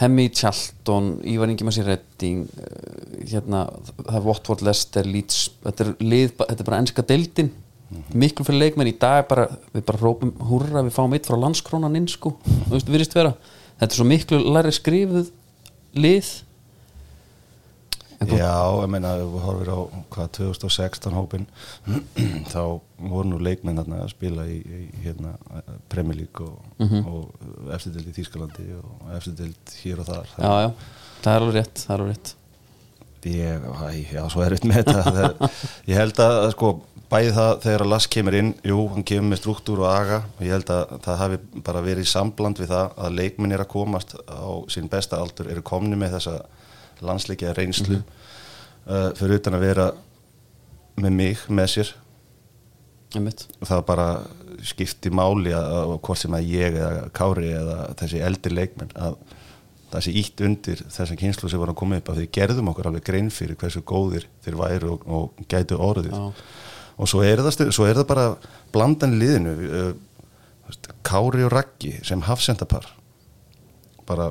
Hemmi 0.00 0.24
Charlton, 0.32 1.10
Ívar 1.28 1.50
Ingi 1.52 1.66
Massi 1.68 1.82
Redding 1.84 2.46
eh, 2.56 3.24
hérna, 3.34 3.66
það 4.00 4.16
er 4.16 4.24
Watford, 4.26 4.62
Leicester, 4.64 5.04
Leeds 5.06 5.50
þetta 5.66 5.84
er, 5.84 5.90
lið, 6.00 6.30
þetta 6.40 6.56
er 6.64 6.68
bara 6.70 6.78
ennska 6.82 7.04
deildin 7.10 7.50
miklu 8.14 8.44
fyrir 8.46 8.60
leikmenn 8.64 8.90
í 8.92 8.98
dag 9.02 9.24
bara, 9.30 9.48
við 9.74 9.84
bara 9.88 9.98
rópum 10.04 10.30
húrra, 10.50 10.82
við 10.86 10.94
fáum 10.94 11.14
eitt 11.16 11.26
frá 11.26 11.36
landskrónan 11.40 11.96
inn 11.98 12.06
sko, 12.10 12.36
virðist 12.70 13.16
vera. 13.16 13.34
Þetta 13.80 13.90
er 13.94 13.98
svo 13.98 14.06
miklu 14.06 14.38
læri 14.54 14.72
skrifuð 14.76 15.32
lið. 15.98 16.30
Já, 18.20 18.52
ég 18.82 18.90
meina 18.92 19.14
við 19.16 19.36
horfir 19.46 19.68
á 19.72 19.78
hvað 20.12 20.26
2016 20.36 21.14
hópin 21.16 21.46
þá 22.52 22.58
voru 23.00 23.30
nú 23.30 23.38
leikmenn 23.40 23.80
að 23.80 24.10
spila 24.12 24.44
í, 24.44 24.58
í 24.60 24.80
hérna, 25.06 25.38
Premier 25.88 26.18
League 26.20 26.44
og, 26.44 26.58
Mhm. 26.80 27.00
og 27.08 27.72
eftirdeld 27.76 28.10
í 28.12 28.14
Þýskalandi 28.18 28.66
og 28.76 29.08
eftirdeld 29.16 29.72
hér 29.80 30.02
og 30.04 30.10
þar. 30.10 30.28
Já, 30.36 30.52
já, 30.66 30.68
það 31.24 31.32
er 31.32 31.40
alveg 31.46 31.56
rétt 31.58 31.80
það 31.86 31.94
er 31.96 32.04
alveg 32.04 32.14
rétt. 32.18 32.34
Ég, 33.30 33.64
já, 34.12 34.22
svo 34.32 34.44
er 34.44 34.54
þetta. 34.56 34.68
Með 34.68 34.84
þetta 34.92 35.50
ég 35.90 35.98
held 36.00 36.20
að 36.24 36.38
sko 36.54 36.70
bæði 37.10 37.30
það 37.34 37.52
þegar 37.64 37.84
að 37.84 37.90
Lass 37.90 38.08
kemur 38.10 38.36
inn 38.38 38.50
jú, 38.66 38.78
hann 38.92 39.06
kemur 39.06 39.32
með 39.32 39.40
struktúr 39.42 39.82
og 39.82 39.90
aga 39.90 40.20
og 40.36 40.44
ég 40.46 40.54
held 40.54 40.70
að 40.74 40.92
það 41.06 41.22
hafi 41.24 41.40
bara 41.66 41.82
verið 41.84 42.06
í 42.06 42.10
sambland 42.10 42.60
við 42.60 42.70
það 42.70 42.92
að 43.06 43.16
leikminn 43.18 43.54
er 43.56 43.64
að 43.64 43.72
komast 43.72 44.14
á 44.30 44.50
sín 44.70 44.90
besta 44.92 45.18
aldur, 45.18 45.50
eru 45.50 45.64
komni 45.66 45.98
með 45.98 46.16
þessa 46.18 46.36
landsleikja 47.04 47.56
reynslu 47.56 47.98
uh, 48.00 49.10
fyrir 49.18 49.40
utan 49.40 49.58
að 49.58 49.66
vera 49.66 49.88
með 51.00 51.16
mig, 51.16 51.42
með 51.48 51.68
sér. 51.74 51.92
Einmitt. 53.16 53.46
Það 53.66 53.84
bara 53.88 54.08
skipti 54.66 55.10
máli 55.10 55.54
að, 55.56 55.68
að 55.80 55.94
hvort 56.06 56.20
sem 56.20 56.34
að 56.36 56.50
ég 56.52 56.78
eða 56.78 57.10
Kári 57.16 57.52
eða 57.56 57.78
þessi 57.98 58.22
eldri 58.22 58.54
leikmenn 58.54 58.92
að 58.94 59.16
það 59.90 60.04
sé 60.06 60.12
ítt 60.20 60.42
undir 60.46 60.82
þessa 60.86 61.16
kynslu 61.18 61.50
sem 61.50 61.58
var 61.58 61.72
að 61.72 61.80
koma 61.80 61.98
upp 61.98 62.10
að 62.12 62.20
við 62.22 62.32
gerðum 62.36 62.70
okkur 62.70 62.90
alveg 62.90 63.06
grein 63.08 63.30
fyrir 63.34 63.58
hversu 63.58 63.82
góðir 63.82 64.28
þeir 64.44 64.58
væru 64.60 64.92
og, 64.94 65.06
og 65.10 65.48
gætu 65.50 65.80
orðið. 65.82 66.14
Já. 66.14 66.44
Og 67.00 67.08
svo 67.08 67.24
er 67.24 67.40
það, 67.40 67.70
svo 67.72 67.88
er 67.88 67.96
það 67.96 68.08
bara 68.10 68.26
blandan 68.74 69.16
í 69.16 69.20
liðinu 69.22 69.56
veist, 70.70 70.90
Kári 71.06 71.44
og 71.46 71.52
Raggi 71.54 71.96
sem 72.06 72.22
hafsendapar. 72.26 72.86
Bara 74.08 74.30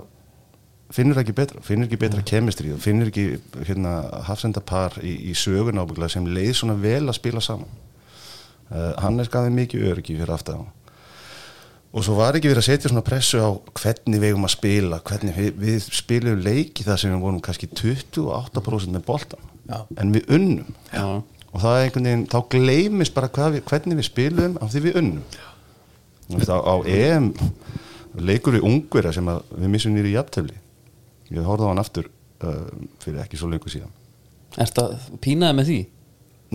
finnur 0.94 1.20
ekki 1.22 1.36
betra, 1.38 1.62
finnur 1.66 1.90
ekki 1.90 2.02
betra 2.02 2.24
kemistri 2.26 2.72
og 2.74 2.82
finnur 2.84 3.12
ekki 3.12 3.40
hérna, 3.68 4.00
hafsendapar 4.28 5.00
í, 5.06 5.16
í 5.30 5.36
sögun 5.38 5.82
ábygglega 5.82 6.16
sem 6.16 6.28
leið 6.30 6.56
svona 6.62 6.78
vel 6.82 7.06
að 7.08 7.18
spila 7.20 7.44
saman. 7.44 7.70
Uh, 8.70 8.94
hann 9.02 9.18
er 9.18 9.26
skafið 9.30 9.56
mikið 9.56 9.88
öryggi 9.92 10.18
fyrir 10.20 10.36
aftan. 10.36 10.68
Og 11.90 12.04
svo 12.06 12.20
var 12.20 12.38
ekki 12.38 12.52
verið 12.52 12.62
að 12.62 12.68
setja 12.68 12.90
svona 12.92 13.06
pressu 13.06 13.40
á 13.42 13.50
hvernig 13.80 14.22
við 14.22 14.30
eigum 14.30 14.46
að 14.46 14.54
spila 14.54 15.00
hvernig 15.10 15.38
við, 15.40 15.48
við 15.58 15.88
spilum 15.98 16.44
leiki 16.46 16.86
þar 16.86 17.02
sem 17.02 17.16
við 17.16 17.24
vorum 17.24 17.40
kannski 17.42 17.70
28% 17.74 18.94
með 18.94 19.08
boltan 19.08 19.48
Já. 19.66 19.80
en 19.98 20.14
við 20.14 20.30
unnum. 20.38 20.76
Já, 20.94 21.08
og 21.50 21.62
það 21.64 21.76
er 21.76 21.86
einhvern 21.86 22.10
veginn, 22.10 22.26
þá 22.30 22.40
gleymist 22.54 23.16
bara 23.16 23.50
við, 23.54 23.62
hvernig 23.70 24.00
við 24.00 24.08
spilum 24.08 24.58
af 24.62 24.74
því 24.74 24.82
við 24.86 25.00
unnum. 25.02 25.38
Á, 26.30 26.58
á 26.62 26.76
EM 26.86 27.32
leikur 28.20 28.58
við 28.58 28.66
ungverja 28.70 29.14
sem 29.16 29.30
við 29.30 29.72
missum 29.72 29.96
nýri 29.96 30.14
jafntefli. 30.14 30.58
Ég 31.34 31.46
horfði 31.46 31.70
á 31.70 31.72
hann 31.72 31.82
aftur 31.82 32.10
uh, 32.10 32.68
fyrir 33.02 33.24
ekki 33.24 33.40
svo 33.40 33.50
lengur 33.50 33.74
síðan. 33.74 33.94
Ertu 34.60 34.86
að 34.86 35.10
pínaði 35.22 35.58
með 35.58 35.72
því? 35.72 35.80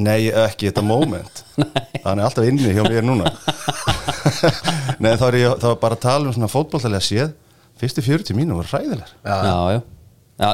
Nei, 0.04 0.18
ekki 0.26 0.70
þetta 0.70 0.82
moment. 0.82 1.44
Hann 2.04 2.18
er 2.18 2.26
alltaf 2.26 2.46
inni 2.48 2.72
hjá 2.74 2.82
mér 2.82 3.04
núna. 3.06 3.30
Nei, 5.02 5.12
þá 5.14 5.24
er 5.28 5.36
ég 5.38 5.60
þá 5.62 5.68
er 5.70 5.80
bara 5.82 5.96
að 5.96 6.02
tala 6.02 6.28
um 6.28 6.34
svona 6.34 6.50
fótbolltalega 6.50 7.06
séð. 7.06 7.34
Fyrstu 7.78 8.02
40 8.06 8.36
mínu 8.38 8.58
voru 8.58 8.70
hræðilegar. 8.70 9.14
Já, 9.22 9.36
já, 9.46 9.54
já 9.76 9.93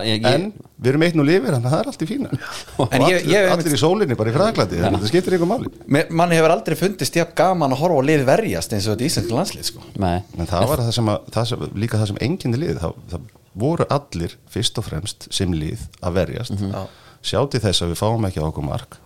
ég, 0.05 0.25
En 0.29 0.43
ég, 0.45 0.67
við 0.83 0.89
erum 0.91 1.03
eitt 1.07 1.15
nú 1.17 1.25
lifir 1.25 1.55
Þannig 1.55 1.69
að 1.71 1.73
það 1.73 1.81
er 1.81 1.89
allt 1.91 2.03
í 2.05 2.09
fína 2.11 2.31
Og 2.77 2.93
En 2.93 3.01
ég- 3.07 3.07
allir, 3.07 3.29
ég- 3.33 3.51
allir 3.55 3.73
í 3.77 3.81
sólinni 3.81 4.17
bara 4.19 4.31
í 4.31 4.35
fræðglandi 4.35 4.81
Þetta 4.83 5.09
skiptir 5.09 5.37
ykkur 5.39 5.49
máli. 5.49 5.71
Mér- 5.89 6.11
mann 6.21 6.35
hefur 6.37 6.53
aldrei 6.53 6.77
fundist 6.77 7.17
jafn 7.17 7.33
gaman 7.41 7.73
að 7.73 7.81
horfa 7.81 7.97
á 7.97 8.09
lið 8.11 8.25
verjast 8.29 8.75
eins 8.77 8.87
og 8.91 8.97
þetta 8.99 9.09
íslenska 9.09 9.39
landslið 9.39 9.65
sko. 9.71 9.81
nei, 9.97 10.19
En 10.37 10.47
það 10.51 10.67
var 10.69 10.83
það 10.85 10.93
sem, 10.99 11.09
að, 11.15 11.31
það 11.39 11.47
sem 11.53 11.65
líka 11.85 12.01
það 12.03 12.07
sem 12.13 12.21
enginni 12.29 12.61
lið 12.61 12.81
það, 12.85 12.99
það 13.15 13.21
voru 13.65 13.87
allir 13.97 14.37
fyrst 14.53 14.79
og 14.79 14.85
fremst 14.85 15.29
sem 15.33 15.53
lið 15.53 15.81
að 16.05 16.13
verjast. 16.21 16.61
Já. 16.61 16.83
sjá 17.25 17.41
til 17.51 17.61
þess 17.65 17.83
að 17.83 17.91
við 17.95 17.99
fáum 18.05 18.29
ekki 18.29 18.41
á 18.41 18.47
okkur 18.53 18.65
mark. 18.69 18.99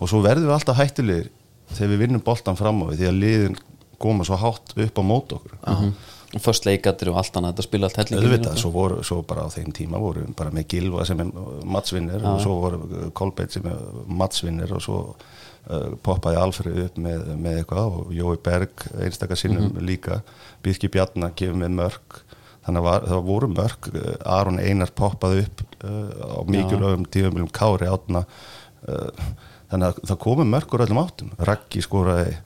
Og 0.00 0.08
svo 0.08 0.22
verðum 0.24 0.48
við 0.48 0.56
alltaf 0.56 0.76
hættulegir 0.80 1.28
þegar 1.76 1.92
við 1.92 2.00
vinnum 2.06 2.24
boltan 2.24 2.56
fram 2.58 2.80
á 2.82 2.84
við 2.90 2.98
því 3.04 3.06
að 3.12 3.20
liðin 3.22 3.54
koma 4.02 4.24
svo 4.26 4.36
hátt 4.40 4.72
upp 4.76 4.96
á 4.98 5.02
mót 5.06 5.32
okkur. 5.36 5.54
Og 5.62 5.92
först 6.40 6.64
leikatir 6.64 7.10
og 7.12 7.18
allt 7.20 7.36
annað 7.36 7.52
þetta 7.52 7.66
spila 7.66 7.88
allt 7.88 7.98
hellingi 8.00 8.24
auðvitað, 8.24 8.58
svo, 8.62 8.70
voru, 8.72 8.98
svo 9.04 9.18
bara 9.28 9.44
á 9.44 9.48
þeim 9.52 9.72
tíma 9.76 10.00
voru 10.00 10.24
bara 10.36 10.52
með 10.54 10.68
Gilva 10.72 11.04
sem 11.08 11.20
er 11.20 11.32
matsvinnir 11.68 12.24
og 12.24 12.40
svo 12.40 12.56
voru 12.62 13.10
Kolbeitt 13.16 13.52
sem 13.52 13.66
er 13.68 13.82
matsvinnir 14.08 14.72
og 14.72 14.80
svo 14.84 14.98
uh, 15.12 15.90
poppaði 16.04 16.40
Alfred 16.40 16.80
upp 16.86 16.96
með, 17.04 17.26
með 17.36 17.60
eitthvað 17.60 17.98
og 17.98 18.14
Jói 18.16 18.38
Berg 18.44 18.86
einstakar 18.96 19.40
sinnum 19.40 19.76
líka. 19.84 20.22
Birki 20.64 20.88
Bjarnar 20.92 21.36
kemur 21.36 21.66
með 21.66 21.76
mörg 21.82 22.18
þannig 22.62 22.80
að 22.80 22.88
var, 22.88 23.06
það 23.12 23.28
voru 23.28 23.52
mörg 23.52 23.92
uh, 23.92 24.10
Aron 24.38 24.62
Einar 24.62 24.96
poppaði 24.96 25.44
upp 25.44 25.64
uh, 25.84 26.10
á 26.32 26.40
mikilvægum 26.48 27.06
tíðumilum 27.12 27.52
Kári 27.52 27.92
átna 27.92 28.24
uh, 28.24 29.30
þannig 29.68 29.88
að 29.90 30.02
það 30.08 30.22
komu 30.24 30.48
mörg 30.48 30.72
úr 30.72 30.86
öllum 30.86 31.04
áttum. 31.04 31.32
Raggi 31.40 31.84
skoraði 31.84 32.36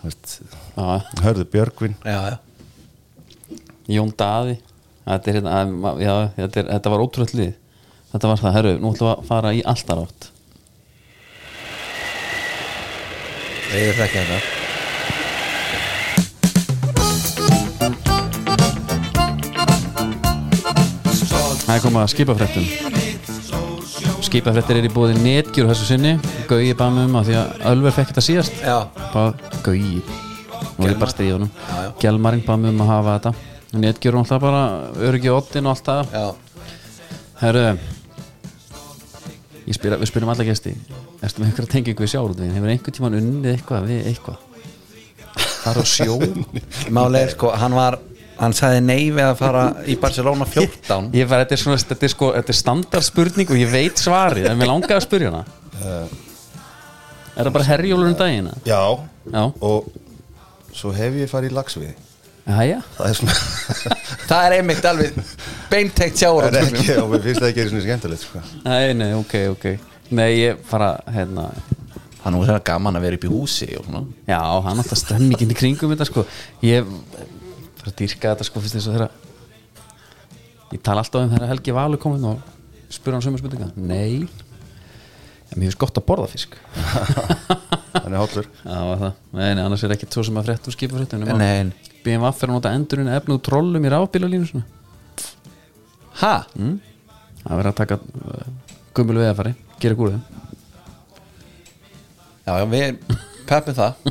veist, 0.00 0.38
hörðu 1.20 1.48
Björgvin. 1.52 1.96
Já, 2.04 2.20
já. 2.32 2.36
Jón 3.88 4.10
Daði. 4.12 4.58
Þetta, 5.08 5.30
er, 5.30 5.36
hérna, 5.38 5.92
já, 6.02 6.14
þetta, 6.36 6.60
er, 6.60 6.66
þetta 6.74 6.90
var 6.92 7.02
ótrúlega 7.06 7.38
lið. 7.38 7.54
Þetta 8.12 8.28
var 8.28 8.40
það, 8.42 8.54
herru, 8.58 8.72
nú 8.82 8.90
ætlum 8.92 9.08
við 9.08 9.14
að 9.14 9.22
fara 9.28 9.52
í 9.56 9.62
alltaf 9.72 10.02
átt. 10.04 10.28
Ég 13.68 13.96
þekki 13.98 14.20
þetta 14.24 14.38
Það 21.68 21.74
er 21.74 21.82
komað 21.84 22.00
að 22.06 22.12
skipafrættum 22.14 22.66
Skipafrættir 24.24 24.80
er 24.80 24.86
í 24.88 24.92
búið 24.92 25.20
netgjur 25.20 25.68
þessu 25.68 25.84
sinni. 25.88 26.14
Gauði 26.48 26.72
bara 26.76 26.92
með 26.96 27.04
um 27.10 27.18
að 27.20 27.28
því 27.28 27.36
að 27.40 27.68
Ölver 27.72 27.92
fekk 27.96 28.08
þetta 28.12 28.24
síðast. 28.24 28.56
Gauði 29.64 30.00
Nú 30.78 30.86
er 30.86 30.92
ég 30.94 30.98
bara 31.00 31.12
stríðunum 31.12 31.50
Já, 31.50 31.76
já. 31.84 31.90
Gjelmarinn 32.02 32.44
bara 32.46 32.60
með 32.62 32.74
um 32.76 32.82
að 32.84 32.92
hafa 32.92 33.14
þetta 33.18 33.47
Netgjur 33.76 34.16
og 34.16 34.24
alltaf 34.24 34.40
bara 34.40 34.64
ottin 35.36 35.66
og 35.68 35.74
allt 35.74 35.88
það. 35.88 36.12
Já. 36.12 36.28
Herru 37.42 37.64
Ég 39.68 39.76
spyr, 39.76 39.98
Við 40.00 40.08
spyrum 40.08 40.30
alla 40.32 40.46
gesti. 40.48 40.72
Erstu 41.20 41.42
með 41.42 41.50
einhverja 41.50 41.72
tengingu 41.74 42.04
við 42.04 42.12
sjálfum 42.14 42.52
Hefur 42.54 42.70
einhvern 42.72 42.94
tímann 42.96 43.16
unnið 43.18 43.50
eitthvað 43.52 43.88
við 43.90 44.06
eitthvað? 44.12 44.38
Það 45.58 45.68
er 45.72 45.80
á 45.80 45.84
sjó? 45.90 46.14
Máli 46.94 47.20
er 47.20 47.34
sko, 47.34 47.50
hann 47.58 47.76
var 47.76 47.98
hann 48.38 48.54
sagði 48.54 48.80
nei 48.86 49.10
við 49.10 49.24
að 49.26 49.36
fara 49.40 49.64
í 49.84 49.98
Barcelona 50.00 50.46
14 50.48 51.10
Ég 51.18 51.28
var, 51.28 51.42
þetta 51.42 51.56
er 51.56 51.62
svona, 51.64 51.82
þetta 51.82 52.06
er 52.08 52.14
sko, 52.14 52.30
þetta 52.38 52.54
er 52.54 52.58
standard 52.62 53.06
spurning 53.06 53.52
og 53.52 53.60
ég 53.60 53.72
veit 53.72 54.00
svarið, 54.00 54.48
en 54.48 54.60
mér 54.60 54.70
langaði 54.70 54.96
að 54.96 55.04
spyrja 55.04 55.32
hana. 55.34 55.44
Er 57.34 57.46
það 57.48 57.54
bara 57.58 57.68
herjólur 57.68 58.12
um 58.12 58.18
dagina? 58.18 58.54
Já, 58.66 58.80
Já, 59.28 59.42
og 59.60 59.90
svo 60.72 60.94
hef 60.94 61.18
ég 61.18 61.30
farið 61.30 61.52
í 61.52 61.58
lagsviði 61.58 61.96
Jæja. 62.48 62.78
Það 62.96 63.08
er 63.10 63.18
svona 63.18 63.34
Það 64.28 64.44
er 64.46 64.54
einmitt 64.58 64.86
alveg 64.88 65.18
beintegt 65.68 66.20
sjáur 66.20 66.46
það 66.46 66.56
er 66.60 66.68
ekki, 66.70 66.94
og 67.02 67.10
mér 67.12 67.24
finnst 67.26 67.42
það 67.42 67.48
ekki 67.50 67.62
einu 67.64 67.72
svona 67.74 67.84
skemmtilegt 67.86 68.24
sko. 68.24 68.42
Nei, 68.64 68.94
nei, 68.96 69.10
ok, 69.16 69.34
ok. 69.52 69.66
Nei, 70.16 70.28
ég 70.38 70.62
fara, 70.68 70.94
hérna. 71.12 71.50
Hann 72.24 72.36
er 72.38 72.48
það 72.48 72.62
gaman 72.70 72.98
að 72.98 73.04
vera 73.06 73.18
upp 73.20 73.26
í 73.28 73.32
húsi 73.32 73.68
og 73.78 73.84
svona. 73.86 74.02
Já, 74.28 74.40
hann 74.64 74.80
alltaf 74.82 75.00
stemmingin 75.00 75.52
í 75.52 75.58
kringum 75.58 75.92
þetta 75.92 76.08
sko. 76.08 76.24
Ég 76.64 76.88
fyrir 77.78 77.92
að 77.92 77.98
dýrka 78.00 78.32
þetta 78.32 78.48
sko 78.48 78.62
fyrst 78.64 78.78
eins 78.78 78.88
og 78.88 78.96
þeirra 78.96 79.10
Ég 80.68 80.82
tala 80.84 81.00
alltaf 81.04 81.24
um 81.24 81.30
þeirra 81.32 81.48
Helgi 81.48 81.72
Valur 81.72 82.00
komin 82.02 82.24
og 82.28 82.38
spura 82.92 83.16
hann 83.16 83.24
sömu 83.24 83.40
spurninga 83.40 83.70
Nei. 83.76 84.26
En 85.48 85.56
mér 85.56 85.70
finnst 85.70 85.80
gott 85.80 85.96
að 85.96 86.04
borða 86.08 86.28
fisk. 86.28 86.58
Hann 87.98 88.12
er 88.12 88.20
hollur. 88.20 88.44
Já, 88.60 88.76
var 88.84 88.98
það. 89.00 89.14
Nei, 89.32 89.46
nei, 89.56 89.62
annars 89.64 89.84
er 89.86 89.94
ekkert 89.94 90.12
svo 92.02 92.12
sem 92.12 92.24
að 92.24 92.42
að 92.44 92.52
nota 92.54 92.72
endurinn 92.74 93.10
efnu 93.12 93.36
og 93.36 93.44
trollum 93.44 93.84
í 93.84 93.92
rafbílalínu 93.92 94.48
svona. 94.48 94.64
Ha? 96.18 96.34
mm? 96.58 96.78
Það 97.44 97.52
verður 97.60 97.70
að 97.70 97.78
taka 97.78 97.98
uh, 97.98 98.48
gummul 98.96 99.20
veðafari 99.20 99.52
Gera 99.78 99.94
gúrið 99.94 100.16
Já, 102.48 102.56
já, 102.58 102.64
við 102.72 102.96
peppum 103.48 103.76
það. 103.76 104.08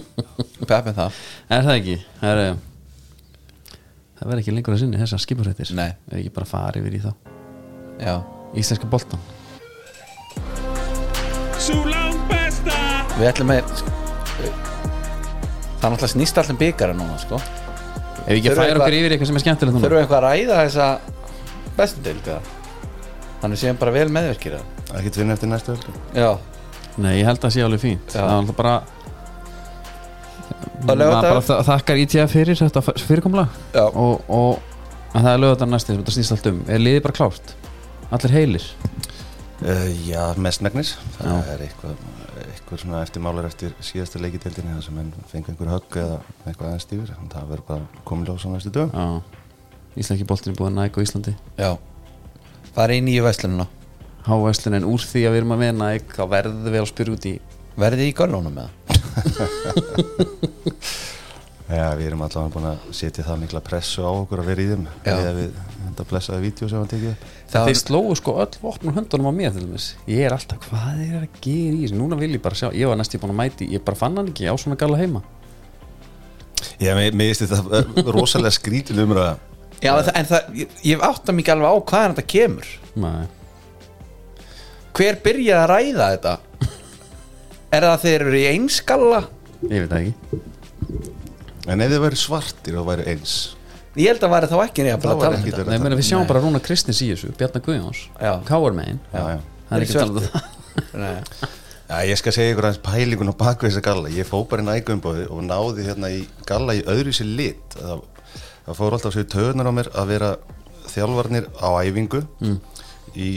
Peppum 0.69 0.93
það. 0.93 1.19
Er 1.49 1.63
það 1.65 1.73
ekki? 1.73 1.95
Það 2.21 2.41
er 2.43 2.57
Það 4.17 4.29
verður 4.29 4.41
ekki 4.43 4.53
lengur 4.53 4.75
að 4.75 4.81
sinni 4.81 4.99
þessar 5.01 5.21
skipafréttir. 5.21 5.71
Nei. 5.77 5.89
Er 6.09 6.19
ekki 6.21 6.33
bara 6.33 6.49
farið 6.49 6.85
yfir 6.85 6.97
í 6.97 7.01
þá. 7.01 7.11
Já. 8.01 8.13
Íslenska 8.57 8.87
boltan 8.89 9.19
Við 13.17 13.29
ætlum 13.31 13.53
að 13.55 13.71
Það 14.37 15.87
er 15.87 15.93
náttúrulega 15.93 16.13
snýst 16.13 16.37
allum 16.41 16.59
byggara 16.61 16.95
núna 16.97 17.17
sko 17.21 17.41
Ef 18.25 18.27
við 18.33 18.37
ekki 18.41 18.55
færa 18.57 18.79
okkur 18.81 18.97
yfir 18.97 19.13
eitthvað 19.15 19.29
sem 19.31 19.39
er 19.39 19.43
skemmtilegt 19.45 19.75
núna 19.77 19.83
Þurfum 19.85 19.97
við 19.97 20.03
eitthvað 20.03 20.19
að 20.19 20.27
ræða 20.27 20.59
þessa 20.65 20.87
bestu 21.77 22.03
deilda 22.07 22.37
Þannig 23.41 23.61
séum 23.61 23.77
bara 23.81 23.93
vel 23.95 24.07
meðverkir 24.17 24.55
það 24.57 24.99
ekki 25.01 25.11
tvinn 25.17 25.33
eftir 25.35 25.51
næstu 25.51 25.75
öllu 25.75 25.93
Já 26.17 26.29
Nei, 26.97 27.11
ég 27.19 27.27
held 27.29 27.37
að 27.37 27.43
það 27.45 27.53
sé 27.57 27.65
alveg 27.67 27.83
fínt 27.83 28.07
Já. 28.09 28.17
Það 28.17 28.31
er 28.31 28.37
alltaf 28.41 28.57
bara 28.57 28.75
Og 30.77 30.85
Maður 30.87 30.99
laugardagur? 31.01 31.33
bara 31.37 31.45
þa- 31.47 31.65
þakkar 31.67 31.99
ITF 32.03 32.31
fyrir 32.33 32.59
þetta 32.59 32.81
fyrirkomla 33.07 33.45
Já. 33.75 33.83
og, 33.85 34.21
og 34.29 34.59
en 35.17 35.23
það 35.25 35.31
er 35.33 35.41
lögðar 35.43 35.69
næstu 35.71 35.95
þetta 35.97 36.13
snýst 36.17 36.33
allt 36.35 36.49
um 36.51 36.59
Er 36.67 36.81
liðið 36.83 37.03
bara 37.07 37.17
klárt? 37.19 37.53
Allir 38.17 38.33
heilir? 38.37 38.65
Uh, 39.57 39.87
já, 40.05 40.21
mestmegnis 40.37 40.95
það 41.17 41.47
er 41.55 41.63
eitthvað, 41.65 41.95
eitthvað 42.67 42.83
svona 42.83 42.99
eftirmálar 43.05 43.45
eftir 43.47 43.71
síðasta 43.79 44.19
leikiteldinni 44.19 44.73
þar 44.75 44.83
sem 44.83 44.91
menn 44.97 45.13
fengu 45.31 45.47
einhver 45.53 45.69
högg 45.71 45.87
eða 46.01 46.17
eitthvað 46.43 46.67
aðeins 46.67 46.83
stífur 46.83 47.11
en 47.13 47.29
það 47.31 47.45
verður 47.53 47.67
bara 47.69 47.85
komin 48.03 48.27
ljós 48.27 48.43
á 48.43 48.51
næstu 48.51 48.71
dögum. 48.75 48.91
Já, 48.91 49.23
Íslenski 49.97 50.27
boltin 50.27 50.51
er 50.51 50.57
búið 50.59 50.67
að 50.67 50.75
næka 50.81 50.99
á 50.99 51.01
Íslandi. 51.05 51.33
Já. 51.55 51.71
Fara 52.75 52.91
í 52.97 52.99
nýju 53.05 53.23
veslununa 53.23 53.67
Hávæslun 54.27 54.75
en 54.75 54.89
úr 54.91 54.99
því 54.99 55.21
að 55.23 55.31
við 55.31 55.39
erum 55.39 55.55
að 55.55 55.63
við 55.63 55.71
næk 55.79 56.03
þá 56.17 56.23
verðum 56.33 56.67
við 56.67 56.81
að 56.81 56.91
spyrja 56.91 57.15
út 57.15 57.25
í 57.29 57.33
Verðið 57.77 58.09
í 58.09 58.17
göllunum 58.17 58.57
með 58.57 58.67
Já, 61.67 61.83
við 61.99 62.05
erum 62.07 62.21
allavega 62.23 62.53
búin 62.53 62.65
að 62.69 62.83
setja 62.95 63.23
það 63.27 63.41
mikla 63.43 63.59
pressu 63.65 64.03
á 64.07 64.11
okkur 64.13 64.39
að 64.39 64.49
vera 64.53 64.63
í 64.63 64.67
þeim 64.69 64.85
Já. 65.03 65.09
eða 65.17 65.31
við 65.35 65.57
þetta 65.87 66.05
blessaði 66.11 66.43
vídeo 66.45 66.69
sem 66.71 66.79
hann 66.79 66.91
tekið 66.91 67.09
upp. 67.11 67.25
það 67.51 67.65
Þeir 67.67 67.79
slóu 67.81 68.13
sko 68.15 68.35
öll 68.43 68.59
vopnum 68.61 68.95
höndunum 68.95 69.27
á 69.27 69.33
mér 69.35 69.51
til 69.57 69.65
dæmis 69.65 69.87
Ég 70.07 70.21
er 70.29 70.35
alltaf, 70.37 70.61
hvað 70.69 71.01
er 71.03 71.17
að 71.25 71.41
gera 71.43 71.73
í 71.75 71.81
þessu 71.83 71.99
Núna 71.99 72.19
vil 72.21 72.29
ég 72.37 72.43
bara 72.45 72.55
sjá, 72.59 72.69
ég 72.71 72.87
var 72.87 72.99
næst 73.01 73.17
ég 73.17 73.23
búin 73.23 73.33
að 73.35 73.39
mæti 73.41 73.67
Ég 73.73 73.83
bara 73.87 73.99
fann 73.99 74.15
hann 74.21 74.31
ekki 74.31 74.47
á 74.47 74.55
svona 74.55 74.79
gala 74.79 74.99
heima 75.01 75.23
Já, 76.79 76.93
mér 76.95 77.11
finnst 77.17 77.43
þetta 77.51 78.11
rosalega 78.15 78.55
skrítin 78.55 79.03
umræða 79.03 79.35
Já, 79.83 79.91
það, 79.91 80.11
en 80.21 80.29
það, 80.31 80.47
ég, 80.63 80.77
ég 80.87 81.03
átta 81.05 81.35
mikið 81.35 81.53
alveg 81.57 81.67
á 81.67 81.77
hvaðan 81.91 82.15
þetta 82.15 82.29
kemur 82.31 82.71
Nei, 83.03 83.27
Hver 84.97 85.19
byrjaði 85.27 85.59
að 85.59 85.69
ræða 85.73 86.07
þetta? 86.15 86.37
Er 87.77 87.83
það 87.91 88.03
þeir 88.07 88.23
eru 88.23 88.39
í 88.39 88.45
einskalla? 88.53 89.19
ég 89.67 89.83
veit 89.83 89.91
það 89.91 89.99
ekki 90.07 91.15
En 91.67 91.83
ef 91.83 91.91
þið 91.91 92.03
væri 92.05 92.19
svartir 92.19 92.77
og 92.79 92.87
væri 92.87 93.05
eins. 93.13 93.35
Ég 93.97 94.11
held 94.11 94.23
að 94.23 94.33
væri 94.35 94.49
þá 94.51 94.57
ekki 94.63 94.83
nefn 94.85 94.97
að 94.97 95.07
Það 95.07 95.23
tala 95.23 95.37
um 95.37 95.45
þetta. 95.47 95.63
Nei, 95.67 95.77
að 95.77 95.83
meni, 95.87 95.97
við 95.97 96.07
sjáum 96.07 96.21
Nei. 96.23 96.29
bara 96.29 96.41
Rúna 96.43 96.59
Kristins 96.63 96.99
í 97.01 97.07
þessu 97.11 97.31
Bjarnar 97.37 97.63
Guðjóns, 97.65 98.01
Já. 98.21 98.33
Káar 98.47 98.75
megin. 98.77 98.99
Já, 99.11 99.23
já. 99.33 99.39
Það 99.67 99.77
er 99.77 99.85
ekki 99.85 99.95
Þeir 99.95 100.01
talað 100.03 100.19
um 100.19 100.27
það 100.27 101.01
Nei. 101.01 101.15
Já, 101.87 101.97
ég 102.03 102.19
skal 102.19 102.33
segja 102.35 102.51
ykkur 102.53 102.67
aðeins 102.67 102.83
pælingun 102.83 103.31
á 103.31 103.35
baku 103.39 103.65
þessa 103.67 103.81
galla. 103.85 104.11
Ég 104.11 104.27
fó 104.27 104.41
bara 104.47 104.63
inn 104.63 104.71
ægumbóði 104.75 105.25
og 105.31 105.43
náði 105.47 105.85
hérna 105.87 106.09
í 106.11 106.21
galla 106.45 106.75
í 106.75 106.83
öðru 106.83 107.13
sér 107.15 107.29
lit. 107.39 107.77
Það, 107.79 108.01
það 108.67 108.79
fór 108.81 108.97
alltaf 108.97 109.15
sér 109.15 109.27
töðunar 109.31 109.69
á 109.71 109.73
mér 109.79 109.89
að 109.95 110.11
vera 110.11 110.31
þjálfarnir 110.91 111.47
á 111.63 111.69
æfingu 111.87 112.21
í 113.15 113.29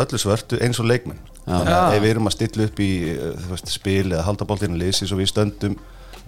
öllu 0.00 0.20
svörtu 0.20 0.60
eins 0.60 0.78
og 0.80 0.86
leikmenn. 0.92 1.18
Þannig 1.48 1.72
að 1.74 1.96
ef 1.96 2.04
við 2.04 2.10
erum 2.14 2.28
að 2.30 2.36
stilla 2.36 2.66
upp 2.68 2.82
í 2.84 2.90
eh, 3.10 3.32
þú 3.40 3.48
veist, 3.54 3.72
spil 3.72 4.06
eða 4.12 4.26
halda 4.28 4.46
boltinu 4.46 4.78
leysi 4.78 5.08
svo 5.08 5.16
við 5.18 5.32
stöndum 5.32 5.78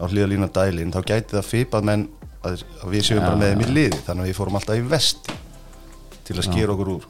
á 0.03 0.05
hlýðalína 0.11 0.49
dælin 0.53 0.93
þá 0.93 1.01
gæti 1.07 1.37
það 1.37 1.49
fipað 1.49 1.89
menn 1.89 2.05
að, 2.43 2.63
að 2.83 2.93
við 2.93 3.05
séum 3.07 3.23
bara 3.23 3.39
með 3.39 3.53
þeim 3.53 3.65
í 3.65 3.73
liði 3.77 3.99
þannig 4.07 4.25
að 4.25 4.31
við 4.33 4.39
fórum 4.41 4.59
alltaf 4.59 4.79
í 4.81 4.87
vesti 4.93 5.37
til 6.27 6.39
að 6.39 6.47
skera 6.49 6.75
okkur 6.75 6.91
úr. 6.97 7.07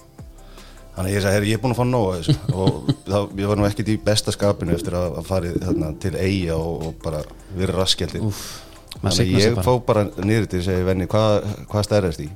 Þannig 0.93 1.09
að 1.09 1.14
ég 1.16 1.22
sagði, 1.24 1.36
"Heyrðu, 1.38 1.49
ég 1.49 1.57
er 1.57 1.62
búin 1.62 1.72
að 1.72 1.78
fá 1.78 1.86
nóg 1.88 2.07
að 2.11 2.18
þessu. 2.18 2.34
Og 2.61 2.90
þá, 3.09 3.18
ég 3.40 3.49
var 3.49 3.57
nú 3.61 3.64
ekkert 3.68 3.88
í 3.88 3.97
besta 4.05 4.32
skapinu 4.34 4.74
eftir 4.76 4.97
að, 4.99 5.14
að 5.22 5.28
farið 5.30 5.55
þarna, 5.64 5.88
til 6.05 6.12
eiga 6.20 6.57
og, 6.61 6.82
og 6.88 6.99
bara 7.05 7.22
verið 7.57 7.78
raskjaldi. 7.78 8.20
Maður 8.20 9.01
Þannig 9.01 9.22
að 9.22 9.40
ég 9.40 9.61
fó 9.64 9.72
bara. 9.86 10.05
niður 10.20 10.49
til 10.53 10.61
að 10.61 10.66
segja, 10.68 10.84
venni, 10.84 11.07
hvað, 11.09 11.47
hvað 11.72 11.86
stærðast 11.88 12.24
í? 12.26 12.28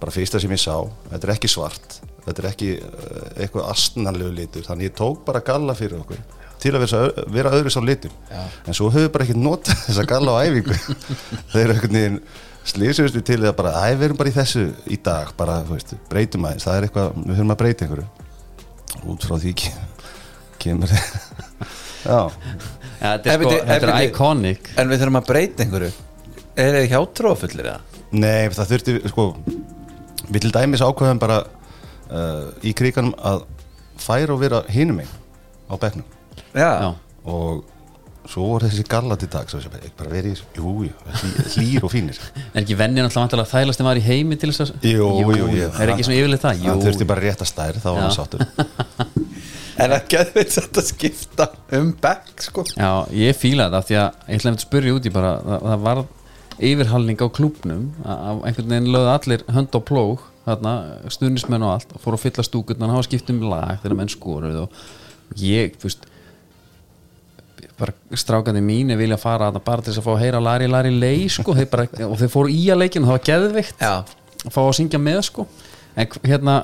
Bara 0.00 0.12
fyrsta 0.16 0.40
sem 0.40 0.52
ég 0.56 0.60
sá, 0.62 0.76
þetta 1.10 1.28
er 1.28 1.34
ekki 1.34 1.48
svart, 1.52 1.98
þetta 2.24 2.42
er 2.42 2.48
ekki 2.50 2.70
uh, 2.80 3.28
eitthvað 3.44 3.68
astnanlegu 3.74 4.32
litur, 4.36 4.64
þannig 4.64 4.88
ég 4.90 4.96
tók 4.96 5.22
bara 5.28 5.44
galla 5.44 5.76
fyrir 5.76 6.00
okkur 6.00 6.20
til 6.66 6.74
að 6.76 6.84
vera, 6.84 7.00
vera 7.38 7.54
öðru 7.56 7.72
sá 7.72 7.80
litur. 7.86 8.12
Já. 8.30 8.42
en 8.66 8.76
svo 8.76 8.90
höfum 8.90 9.06
við 9.06 9.12
bara 9.16 9.26
ekki 9.28 9.38
notað 9.40 9.80
þessa 9.86 10.06
galla 10.12 10.36
á 10.36 10.38
æfingu. 10.44 10.76
Þeir 11.54 11.62
eru 11.64 11.76
einhvern 11.78 11.98
veginn 12.00 12.20
við 13.16 13.20
til 13.30 13.40
að 13.46 13.52
bara, 13.60 13.72
æ, 13.78 13.94
við 13.94 14.08
erum 14.08 14.18
bara 14.18 14.30
í 14.32 14.34
þessu 14.34 14.64
í 14.90 14.96
dag, 15.06 15.28
bara, 15.38 15.60
þú 15.66 15.76
veist, 15.76 15.92
breytum 16.10 16.46
aðeins 16.48 16.66
það 16.66 16.78
er 16.80 16.86
eitthvað, 16.88 17.20
við 17.22 17.36
höfum 17.38 17.52
að 17.54 17.60
breyta 17.60 17.86
einhverju. 17.86 18.06
Út 19.12 19.26
frá 19.28 19.36
því 19.38 19.52
ke- 19.60 19.74
kemur 20.64 20.90
já, 20.96 22.18
Ja, 22.96 23.10
Þetta 23.20 23.32
er, 23.34 23.42
sko, 23.44 23.52
er 23.76 24.08
iconic. 24.08 24.70
En 24.80 24.88
við 24.90 25.02
þurfum 25.02 25.18
að 25.20 25.26
breyta 25.28 25.62
einhverju. 25.66 25.92
Er 26.56 26.78
þið 26.80 26.86
hjátrófullir 26.94 27.66
eða? 27.68 27.80
nei, 28.16 28.48
það 28.54 28.70
þurfti 28.72 28.92
sko, 29.12 29.24
við 30.32 30.46
til 30.46 30.52
dæmis 30.54 30.82
ákveðum 30.86 31.20
bara 31.20 31.40
uh, 31.44 32.46
í 32.64 32.72
kriganum 32.78 33.12
að 33.18 33.42
færa 34.00 34.34
og 34.34 34.40
vera 34.42 34.62
hinum 34.72 35.02
einn 35.02 35.10
á 35.68 35.74
bekknum 35.82 36.06
Já, 36.56 36.94
og 37.28 37.64
svo 38.26 38.46
voru 38.50 38.66
þessi 38.66 38.86
galla 38.90 39.16
til 39.20 39.28
dags 39.30 39.54
og 39.54 39.62
þessi 39.62 39.92
bara, 39.98 40.10
verið, 40.10 40.40
jú, 40.56 40.72
jú, 40.88 40.94
hlýr 41.54 41.84
og 41.86 41.92
fínir. 41.92 42.18
Er 42.54 42.62
ekki 42.64 42.78
vennin 42.78 43.06
alltaf 43.06 43.52
þælast 43.52 43.82
en 43.82 43.88
var 43.88 44.00
í 44.00 44.04
heimi 44.06 44.38
til 44.40 44.50
þess 44.50 44.72
að 44.74 44.88
Jú, 44.90 45.10
jú, 45.22 45.36
jú. 45.52 45.68
Er 45.68 45.92
ekki 45.94 46.08
svona 46.08 46.18
yfirleitt 46.22 46.46
það? 46.46 46.64
Jú, 46.66 46.76
þurfti 46.82 47.08
bara 47.12 47.24
rétt 47.26 47.44
að 47.44 47.52
stær, 47.52 47.78
þá 47.82 47.88
var 47.92 48.02
hann 48.06 48.16
sáttur. 48.16 48.46
En 49.76 49.92
að 49.92 50.06
geðveit 50.08 50.54
þetta 50.54 50.82
skipta 50.86 51.46
um 51.76 51.90
bekk 52.00 52.44
sko. 52.46 52.62
Já, 52.80 53.04
ég 53.12 53.36
fíla 53.36 53.66
þetta 53.68 53.82
því 53.84 53.98
að 54.00 54.06
ég 54.32 54.38
ætla 54.38 54.52
að 54.54 54.62
spyrja 54.62 54.94
út 54.96 55.08
í 55.08 55.12
bara 55.12 55.32
það, 55.44 55.66
það 55.66 55.82
var 55.84 56.00
yfirhalning 56.70 57.20
á 57.20 57.28
klúbnum 57.36 57.82
að 58.00 58.22
að 58.30 58.40
einhvern 58.48 58.72
veginn 58.72 58.88
lögðu 58.94 59.10
allir 59.12 59.44
hönd 59.52 59.76
á 59.76 59.80
plóg 59.90 60.22
þarna, 60.46 60.72
stuðnismenn 61.12 61.66
og 61.66 61.74
allt 61.74 61.92
og 61.92 62.00
fóru 62.06 62.16
að 62.16 62.24
fylla 62.24 62.46
stúkutna, 62.46 62.88
hafa 62.88 63.04
skipt 63.04 63.32
um 63.34 63.42
lag 63.50 63.82
þegar 63.82 63.98
menn 64.00 64.12
skoruð 64.12 64.62
og 64.62 64.80
ég, 65.42 65.76
þú 65.76 65.90
veist 65.90 66.08
bara 67.76 67.92
strákandi 68.16 68.62
mínu 68.64 68.96
vilja 68.96 69.18
fara 69.20 69.50
þarna 69.50 69.62
bara 69.66 69.84
til 69.84 69.92
þess 69.92 70.00
að 70.00 70.06
fá 70.06 70.12
að 70.14 70.22
heyra 70.24 70.40
Lari 70.40 70.68
Lari 70.70 70.92
Lei 70.94 71.28
sko, 71.32 71.54
þeir 71.56 71.68
bara, 71.72 71.86
og 72.10 72.16
þeir 72.20 72.32
fóru 72.32 72.52
í 72.52 72.62
að 72.72 72.82
leikinu 72.84 73.08
það 73.08 73.16
var 73.18 73.26
geðveikt 73.28 73.84
Já. 73.84 73.92
að 74.46 74.54
fá 74.54 74.60
að 74.62 74.74
syngja 74.80 75.00
með 75.02 75.20
sko 75.28 75.46
en 75.96 76.18
hérna 76.24 76.56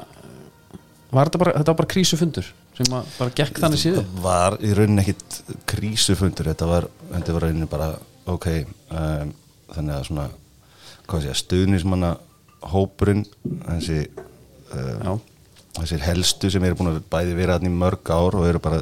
var 1.13 1.29
þetta 1.29 1.43
bara, 1.43 1.55
þetta 1.59 1.75
var 1.75 1.81
bara 1.83 1.93
krísufundur 1.93 2.49
sem 2.79 2.97
að 2.97 3.11
bara 3.19 3.35
gekk 3.43 3.61
þannig 3.61 3.83
síðu 3.83 4.03
Það 4.05 4.23
var 4.25 4.57
í 4.65 4.73
rauninni 4.79 5.05
ekkit 5.05 5.59
krísufundur 5.69 6.49
þetta 6.53 6.69
var, 6.71 6.89
þetta 7.11 7.37
var 7.37 7.47
rauninni 7.47 7.69
bara 7.69 7.91
ok, 8.33 8.49
um, 8.97 9.35
þannig 9.75 9.97
að 9.99 10.09
svona 10.09 10.27
hvað 11.11 11.27
sé 11.27 11.33
að 11.35 11.41
stuðnismanna 11.43 12.15
hópurinn 12.73 13.27
þessi 13.45 13.99
Já. 14.73 15.13
uh, 15.13 15.17
þessir 15.77 16.05
helstu 16.07 16.51
sem 16.53 16.65
eru 16.65 16.79
búin 16.79 16.95
að 16.95 17.03
bæði 17.13 17.37
vera 17.37 17.59
í 17.61 17.73
mörg 17.73 18.13
ár 18.13 18.39
og 18.39 18.49
eru 18.49 18.63
bara 18.63 18.81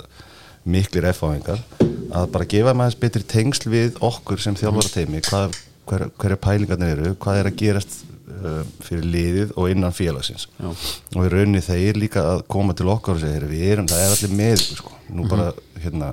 miklir 0.69 1.09
F-áhengar 1.15 1.63
að 2.11 2.31
bara 2.35 2.49
gefa 2.51 2.75
maður 2.77 2.99
betri 3.01 3.23
tengsl 3.29 3.71
við 3.73 3.99
okkur 4.05 4.41
sem 4.43 4.57
þjálfara 4.59 4.93
teimi 4.93 5.23
hvað, 5.25 5.55
hver, 5.89 6.07
hverja 6.21 6.41
pælingarnir 6.43 6.97
eru 6.99 7.13
hvað 7.23 7.41
er 7.41 7.51
að 7.51 7.59
gerast 7.63 8.01
uh, 8.31 8.63
fyrir 8.85 9.07
liðið 9.15 9.55
og 9.57 9.71
innan 9.73 9.95
félagsins 9.97 10.49
Já. 10.59 10.71
og 10.71 11.23
í 11.27 11.31
rauninni 11.33 11.63
þeir 11.65 12.01
líka 12.01 12.25
að 12.35 12.43
koma 12.51 12.75
til 12.77 12.91
okkar 12.93 13.17
og 13.17 13.23
segja, 13.23 13.39
"Heyrðu, 13.39 13.53
við 13.55 13.71
erum, 13.73 13.89
það 13.91 14.05
er 14.05 14.17
allir 14.17 14.37
með 14.43 14.67
sko. 14.67 14.93
nú 15.11 15.29
bara 15.31 15.53
hérna 15.81 16.13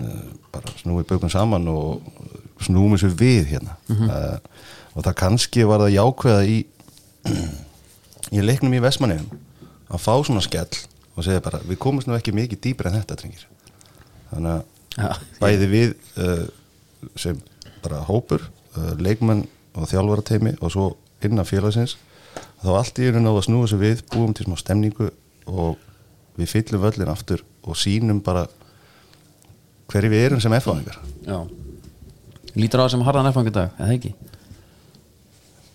uh, 0.00 0.24
bara 0.54 0.76
snúið 0.80 1.08
bökum 1.10 1.30
saman 1.32 1.68
og 1.68 2.02
snúum 2.64 2.96
þessu 2.96 3.12
við 3.18 3.52
hérna 3.54 3.76
uh, 3.90 4.38
og 4.94 5.04
það 5.04 5.18
kannski 5.20 5.66
var 5.68 5.84
það 5.84 5.96
jákveða 5.98 6.44
í 6.46 6.58
í 8.36 8.42
leiknum 8.44 8.74
í 8.74 8.82
Vestmanniðum 8.82 9.30
að 9.90 10.02
fá 10.02 10.14
svona 10.24 10.42
skell 10.44 10.70
og 11.14 11.26
segja 11.26 11.42
bara, 11.44 11.60
við 11.64 11.80
komumst 11.82 12.08
nú 12.10 12.16
ekki 12.16 12.34
mikið 12.34 12.62
dýpra 12.68 12.90
en 12.90 12.98
þetta 13.00 13.18
drengir 13.20 13.46
þannig 14.30 14.50
að 14.54 14.62
Já. 14.94 15.10
bæði 15.40 15.70
við 15.70 15.94
uh, 16.22 16.44
sem 17.18 17.40
bara 17.84 18.02
hópur 18.08 18.44
uh, 18.76 18.92
leikmenn 18.98 19.44
og 19.74 19.88
þjálfarateimi 19.90 20.56
og 20.60 20.74
svo 20.74 20.90
innan 21.24 21.48
félagsins 21.48 21.96
þá 22.62 22.70
allt 22.74 23.00
í 23.00 23.08
einu 23.08 23.22
náðu 23.22 23.40
að 23.40 23.46
snúa 23.48 23.70
sig 23.70 23.82
við 23.82 24.04
búum 24.12 24.34
til 24.36 24.46
smá 24.48 24.56
stemningu 24.60 25.10
og 25.50 25.80
við 26.38 26.50
fyllum 26.50 26.82
völlin 26.82 27.12
aftur 27.12 27.44
og 27.64 27.78
sínum 27.78 28.22
bara 28.24 28.46
hverju 29.90 30.10
við 30.10 30.26
erum 30.28 30.42
sem 30.42 30.54
Já 30.54 31.38
Lítur 32.54 32.78
á 32.78 32.86
það 32.86 32.92
sem 32.92 33.02
harðan 33.02 33.26
effangi 33.32 33.50
dag, 33.50 33.72
eða 33.82 33.94
ekki? 33.96 34.12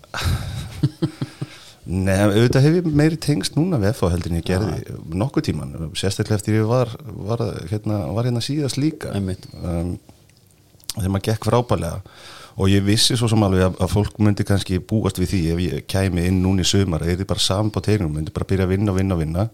Nei, 1.87 2.15
auðvitað 2.19 2.65
hef 2.65 2.77
ég 2.79 2.87
meiri 2.99 3.17
tengst 3.21 3.55
núna 3.55 3.79
við 3.79 3.93
FH 3.93 4.11
heldur 4.13 4.33
en 4.33 4.39
ég 4.41 4.47
gerði 4.47 4.97
nokkuð 5.21 5.45
tíman, 5.47 5.71
sérstaklega 5.97 6.37
eftir 6.37 6.57
ég 6.59 6.67
var, 6.69 6.91
var, 7.29 7.43
hérna, 7.71 8.01
var 8.13 8.27
hérna 8.27 8.43
síðast 8.43 8.77
líka. 8.81 9.13
Um, 9.15 9.95
þegar 10.97 11.13
maður 11.13 11.25
gekk 11.29 11.47
frábælega 11.47 12.01
og 12.59 12.67
ég 12.67 12.83
vissi 12.83 13.15
svo 13.15 13.29
sem 13.31 13.45
alveg 13.45 13.69
að, 13.69 13.77
að 13.79 13.93
fólk 13.93 14.17
myndi 14.19 14.43
kannski 14.45 14.81
búast 14.83 15.21
við 15.21 15.31
því 15.31 15.41
ef 15.53 15.61
ég 15.63 15.85
kæmi 15.89 16.25
inn 16.27 16.41
núna 16.43 16.65
í 16.65 16.67
sumar 16.67 17.05
eða 17.07 17.27
bara 17.29 17.43
saman 17.43 17.71
på 17.71 17.83
tegnum, 17.85 18.11
myndi 18.11 18.35
bara 18.35 18.49
byrja 18.49 18.67
að 18.67 18.73
vinna 18.75 18.91
og 18.91 18.99
vinna 18.99 19.15
og 19.15 19.23
vinna. 19.23 19.47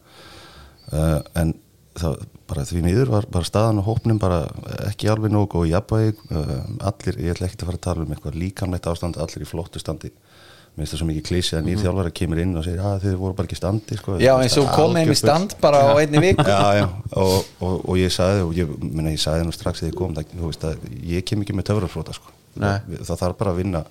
Uh, 0.89 1.19
en 1.37 1.53
það 1.95 2.17
bara 2.49 2.65
því 2.67 2.81
miður 2.85 3.11
var 3.13 3.27
bara 3.31 3.47
staðan 3.47 3.79
og 3.81 3.87
hópnum 3.89 4.19
bara 4.21 4.43
ekki 4.89 5.09
alveg 5.09 5.33
nógu 5.33 5.61
og 5.61 5.69
jafnvæg 5.69 6.19
uh, 6.29 6.57
allir, 6.89 7.21
ég 7.21 7.35
ætla 7.35 7.47
ekki 7.47 7.61
að 7.61 7.69
fara 7.69 7.79
að 7.79 7.85
tala 7.87 8.05
um 8.05 8.13
eitthvað 8.13 8.39
líkamlegt 8.41 8.89
ástand, 8.91 9.21
allir 9.21 9.45
í 9.45 9.49
flottu 9.49 9.81
standi 9.81 10.11
mér 10.75 10.83
finnst 10.83 10.93
það 10.95 11.01
svo 11.01 11.07
mikið 11.09 11.25
klísi 11.29 11.55
að 11.55 11.67
nýr 11.69 11.81
þjálfara 11.81 12.11
kemur 12.19 12.41
inn 12.43 12.55
og 12.59 12.65
segir 12.65 12.83
að 12.83 13.05
þið 13.05 13.13
voru 13.21 13.35
bara 13.37 13.47
ekki 13.47 13.57
standi 13.59 13.97
sko. 13.99 14.17
Já, 14.19 14.33
eins 14.35 14.57
og 14.59 14.67
komið 14.75 15.01
heim 15.01 15.13
í 15.13 15.17
stand 15.19 15.55
bara 15.61 15.83
á 15.87 15.93
einni 16.01 16.21
viku. 16.23 16.45
Já, 16.49 16.59
já, 16.81 16.85
og, 17.21 17.35
og, 17.63 17.77
og 17.79 17.99
ég 17.99 18.11
sagði 18.11 18.43
og 18.43 18.51
ég, 18.57 18.73
minna, 18.83 19.13
ég 19.13 19.23
sagði 19.23 19.47
nú 19.47 19.55
strax 19.55 19.83
þegar 19.83 19.93
ég 19.93 19.99
kom 20.01 20.17
það, 20.17 20.35
þú 20.35 20.49
veist 20.51 20.67
að 20.67 20.89
ég 21.13 21.27
kem 21.29 21.45
ekki 21.45 21.55
með 21.55 21.69
töfraflóta 21.71 22.17
sko. 22.17 22.35
Nei. 22.59 22.75
það 23.01 23.23
þarf 23.23 23.39
bara 23.39 23.55
að 23.55 23.61
vinna 23.63 23.83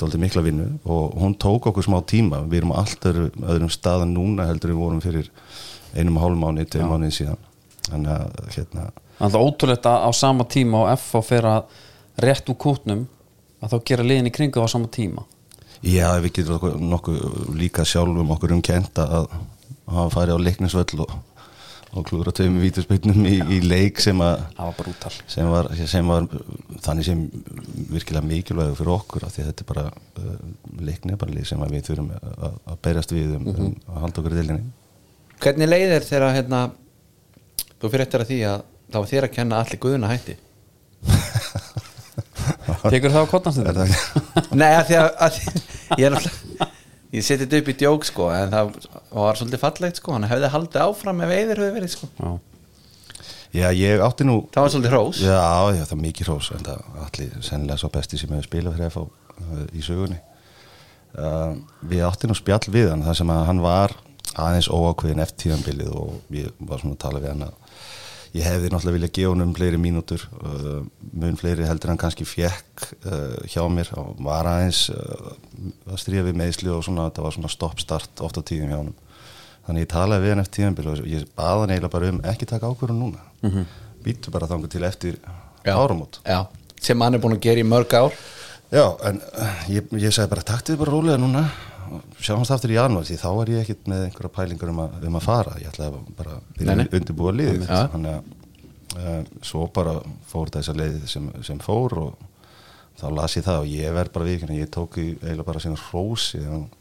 dóldi 0.00 0.20
mikla 0.20 0.44
vinnu. 0.44 0.70
Og 0.84 1.14
hún 1.20 1.36
tók 1.40 1.68
okkur 1.70 1.84
smá 1.84 1.98
tíma. 2.08 2.42
Við 2.48 2.62
erum 2.62 2.74
á 2.76 2.80
allt 2.84 3.06
öðru, 3.08 3.28
öðrum 3.40 3.72
staðan 3.72 4.12
núna 4.16 4.48
heldur 4.48 4.72
við 4.74 4.82
vorum 4.82 5.04
fyrir 5.04 5.30
einum 5.96 6.18
og 6.20 6.26
hálf 6.26 6.40
mánu, 6.40 6.66
tveim 6.68 6.88
mánuðin 6.92 7.16
síðan. 7.16 7.48
Þannig 7.88 8.12
að 8.16 8.52
hérna 8.56 8.90
Það 9.22 9.36
er 9.36 9.44
ótrúlegt 9.46 9.86
að 9.86 10.04
á 10.08 10.10
sama 10.18 10.44
tíma 10.50 10.78
og 10.82 10.88
FH 10.96 11.20
fer 11.26 11.46
að 11.46 11.76
rétt 12.22 12.48
úr 12.50 12.58
kútnum 12.58 13.04
að 13.62 13.74
þá 13.74 13.76
gera 13.90 14.06
liðin 14.06 14.30
í 14.30 14.34
kringu 14.34 14.64
á 14.64 14.66
sama 14.66 14.90
tíma 14.90 15.22
Já, 15.82 16.06
við 16.22 16.38
getum 16.38 16.86
nokkuð 16.92 17.52
líka 17.58 17.82
sjálfum 17.88 18.30
okkur 18.36 18.54
um 18.54 18.62
kenta 18.62 19.02
að 19.18 19.24
hafa 19.90 20.10
farið 20.14 20.38
á 20.38 20.44
leiknisvöll 20.46 21.02
og, 21.02 21.14
og 21.92 22.04
klúra 22.06 22.30
tveim 22.34 22.60
vítaspilnum 22.62 23.26
í, 23.26 23.34
í 23.56 23.58
leik 23.66 23.98
sem 24.02 24.20
að 24.22 24.44
Það 24.54 24.68
var 24.68 24.76
bara 24.78 24.92
úttal 24.92 25.12
sem 25.34 25.50
var, 25.50 25.70
sem 25.90 26.12
var 26.12 26.28
þannig 26.86 27.08
sem 27.08 27.24
virkilega 27.90 28.30
mikilvægur 28.30 28.78
fyrir 28.78 28.94
okkur 28.94 29.26
af 29.26 29.34
því 29.34 29.42
að 29.42 29.50
þetta 29.50 29.66
er 29.66 29.70
bara 29.72 29.84
uh, 29.90 30.38
leikni 30.86 31.18
bara 31.18 31.34
lið 31.34 31.50
sem 31.50 31.66
að 31.66 31.74
við 31.74 31.90
þurfum 31.90 32.14
að, 32.14 32.56
að 32.62 32.80
berjast 32.86 33.16
við 33.18 33.36
um, 33.40 33.50
um 33.52 33.74
að 33.90 34.00
halda 34.06 34.22
okkur 34.22 34.36
í 34.36 34.40
delinni 34.40 34.70
Hvernig 35.42 35.72
leið 35.72 35.96
er 35.96 36.06
þegar 36.06 36.36
hérna, 36.36 36.58
þú 37.82 37.88
fyrir 37.90 38.06
eftir 38.06 38.22
að 38.22 38.28
því 38.30 38.42
að 38.52 38.60
það 38.92 39.00
var 39.00 39.10
þér 39.16 39.26
að 39.26 39.34
kenna 39.40 39.62
allir 39.64 39.82
guðuna 39.82 40.10
hætti? 40.12 40.36
Tekur 42.92 43.10
það 43.10 43.24
á 43.26 43.32
kottnastundu? 43.32 44.21
Nei, 44.56 44.70
að 44.70 44.86
því 44.88 44.96
að, 45.00 45.10
að 45.26 45.40
ég 45.98 46.06
er 46.08 46.14
náttúrulega 46.16 46.70
ég 47.12 47.24
seti 47.26 47.44
þetta 47.44 47.58
upp 47.60 47.68
í 47.68 47.74
djók 47.82 48.06
sko 48.08 48.30
en 48.32 48.54
það 48.54 48.70
var 49.12 49.36
svolítið 49.36 49.60
fallegt 49.60 49.98
sko. 50.00 50.14
Hann 50.16 50.24
hefði 50.30 50.48
haldið 50.54 50.84
áfram 50.86 51.20
ef 51.26 51.34
eðir 51.36 51.60
hefði 51.60 51.74
verið 51.76 51.92
sko. 51.92 52.08
Já, 52.22 52.30
Já, 53.52 53.66
ég 53.76 54.00
átti 54.00 54.24
nú 54.24 54.38
það 54.48 54.64
var 54.64 54.70
svolítið 54.72 54.94
hrós. 54.94 55.18
Já, 55.20 55.40
já, 55.76 55.82
það 55.84 55.96
er 55.98 56.00
mikið 56.06 56.30
hrós 56.30 56.46
en 56.56 56.62
það 56.64 56.78
er 56.78 57.02
allir 57.04 57.34
sennilega 57.44 57.82
svo 57.82 57.90
besti 57.92 58.20
sem 58.20 58.32
hefur 58.32 58.46
spilað 58.48 58.78
fyrir 58.78 58.94
FH 58.94 59.02
uh, 59.04 59.66
í 59.76 59.84
sögunni. 59.84 60.16
Uh, 61.12 61.58
Við 61.90 62.06
átti 62.08 62.30
nú 62.30 62.36
spjall 62.38 62.64
við 62.72 62.88
hann 62.94 63.04
þar 63.04 63.18
sem 63.20 63.32
að 63.34 63.42
hann 63.50 63.60
var 63.60 63.92
aðeins 64.40 64.70
óákveðin 64.72 65.20
eftir 65.20 65.42
tíðanbilið 65.50 65.92
og 65.92 66.32
ég 66.32 66.48
var 66.64 66.80
svona 66.80 66.96
að 66.96 67.02
tala 67.04 67.20
við 67.20 67.34
hann 67.34 67.44
að 67.50 67.61
ég 68.32 68.46
hefði 68.46 68.70
náttúrulega 68.72 68.96
viljað 68.96 69.14
gefa 69.18 69.32
hann 69.34 69.44
um 69.44 69.54
fleiri 69.56 69.78
mínútur 69.80 70.22
uh, 70.40 70.80
mun 71.12 71.38
fleiri 71.40 71.66
heldur 71.68 71.92
hann 71.92 72.00
kannski 72.00 72.24
fjekk 72.28 72.86
uh, 73.04 73.38
hjá 73.50 73.62
mér. 73.68 73.90
Og 74.00 74.20
var 74.24 74.48
aðeins 74.48 74.86
uh, 74.94 75.32
að 75.90 76.00
stríða 76.00 76.28
við 76.30 76.38
meðsli 76.40 76.72
og 76.72 76.84
svona 76.86 77.10
þetta 77.10 77.26
var 77.26 77.36
svona 77.36 77.52
stopp-start 77.52 78.24
oft 78.24 78.40
á 78.40 78.42
tíðum 78.42 78.72
hjá 78.72 78.78
hann 78.78 78.94
þannig 79.66 79.84
ég 79.84 79.92
talaði 79.92 80.24
við 80.24 80.34
hann 80.34 80.42
eftir 80.42 80.58
tíðanbíl 80.58 80.88
og 80.90 81.02
ég 81.06 81.26
baði 81.38 81.60
hann 81.60 81.74
eiginlega 81.74 81.94
bara 81.94 82.12
um 82.12 82.22
ekki 82.32 82.48
taka 82.50 82.70
ákvörðun 82.72 83.02
núna. 83.04 83.26
Mm 83.42 83.50
-hmm. 83.50 83.66
býtu 84.04 84.30
bara 84.34 84.48
þangu 84.50 84.68
til 84.68 84.84
eftir 84.84 85.18
Já. 85.64 85.74
áramót. 85.76 86.20
Já, 86.24 86.46
sem 86.80 87.00
hann 87.00 87.14
er 87.14 87.20
búin 87.20 87.36
að 87.36 87.44
gera 87.44 87.60
í 87.60 87.68
mörg 87.68 87.94
ár. 87.94 88.12
Já, 88.72 88.96
en 89.04 89.20
uh, 89.20 89.68
ég, 89.68 89.84
ég 89.92 90.12
sagði 90.12 90.30
bara 90.30 90.42
taktið 90.42 90.78
bara 90.78 90.90
rólega 90.90 91.18
núna 91.20 91.50
sjáumst 92.22 92.52
aftur 92.54 92.72
í 92.72 92.76
janúar 92.78 93.06
því 93.08 93.16
þá 93.22 93.28
er 93.42 93.52
ég 93.54 93.62
ekkit 93.64 93.88
með 93.92 94.04
einhverja 94.08 94.32
pælingar 94.36 94.72
um 94.72 94.82
að, 94.84 94.98
um 95.08 95.18
að 95.20 95.26
fara. 95.26 95.54
Ég 95.62 95.70
ætlaði 95.72 96.02
bara 96.18 96.36
að 96.38 96.72
að 96.76 96.98
undirbúa 97.00 97.32
liðið. 97.38 97.64
Já. 97.68 97.80
þannig 97.94 98.12
að 98.18 99.06
uh, 99.06 99.24
svo 99.52 99.66
bara 99.74 99.96
fór 100.32 100.52
þessa 100.54 100.74
leið 100.76 101.00
sem, 101.10 101.30
sem 101.46 101.58
fór 101.64 101.96
og 102.02 102.28
þá 103.00 103.06
las 103.16 103.34
ég 103.38 103.46
það 103.48 103.62
og 103.64 103.72
ég 103.72 103.94
verð 103.96 104.12
bara 104.14 104.28
vikina 104.28 104.58
ég 104.60 104.70
tók 104.74 104.98
í 105.00 105.08
eiginlega 105.22 105.48
bara 105.48 105.62
sína 105.64 105.80
hrósi 105.88 106.42
og 106.46 106.78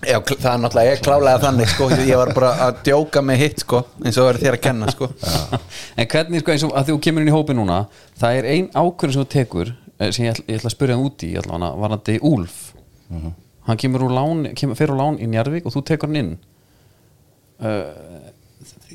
Já, 0.00 0.16
það 0.24 0.46
er 0.48 0.60
náttúrulega 0.62 0.92
ég 0.94 1.00
klálega 1.04 1.40
þannig 1.42 1.68
sko. 1.68 1.86
Ég 2.08 2.16
var 2.16 2.30
bara 2.32 2.50
að 2.64 2.78
djóka 2.86 3.20
með 3.20 3.36
hitt 3.42 3.58
sko 3.60 3.82
eins 4.00 4.16
og 4.16 4.30
verður 4.30 4.46
þér 4.46 4.56
að 4.56 4.62
kenna 4.64 4.86
sko. 4.94 5.08
En 6.00 6.08
hvernig, 6.08 6.40
sko, 6.40 6.54
eins 6.54 6.64
og 6.64 6.72
að 6.80 6.88
þú 6.88 6.94
kemur 7.04 7.20
inn 7.26 7.28
í 7.28 7.34
hópi 7.34 7.52
núna 7.58 7.82
það 8.16 8.38
er 8.38 8.48
ein 8.54 8.70
ákvörðin 8.72 9.12
sem 9.18 9.26
þú 9.26 9.28
tekur 9.34 9.72
eh, 9.74 10.08
sem 10.08 10.24
ég, 10.24 10.32
ætla- 10.32 10.46
ég 10.48 10.56
ætla 10.62 10.70
að 10.72 10.74
spyrja 10.78 10.96
hann 10.96 11.04
út 11.10 11.26
í 11.28 11.30
allavega, 11.42 11.70
varandi 11.84 12.16
Úlf 12.30 12.56
hann 13.70 13.80
kemur 13.80 14.06
úr 14.06 14.14
lán, 14.14 14.44
kemur, 14.58 14.78
fer 14.78 14.92
úr 14.92 15.00
lán 15.00 15.18
í 15.22 15.28
Njarvík 15.30 15.68
og 15.68 15.74
þú 15.74 15.84
tekur 15.88 16.10
hann 16.10 16.20
inn. 16.20 16.32
Uh, 17.60 18.30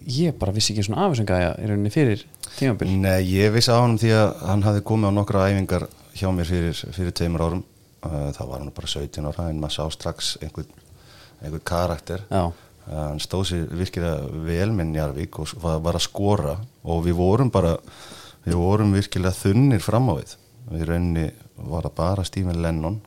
ég 0.10 0.36
bara 0.40 0.54
vissi 0.56 0.74
ekki 0.74 0.86
svona 0.88 1.06
afhersingæja 1.06 1.54
í 1.62 1.68
rauninni 1.70 1.92
fyrir 1.94 2.24
tímabil 2.58 2.90
Nei, 2.98 3.22
ég 3.30 3.52
vissi 3.54 3.70
á 3.70 3.78
hann 3.78 4.00
því 4.02 4.12
að 4.18 4.32
hann 4.50 4.66
hafði 4.66 4.84
komið 4.90 5.12
á 5.12 5.18
nokkra 5.18 5.46
æfingar 5.52 5.86
hjá 6.18 6.28
mér 6.34 6.50
fyrir, 6.50 6.82
fyrir 6.96 7.16
tveimur 7.16 7.46
árum. 7.46 7.64
Uh, 8.06 8.30
þá 8.36 8.42
var 8.46 8.60
hann 8.62 8.74
bara 8.76 8.92
17 8.92 9.30
ára 9.32 9.48
en 9.50 9.62
maður 9.62 9.76
sá 9.78 9.96
strax 9.96 10.36
einhvern, 10.46 10.70
einhvern 11.42 11.66
karakter. 11.66 12.26
Já. 12.30 12.52
Uh, 12.86 13.00
hann 13.00 13.22
stóð 13.24 13.48
sér 13.50 13.66
virkilega 13.74 14.46
vel 14.46 14.70
með 14.78 14.92
Njarvík 14.94 15.40
og 15.42 15.56
var, 15.64 15.82
var 15.86 15.98
að 15.98 16.06
skora 16.06 16.60
og 16.86 17.02
við 17.08 17.18
vorum 17.18 17.50
bara 17.54 17.76
við 18.46 18.60
vorum 18.62 18.94
virkilega 18.94 19.34
þunnir 19.40 19.82
fram 19.84 20.12
á 20.12 20.14
við. 20.20 20.36
Við 20.70 20.88
rauninni 20.90 21.26
var 21.56 21.88
það 21.88 21.98
bara 21.98 22.26
Stephen 22.28 22.62
Lennon. 22.62 23.02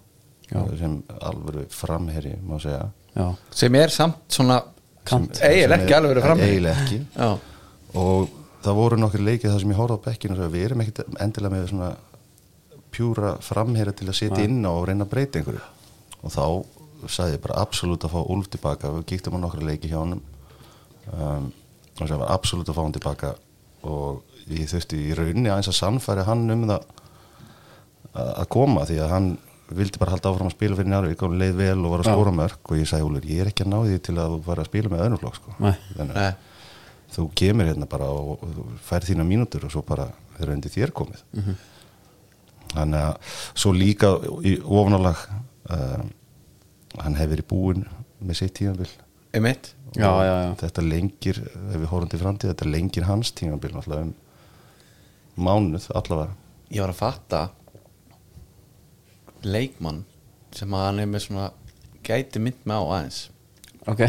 Sem 0.48 0.96
alveg 1.20 1.70
framherri 1.74 2.34
má 2.46 2.56
segja. 2.62 2.88
Já, 3.14 3.28
sem 3.50 3.74
er 3.78 3.92
samt 3.92 4.32
svona 4.32 4.60
Kant. 5.08 5.40
eiginlega 5.42 5.82
ekki 5.82 5.96
alveg 5.96 6.14
verið 6.14 6.26
fram 6.28 6.42
eiginlega 6.44 6.84
ekki. 6.84 6.98
Já, 7.16 7.30
og 8.02 8.34
það 8.64 8.78
voru 8.80 8.98
nokkur 9.00 9.24
leikið 9.24 9.52
þar 9.52 9.62
sem 9.64 9.72
ég 9.74 9.80
horfði 9.80 9.98
á 9.98 10.06
bekkinu 10.08 10.34
og 10.34 10.40
sagði, 10.40 10.54
við 10.56 10.66
erum 10.68 10.84
ekkit 10.84 11.02
endilega 11.24 11.54
með 11.54 11.68
svona 11.72 11.90
pjúra 12.94 13.34
framherja 13.44 13.94
til 13.98 14.08
að 14.08 14.18
setja 14.18 14.44
inn 14.44 14.64
á 14.64 14.72
og 14.72 14.86
reyna 14.88 15.06
að 15.06 15.12
breyta 15.12 15.40
einhverju. 15.40 15.64
Og 16.22 16.34
þá 16.34 16.44
sagði 17.08 17.36
ég 17.36 17.44
bara 17.44 17.60
absolutt 17.62 18.04
að 18.04 18.14
fá 18.16 18.20
Úlf 18.34 18.48
tilbaka 18.52 18.92
við 18.96 19.06
kíktum 19.12 19.38
á 19.38 19.42
nokkra 19.44 19.68
leiki 19.68 19.90
hjá 19.90 20.00
honum. 20.00 20.22
Um, 21.12 21.52
og 21.98 22.06
það 22.06 22.20
var 22.22 22.32
absolutt 22.34 22.70
að 22.70 22.78
fá 22.78 22.82
hann 22.82 22.96
tilbaka 22.96 23.34
og 23.88 24.24
ég 24.50 24.68
þurfti 24.70 24.98
í 25.08 25.14
rauninni 25.16 25.50
aðeins 25.52 25.70
að 25.70 25.78
sannfæri 25.78 26.24
hann 26.26 26.48
um 26.52 26.64
það 26.68 26.88
að 28.18 28.32
að 28.42 28.48
koma 28.50 28.84
því 28.88 28.98
að 29.04 29.12
hann 29.12 29.28
vildi 29.68 30.00
bara 30.00 30.14
halda 30.14 30.30
áfram 30.32 30.48
að 30.48 30.54
spila 30.56 30.78
fyrir 30.78 30.92
Njarvík 30.92 31.22
og 31.26 31.34
leið 31.36 31.56
vel 31.58 31.78
og 31.82 31.92
var 31.92 32.04
að 32.04 32.12
skóra 32.12 32.34
mörg 32.34 32.70
og 32.72 32.78
ég 32.78 32.88
sagði 32.88 33.08
Úlfur, 33.08 33.26
ég 33.28 33.42
er 33.42 33.50
ekki 33.50 33.66
að 33.66 33.72
ná 33.72 33.78
því 33.84 33.98
til 34.06 34.14
að 34.22 34.36
fara 34.46 34.64
að 34.64 34.70
spila 34.70 34.92
með 34.92 35.02
öðrum 35.04 35.20
flokk 35.22 35.40
sko. 35.40 35.56
Nei. 35.60 35.74
Þannig 35.96 36.14
Nei. 36.16 36.28
að 36.28 36.46
þú 37.14 37.26
kemur 37.40 37.68
hérna 37.68 37.88
bara 37.88 38.08
og, 38.12 38.44
fær 38.84 39.06
þína 39.06 39.26
mínútur 39.26 39.66
og 39.66 39.72
svo 39.72 39.82
bara 39.86 40.08
er 40.38 40.52
undir 40.52 40.72
þér 40.72 40.92
komið 40.96 41.22
þannig 42.74 43.00
að 43.00 43.34
svo 43.56 43.72
líka 43.72 44.12
í 44.44 44.58
ofanálag 44.60 45.22
uh, 45.72 46.04
hann 46.98 47.18
hefur 47.18 47.34
verið 47.34 47.48
búinn 47.48 47.86
með 48.20 48.42
sitt 48.42 48.60
já. 49.96 50.54
þetta 50.60 50.84
lengir, 50.84 51.40
ef 51.48 51.76
við 51.78 51.90
horfum 51.92 52.12
til 52.12 52.20
framtíð 52.22 52.52
þetta 52.52 52.68
lengir 52.68 53.08
hans 53.08 53.32
tímabil 53.32 53.72
náttúrulega 53.72 54.08
um 54.08 54.14
mánuð 55.38 55.88
allavega 55.94 56.34
ég 56.74 56.82
var 56.82 56.92
að 56.92 57.00
fatta 57.00 57.42
leikmann 59.46 60.04
sem 60.56 60.72
að 60.74 60.86
hann 60.86 61.02
er 61.02 61.10
með 61.10 61.26
svona 61.26 61.48
gæti 62.06 62.40
mynd 62.42 62.64
með 62.64 62.80
á 62.80 62.84
aðeins. 62.96 63.20
Ok. 63.88 64.04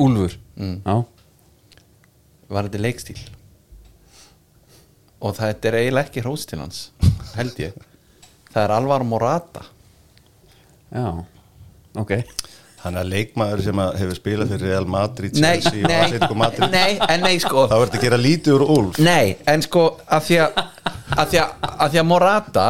Úlfur? 0.00 0.38
Mm. 0.58 0.78
Já, 0.84 0.96
var 2.54 2.68
þetta 2.68 2.82
leikstíl 2.82 3.18
og 5.24 5.36
þetta 5.38 5.70
er 5.70 5.76
eiginlega 5.80 6.10
ekki 6.10 6.22
hrós 6.24 6.44
til 6.48 6.60
hans 6.60 6.88
held 7.34 7.60
ég. 7.62 7.76
Það 8.52 8.66
er 8.66 8.74
Alvar 8.76 9.04
Morata. 9.08 9.64
Já, 10.94 11.08
ok. 11.98 12.12
Þannig 12.84 13.00
að 13.00 13.08
leikmaður 13.14 13.62
sem 13.64 13.80
að 13.80 13.94
hefur 14.02 14.18
spilað 14.18 14.50
fyrir 14.52 14.68
Real 14.68 14.86
Madrid, 14.92 15.38
nei, 15.40 15.54
nei, 15.88 16.18
Madrid. 16.36 16.66
Nei, 16.74 16.90
en 17.00 17.24
nei 17.24 17.38
sko. 17.40 17.64
Þá 17.70 17.78
verður 17.80 17.96
að 17.96 18.04
gera 18.04 18.18
lítið 18.20 18.56
úr 18.58 18.64
Úlf. 18.74 19.00
Nei, 19.00 19.38
en 19.48 19.64
sko 19.64 19.86
að 20.04 20.26
því 20.26 20.38
að, 20.44 20.60
að, 21.16 21.24
því 21.32 21.40
að, 21.40 21.54
að, 21.70 21.86
því 21.94 22.02
að 22.02 22.06
Morata 22.10 22.66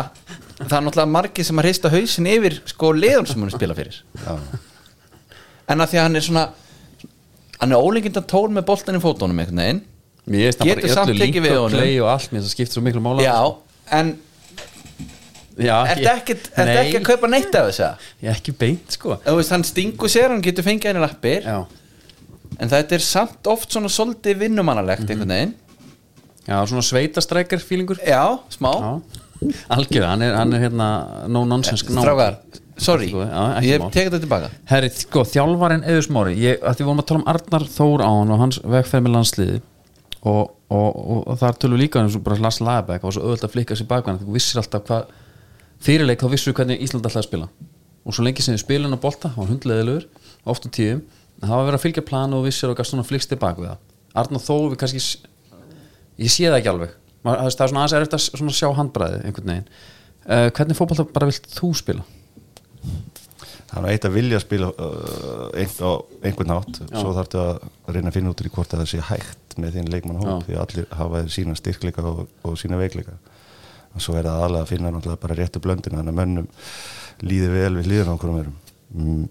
það 0.59 0.77
er 0.79 0.85
náttúrulega 0.87 1.13
margir 1.15 1.49
sem 1.49 1.59
að 1.61 1.67
hrista 1.69 1.91
hausin 1.93 2.29
yfir 2.31 2.61
sko 2.71 2.93
liðan 2.95 3.27
sem 3.31 3.41
hann 3.43 3.51
er 3.51 3.57
spila 3.57 3.75
fyrir. 3.79 3.97
Já. 4.23 4.35
en 5.73 5.81
að 5.81 5.91
því 5.93 5.99
að 5.99 6.07
hann 6.07 6.21
er 6.21 6.27
svona 6.29 6.45
hann 7.61 7.75
er 7.75 7.89
ólengindan 7.89 8.29
tól 8.31 8.49
með 8.53 8.69
boltan 8.69 9.01
í 9.01 9.83
Mér 10.25 10.47
veist 10.49 10.61
það 10.61 10.71
Getur 10.71 10.93
samt 10.95 11.19
líka 11.21 11.41
við 11.45 11.57
honum. 11.59 11.83
og 12.01 12.11
allt 12.15 12.31
Mér 12.33 12.45
það 12.47 12.53
skiptir 12.55 12.79
svo 12.79 12.83
miklu 12.85 13.03
mála 13.05 13.25
Já, 13.27 13.37
en 13.93 14.15
ertu 15.61 16.09
ekkert 16.11 16.47
ertu 16.57 16.79
ekki 16.81 16.97
að 16.99 17.09
kaupa 17.11 17.29
neitt 17.31 17.59
af 17.59 17.69
þess 17.69 17.83
að 17.85 18.07
Ég 18.25 18.31
er 18.31 18.39
ekki 18.39 18.55
beint 18.59 18.97
sko. 18.97 19.19
Veist, 19.21 19.53
hann 19.53 19.67
stingur 19.69 20.11
sér, 20.11 20.33
hann 20.33 20.43
getur 20.45 20.67
fengið 20.67 20.91
henni 20.91 21.03
lappir. 21.05 21.45
Já, 21.45 21.59
en 22.59 22.73
þetta 22.73 22.97
er 22.97 23.05
samt 23.05 23.51
oft 23.53 23.77
svona 23.77 23.91
svolítið 23.93 24.41
vinnumannalegt 24.47 25.05
einhvern 25.05 25.35
veginn. 25.37 25.55
Já 26.49 26.57
svona 26.69 26.85
sveitastrækjar 26.89 27.63
fílingur 27.65 28.01
Já, 28.05 28.25
smá. 28.57 28.73
Já, 28.81 29.24
algjörða, 29.43 30.11
hann 30.13 30.25
er, 30.25 30.37
hann 30.39 30.55
er 30.57 30.65
hérna 30.65 30.89
no 31.31 31.45
nonsense. 31.49 31.87
Strákar, 31.87 32.39
sorry, 32.81 33.11
Sko, 33.11 33.25
ekki 33.27 33.71
ég 33.73 33.85
tek 33.91 34.09
þetta 34.09 34.21
tilbaka. 34.23 34.51
Herri, 34.71 34.91
sko, 34.95 35.25
þjálfarinn 35.29 35.85
Eður 35.91 36.07
Smári 36.09 36.37
því 36.39 36.87
vorum 36.87 37.03
að 37.03 37.09
tala 37.11 37.23
um 37.23 37.29
Arnar 37.35 37.69
Þór 37.75 38.05
á 38.05 38.11
hann 38.11 38.35
og 38.35 38.43
hans 38.43 38.61
vegferð 38.63 39.07
með 39.07 39.17
landsliði 39.19 39.59
og, 40.25 40.55
og, 40.73 40.89
og, 40.89 41.21
og 41.29 41.39
þar 41.43 41.61
tölum 41.61 41.79
við 41.79 41.85
líka 41.85 42.01
eins 42.01 42.17
og 42.17 42.25
bara 42.25 42.41
Lars 42.41 42.61
Lagerbæk 42.65 43.05
og 43.05 43.15
svo 43.15 43.27
öðvöld 43.27 43.45
að 43.45 43.55
flikka 43.55 43.77
sér 43.79 43.91
bakvæðan 43.91 44.23
þú 44.23 44.37
vissir 44.39 44.63
alltaf 44.63 44.87
hvað 44.89 45.13
fyrirleik 45.85 46.23
þá 46.23 46.31
vissir 46.33 46.57
hvernig 46.57 46.81
Ísland 46.85 47.05
alltaf 47.05 47.27
spila. 47.27 47.51
Og 48.05 48.17
svo 48.17 48.25
lengi 48.25 48.45
sem 48.45 48.57
við 48.57 48.65
spilum 48.65 48.97
á 48.97 49.01
bolta, 49.01 49.31
hann 49.37 49.51
hundleðilegur 49.53 50.09
oft 50.49 50.65
á 50.65 50.69
tíðum, 50.73 51.05
en 51.41 51.47
það 51.49 51.57
var 51.57 51.69
verið 51.69 51.79
að 51.79 51.85
fylgja 51.85 52.05
planu 52.09 52.41
og 52.41 52.49
vissir 52.49 52.73
og 52.73 52.77
gafst 52.79 52.93
svona 52.93 53.05
flikst 53.05 53.33
tilbaka 53.33 53.61
við 53.61 53.71
það. 53.73 53.81
Arnar 54.23 54.45
Þór, 54.45 54.67
við 54.73 54.81
kannski 54.81 55.01
ég 56.21 56.33
sé 56.33 56.49
það 56.49 56.59
ekki 56.61 56.73
alveg 56.73 56.93
það 57.25 57.47
er 57.47 57.73
svona 57.73 57.85
aðeins 57.85 57.97
erfitt 57.99 58.19
að 58.19 58.53
sjá 58.59 58.69
handbræði 58.77 59.23
einhvern 59.25 59.53
veginn. 59.53 59.73
Uh, 60.25 60.49
hvernig 60.57 60.79
fótbolta 60.79 61.07
bara 61.09 61.29
vilt 61.31 61.51
þú 61.53 61.73
spila? 61.77 62.05
hann 63.75 63.87
er 63.89 63.97
eitt 63.97 64.05
að 64.07 64.15
vilja 64.15 64.39
spila 64.39 64.69
uh, 64.71 65.49
ein, 65.59 65.71
á 65.83 65.91
einhvern 66.23 66.51
nátt 66.53 66.77
svo 66.93 67.15
þarftu 67.17 67.41
að 67.43 67.65
reyna 67.91 68.11
að 68.11 68.19
finna 68.19 68.31
út 68.31 68.43
í 68.45 68.51
hvort 68.55 68.75
að 68.75 68.85
það 68.85 68.91
sé 68.93 69.01
hægt 69.09 69.57
með 69.59 69.79
þinn 69.79 69.91
leikmann 69.91 70.21
Já. 70.21 70.27
hóp 70.29 70.45
því 70.47 70.55
að 70.55 70.63
allir 70.65 70.87
hafa 71.01 71.23
sína 71.35 71.57
styrkleika 71.59 72.05
og, 72.07 72.21
og 72.47 72.59
sína 72.61 72.79
veikleika. 72.79 73.17
Og 73.95 74.03
svo 74.03 74.15
er 74.19 74.29
það 74.29 74.45
aðlega 74.45 74.67
að 74.67 74.71
finna 74.71 74.93
náttúrulega 74.95 75.23
bara 75.25 75.39
réttu 75.39 75.63
blöndina 75.63 76.01
þannig 76.01 76.15
að 76.15 76.21
mönnum 76.21 76.49
líði 77.25 77.51
vel 77.51 77.73
við 77.79 77.91
líðan 77.91 78.11
á 78.11 78.15
okkur 78.15 78.33
um 78.35 78.55
mm, 78.95 79.27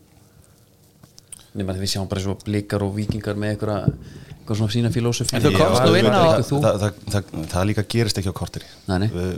nema 1.59 1.75
því 1.75 1.83
við 1.83 1.91
sjáum 1.93 2.09
bara 2.09 2.23
svo 2.23 2.35
blikar 2.41 2.83
og 2.85 2.95
vikingar 2.97 3.37
með 3.39 3.53
einhverja, 3.53 3.91
einhverja 4.43 4.59
svona 4.59 4.73
sína 4.73 4.91
filósofi 4.91 5.39
það, 5.39 5.55
það, 5.55 6.73
það, 6.81 6.97
það, 7.13 7.29
það 7.51 7.67
líka 7.69 7.85
gerist 7.93 8.19
ekki 8.19 8.33
á 8.33 8.35
nei. 8.91 9.07
við 9.13 9.29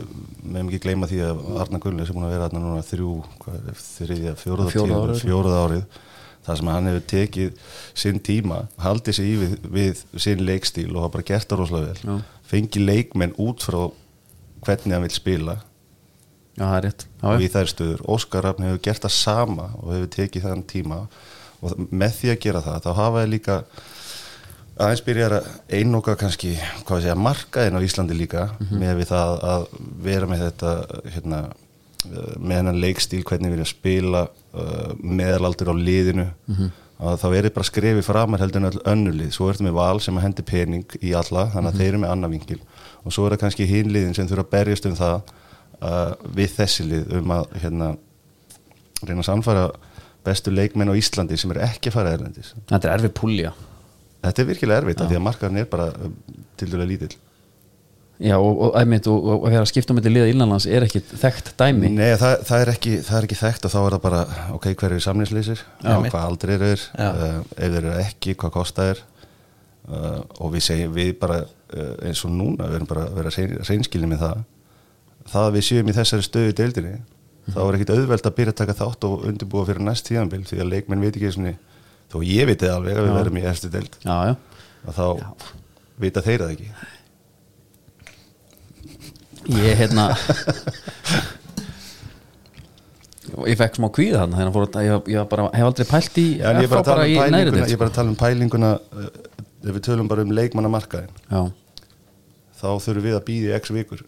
meðum 0.42 0.70
ekki 0.70 0.80
gleyma 0.82 1.08
því 1.10 1.20
að 1.26 1.44
Arna 1.62 1.80
Gullnes 1.82 2.10
er 2.10 2.16
búin 2.16 2.26
að 2.26 2.34
vera 2.34 2.48
þarna 2.48 2.62
núna 2.64 2.86
þrjú, 2.86 3.12
þriðja, 3.82 4.34
fjóruða 4.40 5.18
fjóruða 5.20 5.62
árið. 5.66 5.86
það 6.46 6.58
sem 6.60 6.72
hann 6.72 6.90
hefur 6.90 7.06
tekið 7.12 7.70
sinn 8.02 8.20
tíma, 8.26 8.58
haldið 8.82 9.18
sig 9.18 9.30
í 9.30 9.38
við, 9.40 9.56
við 9.76 10.02
sinn 10.26 10.44
leikstíl 10.46 10.90
og 10.92 11.04
hafa 11.04 11.14
bara 11.16 11.28
gert 11.30 11.48
það 11.50 11.62
rosalega 11.62 11.94
vel. 11.94 12.02
Já. 12.02 12.42
fengið 12.50 12.86
leikmenn 12.90 13.34
út 13.42 13.66
frá 13.66 13.80
hvernig 14.66 14.94
hann 14.94 15.06
vil 15.06 15.14
spila. 15.14 15.56
Já, 16.56 16.64
það 16.64 16.76
er 16.76 16.86
rétt. 16.86 17.06
Já, 17.06 17.26
og 17.32 17.42
í 17.42 17.50
þær 17.52 17.72
stöður, 17.72 18.06
Óskar 18.14 18.46
Rafn 18.46 18.66
hefur 18.66 18.84
gert 18.86 19.02
það 19.04 19.16
sama 19.18 19.66
og 19.82 19.90
hefur 19.92 20.14
tekið 20.14 20.46
þann 20.46 20.64
tíma. 20.70 21.02
Og 21.64 21.74
með 21.90 22.16
því 22.20 22.30
að 22.32 22.40
gera 22.44 22.62
það 22.64 22.80
þá 22.84 22.90
hafa 23.00 23.22
þið 23.24 23.30
líka 23.32 23.58
aðeins 24.76 25.02
byrjar 25.06 25.34
að 25.38 25.46
einoka 25.72 26.14
kannski 26.20 26.54
hvað 26.86 27.04
sé 27.04 27.12
að 27.12 27.22
markaðin 27.24 27.78
á 27.80 27.86
Íslandi 27.86 28.16
líka 28.16 28.48
með 28.68 28.98
við 29.00 29.12
það 29.12 29.44
að 29.50 29.68
vera 30.04 30.26
með 30.28 30.42
þetta 30.46 30.72
hérna, 31.14 31.38
eh, 32.10 32.34
með 32.36 32.58
hennan 32.60 32.80
leikstíl 32.82 33.22
hvernig 33.22 33.52
við 33.52 33.56
erum 33.56 33.66
að 33.66 33.70
spila 33.72 34.24
uh, 34.26 34.90
meðalaldur 35.00 35.72
á 35.72 35.74
liðinu. 35.76 36.26
Að 36.96 37.18
þá 37.20 37.26
er 37.28 37.46
þið 37.46 37.54
bara 37.56 37.68
skrefið 37.68 38.06
framar 38.06 38.40
heldur 38.40 38.62
en 38.62 38.68
öll 38.70 38.84
önnulið, 38.88 39.32
svo 39.36 39.50
ertu 39.52 39.66
með 39.66 39.74
val 39.76 39.98
sem 40.00 40.16
að 40.16 40.22
hendi 40.24 40.44
pening 40.48 40.94
í 41.04 41.10
alla, 41.12 41.50
þannig 41.52 41.74
að 41.74 41.80
þeir 41.80 41.88
eru 41.90 41.98
með 42.00 42.12
annar 42.14 42.32
vingil 42.32 42.60
og 43.04 43.12
svo 43.12 43.26
er 43.26 43.34
það 43.34 43.42
kannski 43.42 43.66
hinliðin 43.68 44.16
sem 44.16 44.28
þurfa 44.30 44.46
að 44.46 44.54
berjast 44.54 44.88
um 44.88 44.96
það 44.96 45.16
uh, 45.84 46.14
við 46.38 46.54
þessi 46.56 46.86
lið 46.88 47.12
um 47.18 47.34
að 47.36 47.52
hérna, 47.60 47.90
reyna 49.02 49.20
að 49.20 49.28
samfæra 49.28 49.66
bestu 50.24 50.50
leikmenn 50.56 50.88
á 50.88 50.96
Íslandi 50.96 51.36
sem 51.36 51.52
er 51.52 51.66
ekki 51.68 51.92
að 51.92 51.98
fara 51.98 52.16
erlendis. 52.16 52.54
Þetta 52.64 52.88
er 52.88 52.96
erfið 52.96 53.12
púlja 53.20 53.52
Þetta 54.26 54.42
er 54.42 54.50
virkilega 54.50 54.82
erfitt 54.82 55.00
af 55.02 55.10
því 55.10 55.18
að 55.18 55.24
markaðin 55.26 55.62
er 55.62 55.70
bara 55.70 55.88
um, 56.06 56.14
til 56.58 56.68
dæla 56.72 56.86
lítill. 56.88 57.14
Já, 58.16 58.38
og, 58.38 58.60
og, 58.64 58.76
einmitt, 58.80 59.06
og, 59.12 59.18
og, 59.20 59.42
og 59.44 59.52
þegar 59.52 59.68
skipta 59.68 59.92
um 59.92 59.98
þetta 60.00 60.12
liða 60.14 60.28
innanlands 60.32 60.66
er 60.72 60.86
ekki 60.86 61.02
þekkt 61.04 61.50
dæmi. 61.60 61.90
Nei, 61.98 62.14
það, 62.16 62.36
það, 62.48 62.62
er 62.62 62.70
ekki, 62.72 62.92
það 63.04 63.18
er 63.18 63.26
ekki 63.28 63.38
þekkt 63.42 63.66
og 63.68 63.74
þá 63.74 63.76
er 63.82 63.96
það 63.96 64.04
bara 64.06 64.22
ok, 64.56 64.68
hver 64.72 64.94
eru 64.94 65.04
samlingsleysir 65.04 65.64
hvað 65.82 66.16
aldrei 66.22 66.54
eru 66.56 66.70
Já. 66.72 67.10
uh, 67.10 67.34
ef 67.52 67.74
þeir 67.74 67.76
eru 67.82 67.92
ekki, 68.00 68.36
hvað 68.40 68.54
kosta 68.56 68.88
þeir? 68.88 69.02
Uh, 69.86 70.22
og 70.40 70.54
við 70.56 70.64
segjum 70.66 70.96
við 70.96 71.12
bara 71.20 71.42
uh, 71.44 71.92
eins 72.08 72.24
og 72.26 72.32
núna, 72.32 72.70
við 72.70 72.78
erum 72.80 72.88
bara 72.90 73.04
að 73.04 73.20
vera 73.20 73.34
reynskilni 73.68 74.08
með 74.10 74.24
það. 74.24 74.40
Það 75.26 75.50
að 75.50 75.58
við 75.58 75.68
séum 75.68 75.92
í 75.92 75.98
þessari 76.00 76.26
stöðu 76.26 76.56
deildinni 76.56 76.96
þá 77.52 77.60
er 77.62 77.78
ekkit 77.78 77.92
auðvelt 77.94 78.26
að 78.26 78.36
byrja 78.40 78.54
að 78.54 78.60
taka 78.60 78.76
þátt 78.80 79.06
og 79.06 79.24
undirbúa 79.28 79.66
fyrir 79.68 79.84
næst 79.86 80.08
tíðanbil 80.08 80.42
því 80.46 80.60
að 80.62 80.70
leikmenn 80.72 81.04
veit 81.04 81.14
ekki 81.14 81.32
svona, 81.34 81.52
þó 82.16 82.26
ég 82.26 82.50
það 82.50 82.72
alveg 82.72 83.00
að 83.00 83.08
við 83.08 83.16
verum 83.20 83.40
í 83.40 83.46
eftir 83.52 83.72
deild. 83.76 83.98
Já, 84.02 84.16
já, 84.30 84.34
og 84.86 84.96
þá 84.96 85.06
vita 86.02 86.24
þeir 86.24 86.44
það 86.44 86.54
ekki. 86.56 86.70
Ég 89.56 89.78
hérna 89.78 90.08
ég 93.46 93.58
fekk 93.58 93.78
smá 93.78 93.88
kvíð 93.94 94.16
hann 94.20 94.34
að 94.80 94.86
ég, 94.86 95.10
ég 95.12 95.28
bara, 95.30 95.46
hef 95.54 95.68
aldrei 95.68 95.88
pælt 95.88 96.18
í 96.22 96.26
Já, 96.38 96.48
ég 96.56 96.70
bara 96.70 96.82
að 96.82 96.88
um 96.90 97.06
í 97.06 97.14
neðri 97.14 97.30
pælinguna, 97.30 97.60
deild, 97.60 97.72
ég 97.72 97.80
bara 97.80 97.90
að 97.92 97.96
tala 97.98 98.12
um 98.12 98.18
pælinguna 98.20 98.70
uh, 98.76 99.08
ef 99.66 99.76
við 99.76 99.82
tölum 99.88 100.10
bara 100.10 100.24
um 100.26 100.34
leikmannamarkaðin 100.36 101.14
já, 101.30 101.40
þá 102.60 102.68
þurfum 102.86 103.06
við 103.06 103.18
að 103.18 103.24
býða 103.28 103.50
í 103.50 103.56
x 103.58 103.74
vikur 103.76 104.04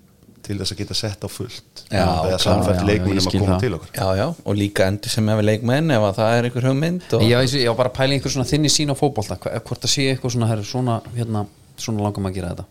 til 0.48 0.56
þess 0.56 0.74
að 0.74 0.80
geta 0.80 0.96
sett 0.96 1.24
á 1.24 1.28
fullt. 1.28 1.82
Já, 1.88 2.00
eða 2.04 2.38
já, 2.38 2.38
já, 2.48 2.86
leikmunum 2.88 3.20
ég 3.20 3.28
að 3.28 3.36
koma 3.36 3.50
það. 3.52 3.60
til 3.64 3.76
okkur 3.76 3.92
já, 3.98 4.06
já, 4.18 4.26
og 4.48 4.56
líka 4.58 4.88
endur 4.88 5.12
sem 5.12 5.28
hefur 5.32 5.46
leikmenn 5.48 5.94
ef 5.94 6.06
að 6.08 6.16
það 6.18 6.38
er 6.38 6.48
einhver 6.48 6.66
hugmynd 6.70 7.14
og... 7.18 7.24
ég, 7.26 7.44
ég, 7.44 7.54
ég 7.62 7.70
var 7.72 7.78
bara 7.82 7.92
að 7.92 7.98
pæla 8.00 8.16
einhver 8.16 8.34
svona 8.34 8.48
þinni 8.48 8.72
sín 8.72 8.92
á 8.92 8.96
fótbolta. 8.96 9.36
Hva- 9.44 9.60
hvort 9.68 9.84
það 9.84 9.94
sé 9.94 10.08
eitthvað 10.14 10.34
svona, 10.38 10.58
svona 10.72 10.98
hérna, 11.16 11.44
svona 11.76 12.06
langum 12.08 12.28
að 12.30 12.38
gera 12.40 12.52
þetta? 12.54 12.68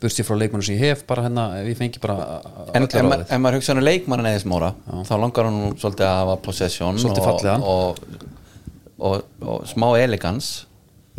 Burst 0.00 0.16
ég 0.16 0.24
frá 0.24 0.36
leikmennu 0.40 0.64
sem 0.64 0.78
ég 0.78 0.94
hef 0.94 1.02
bara 1.08 1.26
hérna, 1.26 1.44
ef 1.60 1.66
ég 1.68 1.76
fengi 1.76 2.00
bara 2.00 2.40
En 2.72 2.86
ef, 2.88 3.34
maður 3.36 3.58
hugsa 3.58 3.74
hann 3.74 3.84
leikmann 3.84 4.24
eða 4.24 4.40
smóra 4.40 4.70
þá 5.04 5.12
langar 5.20 5.48
hann 5.50 5.58
nú 5.60 5.72
svolítið 5.76 6.06
að 6.08 6.20
hafa 6.22 6.36
possession 6.46 7.00
Svolítið 7.02 7.50
og, 7.58 7.68
og, 7.68 8.24
og, 9.10 9.26
og 9.44 9.68
smá 9.68 9.90
elegans 10.00 10.48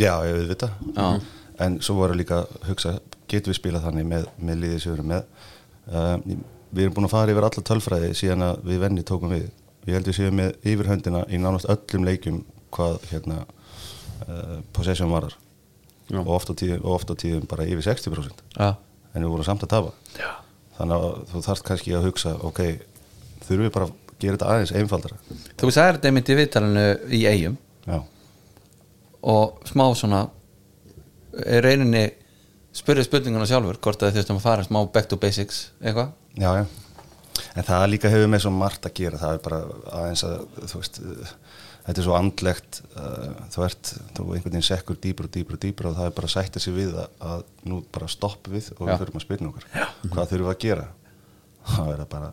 já, 0.01 0.15
ég 0.25 0.33
veit 0.39 0.55
þetta 0.55 0.71
Já. 0.97 1.21
en 1.61 1.77
svo 1.85 1.99
voru 1.99 2.17
líka 2.17 2.41
að 2.41 2.57
hugsa 2.71 2.95
getum 3.29 3.53
við 3.53 3.59
spilað 3.59 3.85
þannig 3.85 4.09
með, 4.09 4.27
með 4.41 4.61
liðið 4.63 4.81
sem 4.81 4.91
við 4.91 4.97
erum 4.97 5.11
með 5.13 5.40
við 5.87 6.83
erum 6.85 6.95
búin 6.97 7.07
að 7.07 7.13
fara 7.15 7.33
yfir 7.33 7.47
alla 7.47 7.63
tölfræði 7.71 8.11
síðan 8.17 8.47
að 8.47 8.65
við 8.69 8.83
venni 8.85 9.05
tókum 9.07 9.33
við. 9.33 9.47
Ég 9.87 9.97
held 9.97 10.09
við 10.11 10.17
séum 10.19 10.37
með 10.37 10.67
yfirhöndina 10.71 11.23
í 11.29 11.39
nánast 11.41 11.69
öllum 11.71 12.05
leikjum 12.05 12.43
hvað 12.71 12.99
hérna 13.11 13.39
uh, 14.27 14.59
possession 14.75 15.11
varar. 15.11 15.33
Já. 16.11 16.19
og 16.19 16.31
oft, 16.35 16.49
á 16.51 16.53
tíðum, 16.59 16.81
oft 16.91 17.11
tíðum 17.21 17.47
bara 17.47 17.63
yfir 17.63 17.85
60% 17.85 18.41
Já, 18.57 18.75
en 19.13 19.23
við 19.23 19.31
vorum 19.31 19.47
samt 19.47 19.63
að 19.63 19.71
tapa. 19.71 19.91
Já. 20.17 20.31
þannig 20.75 20.95
að 20.97 21.19
þú 21.31 21.41
þarft 21.45 21.65
kannski 21.69 21.93
að 21.95 22.07
hugsa 22.09 22.33
ok, 22.47 22.61
þurfum 23.45 23.63
við 23.63 23.73
bara 23.77 23.87
að 23.87 23.93
gera 24.21 24.35
þetta 24.35 24.49
aðeins 24.51 24.73
einfaldara? 24.75 25.19
Þú 25.61 25.71
sagðir 25.71 25.97
þetta 25.97 26.09
einmitt 26.09 26.31
í 26.31 26.37
viðtalinu 26.39 26.83
í 27.07 27.21
eigum 27.31 27.55
já, 27.85 27.97
og 29.35 29.63
smá 29.69 29.85
svona 29.95 30.21
reyninni 31.63 32.03
spurði 32.75 33.03
spurninguna 33.07 33.47
sjálfur 33.49 33.79
hvort 33.83 34.03
að 34.03 34.11
þið 34.13 34.21
þurftum 34.21 34.39
að 34.39 34.45
fara 34.45 34.67
smá 34.67 34.79
back 34.93 35.09
to 35.11 35.19
basics 35.19 35.65
eitthvað 35.81 36.13
já, 36.39 36.51
já 36.61 36.65
en 37.55 37.67
það 37.67 37.87
líka 37.91 38.11
hefur 38.11 38.31
með 38.31 38.45
svo 38.45 38.51
margt 38.55 38.85
að 38.87 38.95
gera 39.01 39.19
það 39.19 39.35
er 39.35 39.43
bara 39.45 39.59
aðeins 40.01 40.23
að 40.27 40.37
þú 40.71 40.81
veist, 40.81 40.99
þetta 41.85 42.01
er 42.01 42.05
svo 42.07 42.15
andlegt 42.17 42.79
uh, 42.95 43.31
þú 43.53 43.65
ert, 43.65 43.91
þú 44.15 44.25
einhvern 44.27 44.55
veginn 44.55 44.67
sekkur 44.67 44.99
dýpur 45.03 45.27
og 45.27 45.33
dýpur 45.35 45.57
og 45.57 45.63
dýpur 45.65 45.89
og 45.89 45.97
það 45.97 46.09
er 46.09 46.15
bara 46.19 46.29
að 46.29 46.35
sætta 46.35 46.63
sig 46.63 46.75
við 46.75 46.95
að, 47.01 47.17
að 47.31 47.43
nú 47.71 47.81
bara 47.91 48.11
stopp 48.11 48.51
við 48.51 48.71
og 48.77 48.85
Já. 48.85 48.91
við 48.93 49.03
þurfum 49.03 49.21
að 49.21 49.25
spilna 49.25 49.51
okkur 49.51 49.67
já. 49.71 49.85
hvað 50.07 50.31
þurfum 50.33 50.47
við 50.47 50.53
að 50.55 50.61
gera 50.65 50.87
það 51.75 51.93
er 51.95 52.05
að 52.05 52.11
bara 52.15 52.31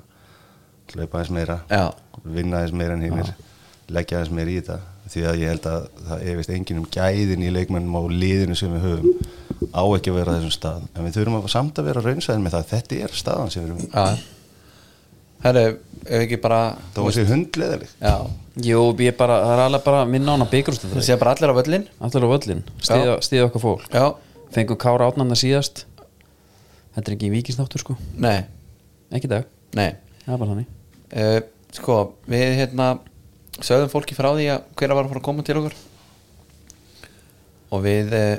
hlaupa 0.88 1.18
aðeins 1.18 1.34
meira 1.38 1.58
Já. 1.68 1.84
vinna 2.24 2.60
aðeins 2.62 2.78
meira 2.82 2.98
en 2.98 3.06
hinnir 3.08 3.34
leggja 3.88 4.20
aðeins 4.20 4.34
meira 4.38 4.54
í 4.54 4.60
þetta 4.60 4.78
því 5.12 5.24
að 5.28 5.42
ég 5.42 5.52
held 5.52 5.68
að 5.70 5.84
það 6.08 6.24
efist 6.32 6.54
enginn 6.54 6.80
um 6.82 6.88
gæðin 6.94 7.44
í 7.44 7.52
leikmennum 7.54 7.98
og 8.00 8.08
liðinu 8.12 8.56
sem 8.58 8.72
við 8.74 8.86
höfum. 8.86 9.36
Á 9.74 9.82
ekki 9.82 10.12
að 10.12 10.18
vera 10.20 10.34
á 10.34 10.36
þessum 10.38 10.54
stað. 10.54 10.82
En 10.94 11.06
við 11.06 11.16
þurfum 11.18 11.38
að 11.38 11.48
samt 11.52 11.78
að 11.80 11.88
vera 11.90 12.02
raunsæðin 12.04 12.44
með 12.44 12.56
það. 12.56 12.66
Þetta 12.72 12.98
er 13.04 13.16
staðan 13.18 13.52
sem 13.52 13.64
við 13.64 13.70
erum 13.70 13.88
Já. 13.88 14.26
Herru, 15.38 15.64
ef 16.02 16.22
ekki 16.24 16.38
bara 16.42 16.60
það 16.96 17.04
var 17.06 17.14
sér 17.14 17.28
hundleðileg 17.30 17.90
Já, 18.02 18.14
Jú, 18.66 18.80
ég 19.04 19.14
bara, 19.14 19.36
það 19.44 19.52
er 19.52 19.60
alveg 19.62 19.84
bara 19.84 20.00
minna 20.10 20.34
ána 20.34 20.48
það 20.48 20.54
byggrústu 20.56 21.02
sé 21.06 21.14
bara 21.20 21.34
allir 21.36 21.52
á 21.54 21.58
völlin 21.60 21.84
allir 22.02 22.26
á 22.26 22.30
völlin, 22.32 22.62
stiða 22.82 23.44
okkar 23.44 23.62
fólk. 23.62 23.84
Já, 23.94 24.08
fengum 24.56 24.80
Kára 24.82 25.06
átnanda 25.06 25.38
síðast. 25.38 25.84
Þetta 26.96 27.04
er 27.04 27.14
ekki 27.14 27.30
vikisnáttur 27.36 27.84
sko. 27.84 27.94
Nei, 28.18 28.40
ekki 29.14 29.30
dag, 29.30 29.46
nei. 29.78 29.92
Það 30.24 30.34
er 30.34 30.42
bara 30.42 30.50
þannig. 30.56 30.74
Uh, 31.14 31.38
Sko, 31.76 31.98
við 32.28 32.54
hérna 32.62 32.94
sögðum 33.64 33.92
fólki 33.92 34.16
frá 34.16 34.30
því 34.32 34.48
að 34.54 34.66
hver 34.78 34.94
var 34.94 35.04
að 35.04 35.12
fara 35.12 35.22
að 35.22 35.28
koma 35.28 35.44
til 35.46 35.58
okkur 35.60 35.76
og 37.68 37.84
við 37.84 38.14
uh, 38.16 38.34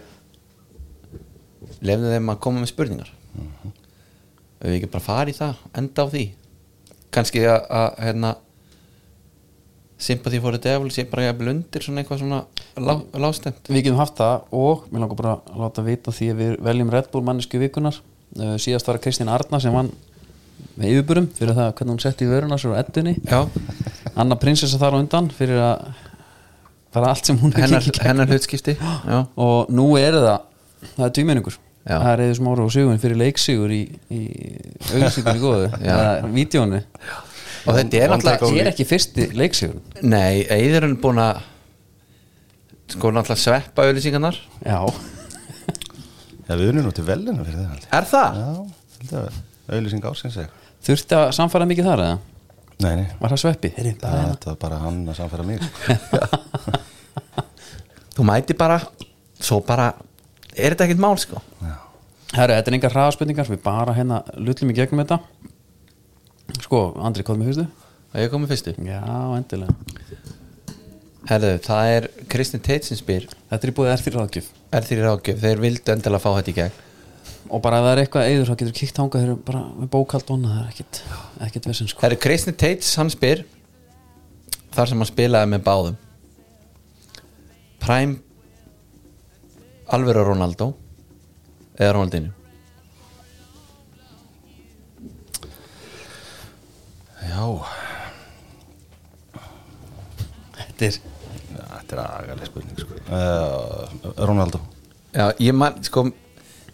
lefðum 1.85 2.13
þeim 2.15 2.33
að 2.33 2.43
koma 2.45 2.63
með 2.63 2.71
spurningar. 2.73 3.11
Mhm. 3.37 3.73
Ef 4.59 4.67
við 4.67 4.77
ekki 4.79 4.91
bara 4.91 5.05
fara 5.05 5.31
í 5.31 5.35
það, 5.37 5.59
enda 5.79 6.03
á 6.03 6.07
því. 6.11 6.23
Kannski 7.15 7.43
að, 7.47 7.59
að 7.79 7.89
hérna 8.03 8.31
sympathy 9.99 10.39
for 10.39 10.55
the 10.55 10.61
devil 10.63 10.91
sé 10.93 11.03
bara 11.11 11.27
jafnvel 11.27 11.51
undir 11.53 11.83
svona 11.83 12.01
eitthvað 12.01 12.21
svona 12.21 12.39
lá, 12.79 12.93
lástemt 13.19 13.67
Við 13.67 13.89
getum 13.89 13.99
haft 13.99 14.15
það 14.19 14.45
og 14.55 14.85
mér 14.89 15.03
langar 15.03 15.19
bara 15.19 15.33
að 15.41 15.57
láta 15.59 15.83
vita 15.83 16.13
því 16.15 16.29
að 16.31 16.39
við 16.39 16.53
veljum 16.69 16.91
Red 16.93 17.09
Bull 17.11 17.25
mannesku 17.27 17.59
vikunar 17.59 17.97
uh, 17.99 18.55
síðast 18.61 18.87
var 18.87 19.01
Kristín 19.03 19.31
Arna 19.31 19.59
sem 19.59 19.75
vann 19.75 19.91
með 20.79 20.91
yfirburum 20.93 21.27
fyrir 21.37 21.55
það 21.57 21.71
hvernig 21.77 21.93
hún 21.95 22.03
setti 22.03 22.25
í 22.27 22.29
vöruna 22.31 22.57
sér 22.59 22.75
á 22.75 22.81
eddunni 22.81 23.15
Anna 24.19 24.37
prinsessa 24.39 24.79
þar 24.81 24.97
á 24.97 25.01
undan 25.01 25.29
fyrir 25.35 25.59
að 25.63 25.89
bara 26.93 27.11
allt 27.13 27.29
sem 27.29 27.37
hún 27.39 27.53
er 27.53 27.65
hennar, 27.67 27.85
hennar 28.03 28.31
hlutskipti 28.31 28.75
Já, 28.79 29.19
og 29.37 29.69
nú 29.73 29.91
er 29.99 30.17
það 30.17 30.39
það 30.95 31.05
er 31.05 31.13
tvímenningur. 31.17 31.57
Já. 31.89 31.95
það 31.97 32.11
er 32.11 32.23
eða 32.25 32.37
smára 32.39 32.65
og 32.65 32.73
sigun 32.73 32.99
fyrir 33.01 33.19
leiksigur 33.19 33.71
í, 33.73 33.81
í 34.13 34.21
auðvitsingunni 34.91 35.41
góðu 35.43 35.69
eða 35.79 36.31
vídjónu 36.33 36.79
og 36.79 37.77
þetta 37.77 38.01
er 38.01 38.11
náttúrulega 38.13 38.49
er 38.63 38.71
ekki 38.73 38.85
fyrsti 38.89 39.29
leiksigur 39.37 40.03
Nei, 40.03 40.43
Eður 40.53 40.89
er 40.89 40.97
búin 41.01 41.21
að 41.23 41.39
sko 42.95 43.13
náttúrulega 43.13 43.43
sveppa 43.43 43.87
auðlýsingarnar 43.87 44.37
já, 44.65 44.79
Já, 46.49 46.55
við 46.57 46.71
unum 46.71 46.87
nú 46.87 46.91
til 46.97 47.05
velina 47.05 47.43
fyrir 47.45 47.59
það 47.61 47.73
ég. 47.77 47.89
Er 47.93 48.07
það? 48.09 48.37
Já, 48.39 48.47
held 48.99 49.11
að 49.19 49.27
auðlýsing 49.75 50.05
ársins 50.09 50.37
þurfti 50.85 51.17
að 51.17 51.31
samfara 51.37 51.67
mikið 51.69 51.89
þar 51.89 52.03
eða? 52.05 52.19
Nei, 52.79 52.93
nei, 52.95 53.07
Var 53.19 53.33
það 53.33 53.41
sveppi? 53.43 53.71
Heyri, 53.75 53.91
bara 53.99 54.21
hérna. 54.23 54.37
var 54.45 54.57
bara 54.61 54.77
hann 54.85 54.99
að 55.11 55.17
samfæra 55.19 55.43
mig 55.47 55.59
sko. 55.65 55.97
þú 58.15 58.27
mæti 58.29 58.55
bara 58.59 58.79
svo 59.39 59.59
bara, 59.67 59.89
er 60.55 60.73
þetta 60.75 60.87
ekkert 60.87 61.03
mál 61.03 61.17
sko 61.19 61.41
Herru, 62.29 62.53
þetta 62.53 62.69
er 62.69 62.75
engar 62.77 62.93
hraðaspurningar 62.93 63.47
Við 63.49 63.61
bara 63.65 63.95
hérna 63.97 64.21
lullum 64.37 64.69
í 64.71 64.75
gegnum 64.77 65.01
þetta 65.01 65.17
Sko, 66.63 66.81
Andri, 67.01 67.23
hvað 67.25 67.35
er 67.35 67.41
með 67.41 67.49
fyrstu? 67.51 67.67
að 68.09 68.23
ég 68.23 68.31
komið 68.33 68.51
fyrstu 68.53 68.73
Já, 68.85 69.01
endilega 69.37 69.73
Herðu, 71.29 71.51
það 71.65 71.91
er 71.95 72.07
Kristinn 72.31 72.63
Teit 72.65 72.87
sem 72.87 72.97
spyr 72.97 73.27
Þetta 73.49 73.59
er 73.65 73.71
í 73.71 73.75
búið 73.77 73.91
erþýr 73.95 74.15
ráðgjöf 74.17 74.47
er 74.73 74.85
þér 74.85 75.01
í 75.01 75.03
ráðgjöf, 75.07 75.41
þeir 75.43 75.61
vildu 75.63 75.93
endilega 75.93 76.21
fá 76.23 76.29
þetta 76.37 76.53
í 76.53 76.57
gegn 76.59 76.77
Og 77.49 77.61
bara 77.63 77.79
ef 77.79 77.85
það 77.85 77.91
er 77.95 78.01
eitthvað 78.03 78.27
eður 78.29 78.49
þá 78.49 78.55
getur 78.61 78.75
kíkt 78.77 78.99
hangað 79.01 79.23
þeir 79.23 79.29
eru 79.31 79.37
bara 79.47 79.61
með 79.73 79.89
bókald 79.95 80.27
vona 80.29 80.51
það 80.53 80.59
er 80.61 80.73
ekkit, 80.73 80.99
ekkit 81.47 81.69
vesinn 81.71 81.89
sko. 81.89 82.03
Það 82.03 82.15
er 82.15 82.21
Kristinn 82.25 82.57
Teits, 82.61 82.91
hann 82.99 83.09
spyr 83.13 83.41
þar 84.75 84.91
sem 84.91 85.01
hann 85.01 85.09
spilaði 85.09 85.51
með 85.55 85.63
báðum. 85.65 85.97
Prime 87.81 88.19
Alvöru 89.89 90.27
Ronaldo 90.27 90.73
eða 91.79 91.95
Ronaldinho? 91.95 92.35
Já, 97.29 97.45
Þetta 100.59 100.85
er 100.85 100.99
þetta 101.79 101.95
er 101.95 102.01
agaleg 102.03 102.49
spurning 102.49 102.79
sko. 102.79 102.97
uh, 103.09 104.11
Ronaldo. 104.27 104.61
Já, 105.13 105.31
ég 105.41 105.55
man, 105.57 105.79
sko 105.83 106.05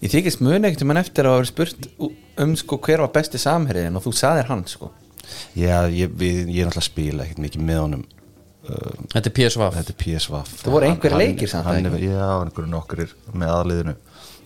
ég 0.02 0.12
þykist 0.12 0.42
muni 0.44 0.68
ekkert 0.68 0.84
um 0.86 0.92
hann 0.94 1.02
eftir 1.02 1.28
að 1.28 1.36
hafa 1.36 1.44
verið 1.44 1.52
spurt 1.54 1.88
um 2.44 2.56
sko 2.60 2.78
hver 2.84 3.04
var 3.06 3.12
besti 3.16 3.40
samherriðin 3.42 3.96
og 4.00 4.04
þú 4.06 4.14
saðir 4.20 4.50
hann 4.52 4.66
sko. 4.68 4.92
Já, 5.58 5.86
ég, 5.90 6.12
við, 6.20 6.44
ég 6.54 6.66
er 6.66 6.70
náttúrulega 6.70 6.84
að 6.84 6.90
spila 6.90 7.24
ekkert 7.26 7.42
mikið 7.46 7.64
með 7.66 7.80
honum. 7.82 8.04
Uh, 8.66 8.92
Þetta 9.14 9.30
er 9.30 9.34
PSV 9.38 9.66
Þetta 9.76 9.94
er 9.94 9.98
PSV 10.02 10.38
Það 10.64 10.74
voru 10.74 10.88
einhverjir 10.90 11.14
Hann- 11.16 11.22
leikir 11.36 11.50
samt, 11.52 11.66
hann, 11.70 11.86
hann, 11.86 12.00
Já, 12.02 12.30
einhverju 12.42 12.70
nokkur 12.72 13.04
með 13.34 13.52
aðliðinu. 13.56 13.96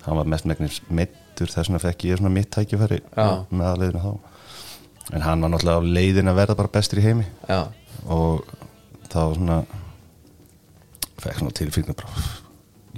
Hann 0.06 0.18
var 0.20 0.30
mest 0.34 0.48
megnis 0.50 0.80
meittur 0.90 1.48
þess 1.52 1.70
vegna 1.70 1.80
fekk 1.84 2.06
ég 2.10 2.20
svona 2.20 2.32
mitt 2.36 2.50
tækifæri 2.52 3.00
Já. 3.16 3.28
með 3.52 3.66
aðliðinu 3.74 4.04
þá. 4.04 4.12
En 5.16 5.22
hann 5.26 5.42
var 5.42 5.54
náttúrulega 5.54 5.80
á 5.80 5.90
leiðin 5.98 6.32
að 6.34 6.40
verða 6.42 6.58
bara 6.60 6.74
bestur 6.76 7.00
í 7.00 7.06
heimi. 7.08 7.26
Já, 7.48 7.62
og 8.08 8.44
það 9.10 9.24
var 9.30 9.40
svona 9.40 9.60
fekk 11.20 11.40
svona 11.42 11.96
bara 11.96 12.14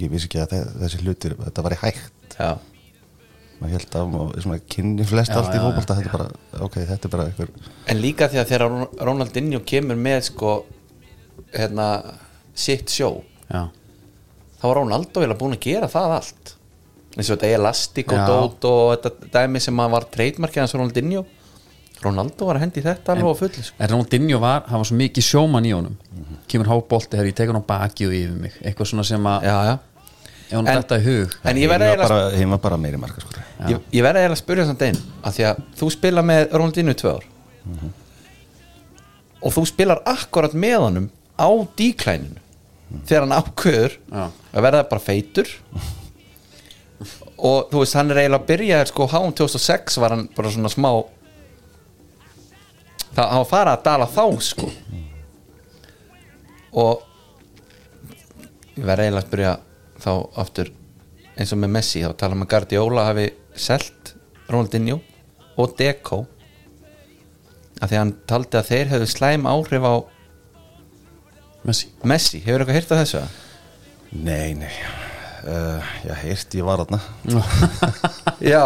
ég 0.02 0.10
vissi 0.10 0.26
ekki 0.28 0.40
að 0.42 0.52
þe- 0.54 0.74
þessi 0.82 1.00
hlutir 1.02 1.34
þetta 1.38 1.62
var 1.66 1.74
í 1.76 1.80
hægt 1.82 2.11
já, 2.38 2.52
maður 3.60 3.74
held 3.76 3.96
að 4.00 4.14
svona 4.42 4.58
kynni 4.74 5.04
flest 5.06 5.30
Já, 5.32 5.36
allt 5.38 5.52
í 5.54 5.58
já, 5.58 5.64
fótbolta 5.66 5.96
þetta 5.98 6.08
er 6.08 6.16
bara, 6.16 6.64
ok, 6.66 6.78
þetta 6.88 7.08
er 7.08 7.12
bara 7.16 7.26
einhver 7.30 7.52
en 7.92 8.00
líka 8.02 8.28
því 8.32 8.40
að 8.42 8.48
þegar 8.52 8.64
Ron- 8.68 8.96
Ronaldinho 9.10 9.60
kemur 9.66 10.00
með 10.08 10.20
sko 10.30 10.54
hérna 11.52 11.90
sitt 12.54 12.90
sjó 12.92 13.12
Já, 13.52 13.66
þá 14.60 14.64
var 14.70 14.76
Ronaldo 14.82 15.20
vel 15.22 15.30
að 15.34 15.38
búin 15.42 15.56
að 15.56 15.64
gera 15.66 15.88
það 15.90 16.12
allt. 16.16 16.52
Eins 17.12 17.28
og 17.28 17.36
þetta 17.36 17.48
elastik 17.58 18.12
og 18.14 18.20
dót 18.30 18.64
og 18.70 18.82
þetta 18.94 19.30
dæmi 19.34 19.60
sem 19.60 19.80
að 19.84 19.90
var 19.92 20.06
treytmarkið 20.14 20.62
hans 20.62 20.72
Ronaldinho. 20.78 21.24
Ronaldo 22.02 22.46
var 22.48 22.56
að 22.56 22.62
hendi 22.64 22.80
í 22.80 22.84
þetta 22.86 23.12
alveg 23.12 23.28
á 23.28 23.40
fullu 23.42 23.64
sko. 23.66 23.76
en 23.78 23.90
Ronaldinho 23.92 24.38
var, 24.40 24.62
hann 24.70 24.80
var 24.80 24.88
svo 24.88 24.96
mikið 24.96 25.26
sjóman 25.26 25.66
í 25.68 25.74
honum. 25.76 25.98
Kemur 26.48 26.70
hábolti, 26.72 27.12
þegar 27.18 27.28
ég 27.28 27.36
tek 27.42 27.52
hann 27.52 27.60
á 27.60 27.64
baki 27.68 28.08
og 28.08 28.14
yfir 28.16 28.38
mig. 28.46 28.56
Eitthvað 28.64 28.88
svona 28.94 29.04
sem 29.04 29.28
að. 29.28 29.44
Ef 30.52 30.58
hann 30.58 30.68
En- 30.68 30.78
þetta 30.82 30.98
í 31.00 31.04
hug. 31.06 31.34
En 31.48 31.56
ég 31.60 31.70
verði 31.72 31.88
var 31.88 31.96
eiginlega 31.96 32.08
bara, 32.12 32.50
var 32.52 32.62
bara 32.66 32.76
meiri 32.84 33.00
marka 33.00 33.20
sko. 33.24 33.42
ég, 33.70 33.80
ég 33.96 34.04
verði 34.04 34.20
eiginlega 34.22 34.36
að 34.36 34.42
spyrja 34.44 34.66
samt 34.68 34.82
einn 34.86 35.00
að 35.24 35.36
því 35.38 35.46
að 35.50 35.62
þú 35.80 35.90
spila 35.96 36.24
með 36.28 36.52
Ronaldinho 36.52 36.92
í 36.94 36.98
tvö 37.00 37.14
ár. 37.16 37.26
Og 39.42 39.54
þú 39.56 39.64
spilar 39.66 40.02
akkurat 40.06 40.52
með 40.54 40.76
honum 40.84 41.08
á 41.40 41.48
díklæninu 41.78 42.38
þegar 43.08 43.24
hann 43.24 43.36
ákveður 43.40 43.96
Já. 44.12 44.24
að 44.52 44.66
verða 44.68 44.82
bara 44.92 45.00
feitur. 45.02 45.48
Og 47.42 47.70
þú 47.72 47.80
veist 47.82 47.96
hann 47.98 48.12
er 48.12 48.20
eiginlega 48.22 48.42
að 48.44 48.50
byrja 48.52 48.82
sko 48.92 49.08
háum 49.10 49.32
2006 49.34 49.96
var 49.98 50.14
hann 50.14 50.28
bara 50.36 50.52
svona 50.54 50.70
smá 50.70 50.90
það 53.16 53.26
hann 53.32 53.40
var 53.42 53.48
farið 53.50 53.72
að 53.72 53.82
dala 53.88 54.06
þá 54.12 54.26
sko. 54.46 54.68
Og 56.72 57.02
ég 58.76 58.84
verði 58.88 59.08
eiginlega 59.08 59.22
að 59.24 59.28
spyrja 59.28 59.56
þá 60.02 60.12
aftur 60.42 60.72
eins 61.36 61.52
og 61.54 61.60
með 61.62 61.74
Messi 61.78 62.02
þá 62.04 62.12
tala 62.20 62.36
að 62.36 62.50
Guardiola 62.52 63.06
hafi 63.08 63.28
selt 63.56 64.14
Ronaldinho 64.50 64.98
og 65.60 65.76
Deco 65.78 66.24
af 67.82 67.90
því 67.90 67.96
að 67.96 68.00
hann 68.02 68.12
taldi 68.30 68.58
að 68.60 68.68
þeir 68.70 68.92
hefðu 68.92 69.08
slæm 69.10 69.48
áhrif 69.50 69.86
á 69.86 69.94
Messi. 71.62 71.88
Messi, 72.02 72.42
hefur 72.42 72.64
eitthvað 72.64 72.78
heyrt 72.80 72.92
af 72.94 73.00
þessu? 73.04 73.22
nei, 74.12 74.52
nei. 74.58 74.70
Uh, 75.42 75.82
já, 76.06 76.12
heyrt 76.20 76.54
ég 76.54 76.66
var 76.66 76.82
þarna. 76.84 77.00
Já. 78.52 78.62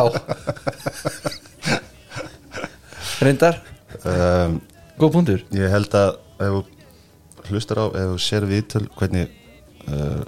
Reyndar, 3.25 3.63
um, 4.05 4.59
góð 5.01 5.13
punktur. 5.15 5.45
ég 5.57 5.73
held 5.73 5.97
að 5.97 6.19
ef 6.37 6.57
þú 6.59 7.49
hlustar 7.49 7.81
á, 7.81 7.87
ef 7.97 8.11
þú 8.13 8.19
sér 8.21 8.49
viðtöl 8.51 8.85
hvernig 8.99 9.33
uh, 9.89 10.21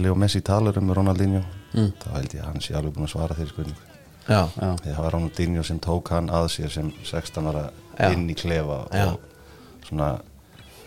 Leo 0.00 0.14
Messi 0.14 0.40
talar 0.40 0.78
um 0.80 0.92
Ronaldinho. 0.96 1.42
Þá 1.74 2.08
held 2.14 2.34
ég 2.34 2.40
að 2.40 2.46
hann 2.48 2.62
sé 2.64 2.74
alveg 2.78 2.94
búin 2.94 3.06
að 3.08 3.12
svara 3.12 3.36
þeirri 3.36 3.52
spurningu. 3.52 3.90
Já, 4.24 4.40
Já, 4.56 4.68
það 4.80 5.00
var 5.04 5.12
Ronaldinho 5.12 5.62
sem 5.66 5.78
tók 5.84 6.08
hann 6.14 6.30
að 6.32 6.46
sér 6.54 6.70
sem 6.72 6.88
16 7.04 7.48
ára 7.50 7.64
Já. 7.98 8.08
inn 8.14 8.24
í 8.32 8.36
klefa 8.38 8.78
Já. 8.94 9.10
og 9.12 9.84
svona 9.84 10.08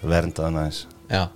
verndaðan 0.01 0.57
aðeins. 0.63 0.79
Já. 1.11 1.27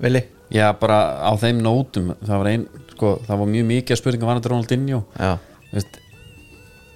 Vili? 0.00 0.22
Já, 0.48 0.72
bara 0.80 0.96
á 1.28 1.32
þeim 1.36 1.58
nótum 1.60 2.14
Það 2.24 2.38
var 2.40 2.48
ein, 2.48 2.62
sko, 2.94 3.10
það 3.26 3.40
var 3.42 3.50
mjög 3.52 3.66
mikið 3.68 3.92
að 3.94 4.00
spurninga 4.00 4.28
var 4.30 4.38
þetta 4.40 4.52
Ronaldinho. 4.54 5.02
Já, 5.18 5.32
Veist, 5.74 5.98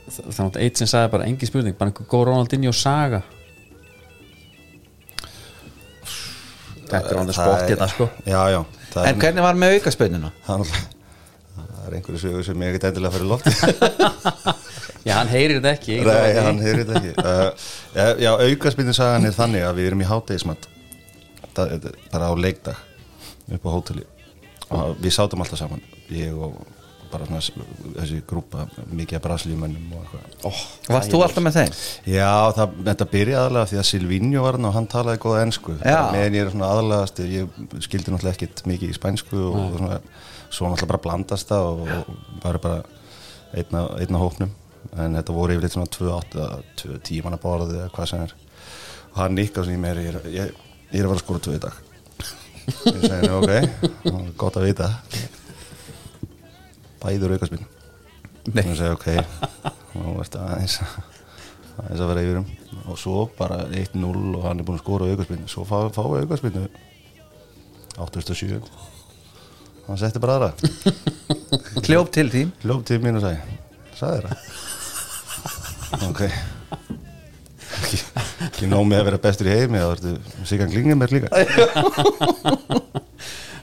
það 0.09 0.43
var 0.47 0.61
eitt 0.65 0.81
sem 0.81 0.89
sagði 0.89 1.11
bara 1.13 1.27
engin 1.29 1.51
spurning, 1.51 1.77
bara 1.77 1.93
einhver 1.93 2.09
góð 2.09 2.25
Ronaldinho 2.31 2.73
saga. 2.73 3.21
Þetta 6.89 7.09
er 7.13 7.19
on 7.21 7.29
the 7.29 7.37
spot 7.37 7.67
hérna 7.69 7.89
sko. 7.89 8.09
Já, 8.29 8.41
já, 8.53 8.63
það 8.93 9.09
en 9.11 9.23
hvernig 9.23 9.47
var 9.47 9.61
með 9.63 9.77
aukaspönnuna? 9.79 10.33
það 10.47 10.65
er, 10.65 10.83
það 11.57 11.87
er 11.89 11.97
einhverju 11.99 12.23
sögur 12.23 12.47
sem 12.47 12.65
ég 12.65 12.73
ekkert 12.77 12.89
endilega 12.91 13.15
fyrir 13.17 13.29
lofti 13.33 13.53
Já, 15.03 15.17
hann 15.19 15.31
heyrir 15.33 15.59
þetta 15.59 15.73
ekki 15.75 15.97
Nei, 16.07 16.35
hann 16.39 16.61
heyrir 16.63 16.85
þetta 16.87 17.01
ekki. 17.01 17.15
Uh, 17.33 17.49
Já, 17.97 18.05
já 18.23 18.31
aukaspindin 18.39 18.95
sagan 18.97 19.27
er 19.27 19.35
þannig 19.35 19.65
að 19.67 19.81
við 19.81 19.89
erum 19.91 20.05
í 20.05 20.07
hátegismat 20.07 20.69
bara 21.53 22.31
á 22.31 22.33
leikdag 22.39 22.79
upp 23.53 23.67
á 23.67 23.71
hóteli. 23.75 24.05
Og 24.73 24.95
við 25.03 25.13
sátum 25.13 25.43
alltaf 25.45 25.61
saman 25.61 25.83
ég 26.09 26.33
og 26.33 26.55
bara 27.13 27.27
svona 27.29 27.41
þessi 27.99 28.19
grúpa 28.29 28.65
mikið 28.93 29.19
af 29.19 29.23
brasilíumönnum 29.27 29.93
og 29.97 30.03
eitthvað. 30.03 30.49
Ó, 30.49 30.51
Varst 30.95 31.13
þú 31.13 31.21
alltaf 31.27 31.45
með 31.47 31.59
þeim? 31.59 31.77
Já, 32.15 32.31
það, 32.57 32.75
þetta 32.89 33.07
byrjaði 33.13 33.39
aðalega 33.43 33.71
því 33.73 33.79
að 33.83 33.87
Silvinho 33.91 34.45
var 34.47 34.59
hann 34.59 34.69
og 34.71 34.75
hann 34.79 34.89
talaði 34.95 35.23
góða 35.27 35.43
ensku. 35.47 35.77
Já. 35.83 35.99
meðan 36.15 36.39
ég 36.39 36.47
er 36.47 36.53
svona 36.55 36.71
aðalegast 36.75 37.23
ég 37.27 37.61
skildi 37.87 38.15
náttúrulega 38.15 38.35
ekkit 38.39 38.65
mikið 38.73 38.95
í 38.95 38.99
spænsku 38.99 39.39
og, 39.51 39.61
og 39.61 39.77
svona, 39.79 40.01
svo 40.49 40.71
náttúrulega 40.73 40.91
bara 40.95 41.03
blandast 41.07 41.53
það 41.53 41.69
og, 41.71 41.93
og 42.01 42.41
bara 42.43 42.63
bara 42.67 42.83
einna, 43.53 43.85
einna 44.01 44.21
hópnum. 44.25 44.51
En 44.99 45.15
þetta 45.17 45.37
voru 45.37 45.55
yfirleitt 45.55 45.77
svona 45.77 45.93
2-8 45.93 46.49
2 46.83 46.99
tíman 47.07 47.37
að 47.37 47.43
borða 47.45 47.69
eða 47.85 47.93
hvað 47.95 48.11
sem 48.11 48.25
er. 48.27 48.35
Og 49.13 49.21
hann 49.23 49.37
nikkaði 49.39 49.69
svona 49.69 49.79
í 49.79 49.83
mér 49.85 50.01
ég, 50.03 50.17
er- 50.19 50.31
ég, 50.33 50.61
ég 50.93 51.01
er 51.01 51.07
að 51.07 51.13
fara 51.13 51.21
að 51.21 51.25
skora 51.27 51.45
2 51.47 51.57
í 51.57 51.63
dag. 51.63 51.81
Ég 52.63 53.01
segi 53.03 53.31
ok, 53.35 54.33
gott 54.39 54.57
að 54.61 54.67
vita 54.69 54.87
bæður 57.03 57.35
aukaspinn 57.37 57.65
Nei. 58.53 58.65
og 58.65 58.77
segja 58.79 58.95
ok 58.97 59.09
og 59.13 59.19
verður 60.19 60.41
aðeins 60.47 60.77
aðeins 61.73 62.03
að 62.03 62.11
vera 62.11 62.25
yfir 62.25 62.39
um. 62.41 62.49
Og 62.91 62.97
svo 63.01 63.17
bara 63.39 63.57
1-0 63.69 64.37
og 64.37 64.43
hann 64.47 64.61
er 64.61 64.67
búin 64.67 64.79
að 64.79 64.85
skora 64.85 65.11
aukaspinn 65.13 65.51
svo 65.51 65.63
fá, 65.69 65.79
fá 65.95 66.03
aukaspinnu 66.05 66.63
807 68.03 68.61
hann 69.87 69.99
setti 69.99 70.19
bara 70.23 70.35
aðra. 70.39 70.51
Hljóp 71.87 72.09
til 72.15 72.29
þín. 72.33 72.49
Hljóp 72.63 72.83
til 72.89 72.99
mín 73.03 73.19
og 73.19 73.23
sagði 73.25 73.41
sagði 73.99 74.21
það 74.31 74.39
ok. 76.09 76.23
Ekki, 77.83 77.99
ekki 78.47 78.65
nóg 78.71 78.85
með 78.89 78.99
að 79.01 79.07
vera 79.11 79.25
bestur 79.27 79.49
í 79.49 79.57
heimi 79.57 79.79
þá 79.81 79.89
ertu 79.91 80.11
Sigan 80.49 80.73
Klingin 80.73 81.01
mér 81.01 81.11
líka. 81.15 81.29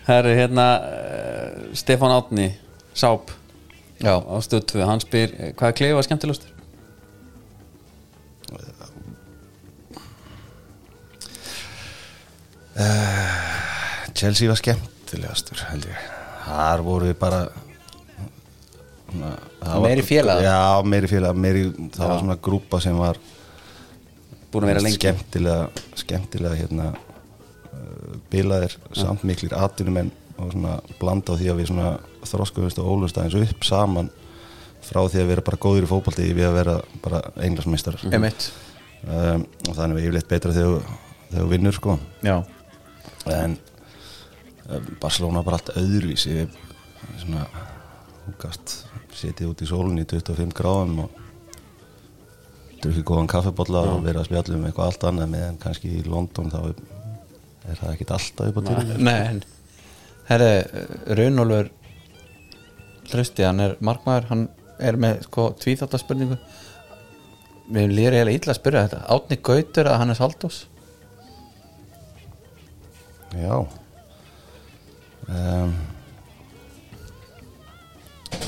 Herru, 0.09 0.31
hérna 0.33 0.65
uh, 0.81 1.49
Stefán 1.77 2.13
Átni 2.15 2.47
Sáp 2.99 3.31
Já, 3.99 4.15
á 4.15 4.35
stöð 4.45 4.63
2, 4.73 4.85
hann 4.87 5.01
spyr 5.03 5.33
eh, 5.35 5.51
hvað 5.59 5.71
er 5.71 5.77
klefa 5.81 6.03
skemmtilegastur? 6.07 6.53
Chelsea 14.19 14.49
var 14.49 14.59
skemmtilegastur 14.59 15.61
held 15.69 15.87
ég 15.89 16.05
þar 16.45 16.81
voru 16.85 17.09
við 17.09 17.17
bara 17.21 17.41
svona, 19.09 19.31
var- 19.61 19.81
Meiri 19.83 20.03
félagar? 20.05 20.43
já, 20.43 20.81
meiri 20.83 21.07
félag 21.07 21.35
meiri, 21.35 21.63
það 21.95 22.07
var 22.07 22.19
svona 22.19 22.37
grúpa 22.41 22.79
sem 22.81 22.97
var 22.97 23.17
Búin 24.51 24.63
að 24.65 24.67
vera 24.73 24.81
lengi. 24.81 24.97
skemmtilega, 24.97 25.69
skemmtilega 25.95 26.55
hérna 26.57 26.87
uh, 26.93 28.15
bilaðir 28.31 28.75
samt 28.97 29.23
miklir 29.23 29.53
atvinnumenn 29.53 30.09
og 30.39 30.51
svona 30.55 30.79
blanda 30.99 31.35
á 31.35 31.37
því 31.37 31.51
að 31.51 31.59
við 31.61 31.67
svona 31.69 31.89
þroskaumst 32.27 32.79
og 32.81 32.89
ólust 32.93 33.17
aðeins 33.21 33.51
upp 33.53 33.63
saman 33.67 34.09
frá 34.83 35.01
því 35.11 35.21
að 35.23 35.29
vera 35.33 35.43
bara 35.45 35.59
góður 35.61 35.85
í 35.85 35.89
fótbolti 35.91 36.25
í 36.29 36.33
við 36.37 36.47
að 36.49 36.57
vera 36.59 36.75
bara 37.03 37.19
englarsmeistarar 37.45 38.05
Einmitt. 38.15 38.49
um, 39.03 39.45
og 39.67 39.73
þannig 39.75 39.93
að 39.93 39.97
við 39.99 40.07
yfirleitt 40.07 40.29
betra 40.31 40.53
þegar 40.55 40.83
þú- 41.33 41.47
vinnur 41.51 41.75
sko. 41.75 41.97
Já, 42.25 42.37
en 43.35 43.57
um, 44.69 44.87
Barcelona 45.01 45.43
bara 45.45 45.59
allt 45.59 45.73
öðruvísi. 45.77 46.47
Svona 47.21 47.45
þú 48.25 48.33
gast 48.41 48.75
setið 49.19 49.51
út 49.51 49.61
í 49.61 49.67
sólunni 49.69 50.03
í 50.05 50.09
25 50.09 50.53
gráðum 50.57 51.03
og 51.05 51.17
drukkið 52.79 53.03
góðan 53.09 53.27
kaffebolla 53.29 53.81
og 53.93 54.03
verið 54.05 54.21
að 54.21 54.27
spjalla 54.29 54.55
um 54.57 54.65
eitthvað 54.69 54.85
allt 54.91 55.05
annað 55.09 55.31
meðan 55.33 55.57
kannski 55.59 55.89
í 55.99 56.03
London 56.07 56.51
þá 56.53 56.59
er, 56.69 56.77
það 57.75 57.89
ekkit 57.93 58.13
alltaf 58.15 58.51
upp 58.53 58.59
á 58.59 58.61
en 58.79 59.41
Herri, 60.29 60.49
Raunólfur 61.17 61.71
Trausti, 63.09 63.45
hann 63.45 63.63
er 63.63 63.77
markmaður 63.83 64.27
hann 64.29 64.47
er 64.79 64.97
með 65.01 65.23
sko 65.27 65.49
tvíþáttaspurningu. 65.59 66.37
Við 67.69 67.93
lýri 67.93 68.21
heila 68.21 68.33
illa 68.33 68.53
að 68.53 68.59
spyrja 68.59 68.85
þetta. 68.87 69.05
Átni 69.13 69.37
Gautur 69.45 69.89
að 69.89 69.99
Hannes 70.01 70.21
Haldós 70.23 70.63
Já. 73.37 73.65
Um, 75.29 75.73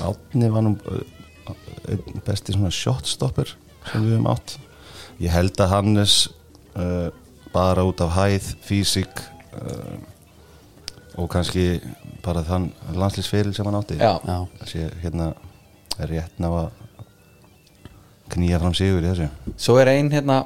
Átni 0.02 0.50
var 0.50 0.66
nú 0.66 0.76
besti 2.26 2.56
svona 2.56 2.72
shotstopper 2.74 3.54
sem 3.92 4.06
við 4.06 4.16
höfum 4.16 4.30
átt. 4.32 4.56
Ég 5.22 5.34
held 5.34 5.60
að 5.62 5.74
Hannes 5.76 6.16
uh, 6.74 7.10
bara 7.54 7.86
út 7.86 8.02
af 8.02 8.16
hæð, 8.16 8.48
físík 8.66 9.22
uh, 9.60 10.00
og 11.20 11.30
kannski 11.34 11.76
bara 12.26 12.44
þann 12.48 12.70
landslýsferil 12.96 13.54
sem 13.58 13.68
hann 13.68 13.80
átti. 13.82 14.00
Þessi 14.62 14.88
hérna 15.04 15.32
er 16.02 16.12
rétt 16.12 16.40
ná 16.42 16.50
að 16.50 16.72
knýja 18.32 18.62
fram 18.62 18.76
sigur 18.78 19.04
í 19.04 19.10
þessu. 19.12 19.30
Svo 19.60 19.78
er 19.82 19.92
ein 19.92 20.12
hérna 20.14 20.44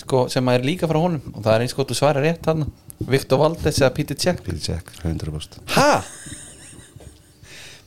sko, 0.00 0.26
sem 0.32 0.48
er 0.52 0.64
líka 0.66 0.88
frá 0.90 0.98
honum 1.02 1.32
og 1.34 1.42
það 1.42 1.54
er 1.54 1.64
eins 1.66 1.76
gott 1.76 1.92
að 1.92 2.00
svara 2.00 2.24
rétt 2.24 2.46
hann 2.48 2.66
Viktor 3.08 3.40
Valdes 3.40 3.80
eða 3.80 3.92
Pítur 3.94 4.18
Tjekk 4.18 4.44
Pítur 4.46 4.62
Tjekk, 4.62 4.92
100% 5.04 5.74
Ha? 5.76 6.02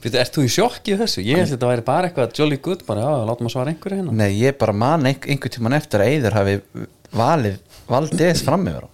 Býttu, 0.01 0.17
ert 0.17 0.33
þú 0.33 0.45
í 0.47 0.49
sjokki 0.51 0.95
í 0.95 0.97
þessu? 0.97 1.21
Ég 1.21 1.37
held 1.37 1.45
að 1.45 1.53
þetta 1.55 1.69
væri 1.69 1.83
bara 1.85 2.09
eitthvað 2.09 2.31
jolly 2.39 2.57
good 2.63 2.81
bara, 2.87 3.03
já, 3.05 3.25
látum 3.29 3.49
að 3.49 3.53
svara 3.53 3.73
einhverju 3.73 3.99
hérna. 3.99 4.15
Nei, 4.17 4.31
ég 4.39 4.57
bara 4.61 4.73
man 4.73 5.05
ein, 5.05 5.19
einhvern 5.29 5.53
tíman 5.53 5.77
eftir 5.77 6.01
að 6.01 6.15
Eiður 6.15 6.37
hafi 6.39 6.55
valið 7.13 7.59
Valdes 7.91 8.41
fram 8.47 8.65
yfir 8.71 8.87
á 8.87 8.89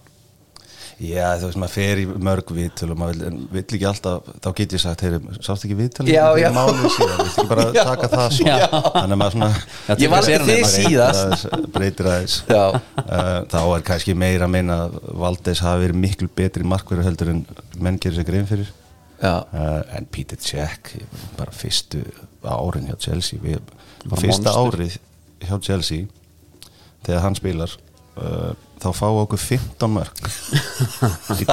Já, 0.98 1.28
þú 1.38 1.46
veist, 1.46 1.58
maður 1.62 1.70
fer 1.76 2.00
í 2.02 2.04
mörg 2.26 2.48
viðtöl 2.56 2.88
og 2.90 2.96
maður 2.98 3.20
vill, 3.22 3.42
vill 3.54 3.60
ekki 3.76 3.86
alltaf, 3.86 4.30
þá 4.42 4.48
get 4.58 4.72
ég 4.74 4.80
sagt, 4.82 5.02
heyri, 5.06 5.20
sást 5.46 5.66
ekki 5.68 5.76
viðtöl? 5.78 6.06
Já, 6.10 6.24
já. 6.40 6.48
Mánuð 6.56 6.88
síðan, 6.96 7.12
vill 7.20 7.28
ekki 7.28 7.44
bara 7.52 7.66
Já. 7.76 7.82
taka 7.86 8.08
það 8.16 8.34
svo? 8.34 8.46
Já. 8.48 8.66
Þannig 8.72 9.14
að 9.14 9.20
maður 9.22 9.36
svona... 9.36 9.50
Já, 9.86 9.94
Ég 10.02 10.16
sér 10.26 10.44
hann 10.48 10.66
síðast 10.72 11.22
aðeins, 11.22 11.70
breytir 11.76 12.10
aðeins. 12.10 12.36
Já. 12.50 12.64
Uh, 12.98 13.30
þá 13.54 13.58
er 13.76 13.86
kannski 13.92 14.16
meira 14.18 14.48
að 14.48 14.54
minna 14.56 14.80
að 14.88 14.98
Valdes 15.22 15.62
hafi 15.62 15.84
verið 15.86 16.02
miklu 16.02 16.30
betri 16.42 16.66
markverður 16.74 17.08
heldur 17.12 17.32
en 17.36 17.44
menn 17.78 18.02
gerir 18.02 18.18
sér 18.18 18.28
grein 18.32 18.50
fyrir. 18.50 18.74
Já, 19.22 19.36
Uh, 19.50 19.80
en 19.98 20.04
Peter 20.14 20.38
Cech, 20.38 20.92
bara 21.38 21.50
fyrstu 21.54 22.02
árin 22.46 22.90
hjá 22.90 22.98
Chelsea, 23.02 23.38
við, 23.42 23.62
fyrsta 24.18 24.52
árið 24.54 24.98
hjá 25.46 25.56
Chelsea, 25.66 26.06
þegar 27.06 27.24
hann 27.24 27.38
spilar, 27.38 27.74
uh, 28.18 28.52
þá 28.82 28.88
fá 28.94 29.06
okkur 29.10 29.40
15 29.42 29.90
mörg 29.92 30.22
í 31.38 31.46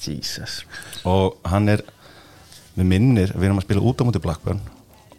Jesus. 0.00 0.60
Og 1.06 1.36
hann 1.48 1.68
er 1.72 1.84
við 2.76 2.88
minnir, 2.90 3.32
við 3.36 3.48
erum 3.48 3.60
að 3.60 3.66
spila 3.68 3.84
út 3.88 4.02
á 4.02 4.06
múti 4.06 4.22
Blackburn 4.22 4.60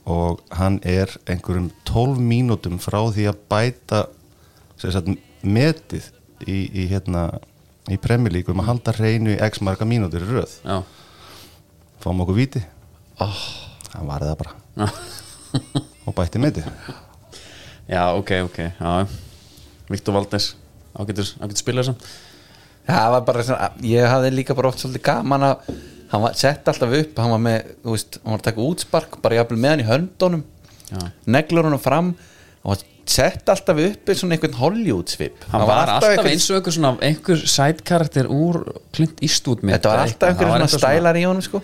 og 0.07 0.39
hann 0.55 0.78
er 0.88 1.11
einhverjum 1.28 1.72
12 1.89 2.22
mínútum 2.24 2.78
frá 2.80 2.99
því 3.11 3.28
að 3.32 3.41
bæta 3.51 4.03
sagt, 4.80 5.09
metið 5.43 6.07
í, 6.47 6.61
í 6.72 6.88
hérna 6.91 7.28
í 7.91 7.97
Premier 8.01 8.34
League 8.36 8.53
um 8.53 8.61
að 8.63 8.70
halda 8.72 8.95
hreinu 8.95 9.34
í 9.34 9.41
x 9.49 9.61
marga 9.65 9.88
mínútur 9.88 10.24
í 10.24 10.30
röð. 10.30 10.55
Já, 10.63 10.80
fáum 12.03 12.24
okkur 12.24 12.39
víti. 12.39 12.63
Oh, 13.24 13.43
hann 13.95 14.07
varði 14.07 14.32
það 14.32 14.41
bara. 14.43 14.89
Og 16.07 16.15
bætti 16.15 16.39
metið. 16.39 16.68
Já 17.88 18.03
ok, 18.15 18.36
ok 18.47 18.59
já. 18.68 19.26
Viktor 19.90 20.16
Valdes 20.18 20.50
ágætur, 20.98 21.30
ágætur 21.42 21.62
spilar 21.62 21.86
samt. 21.88 22.04
Það 22.88 23.12
var 23.14 23.24
bara 23.28 23.44
svona, 23.44 23.70
ég 23.84 24.08
hafði 24.08 24.32
líka 24.34 24.56
bara 24.58 24.72
oft 24.72 24.80
svolítið 24.84 25.04
gaman 25.10 25.44
að 25.50 25.72
hann 26.12 26.24
var 26.24 26.36
sett 26.40 26.68
alltaf 26.72 26.94
upp, 27.02 27.18
hann 27.20 27.34
var 27.36 27.42
með, 27.44 27.72
þú 27.84 27.96
veist, 27.96 28.20
hann 28.24 28.32
var 28.36 28.40
að 28.42 28.46
taka 28.48 28.64
útspark, 28.64 29.18
bara 29.24 29.42
jafnvel 29.42 29.60
með 29.60 29.74
hann 29.74 29.84
í 29.84 29.88
höndunum 29.90 30.44
Já. 30.88 31.02
neglur 31.28 31.68
hann 31.68 31.82
fram 31.84 32.14
hann 32.16 32.70
var 32.72 32.84
sett 33.08 33.50
alltaf 33.52 33.80
upp 33.84 34.08
eins 34.12 34.22
svona 34.22 34.38
einhvern 34.38 34.56
Hollywood 34.60 35.12
svip 35.12 35.44
Hann 35.52 35.66
var 35.68 35.82
alltaf 35.84 36.14
einhvern- 36.14 36.32
eins 36.32 36.48
og 36.52 36.58
einhver 36.62 36.76
svona 36.78 36.94
einhver 37.10 37.44
sætkarakter 37.44 38.30
úr 38.32 38.62
Clint 38.96 39.20
Eastwood 39.24 39.64
mynd. 39.64 39.76
Þetta 39.76 39.92
var 39.92 40.04
alltaf 40.06 40.30
einhver 40.32 40.54
svona 40.54 40.70
stælar 40.72 41.20
í 41.20 41.26
honum 41.28 41.44
sko. 41.44 41.62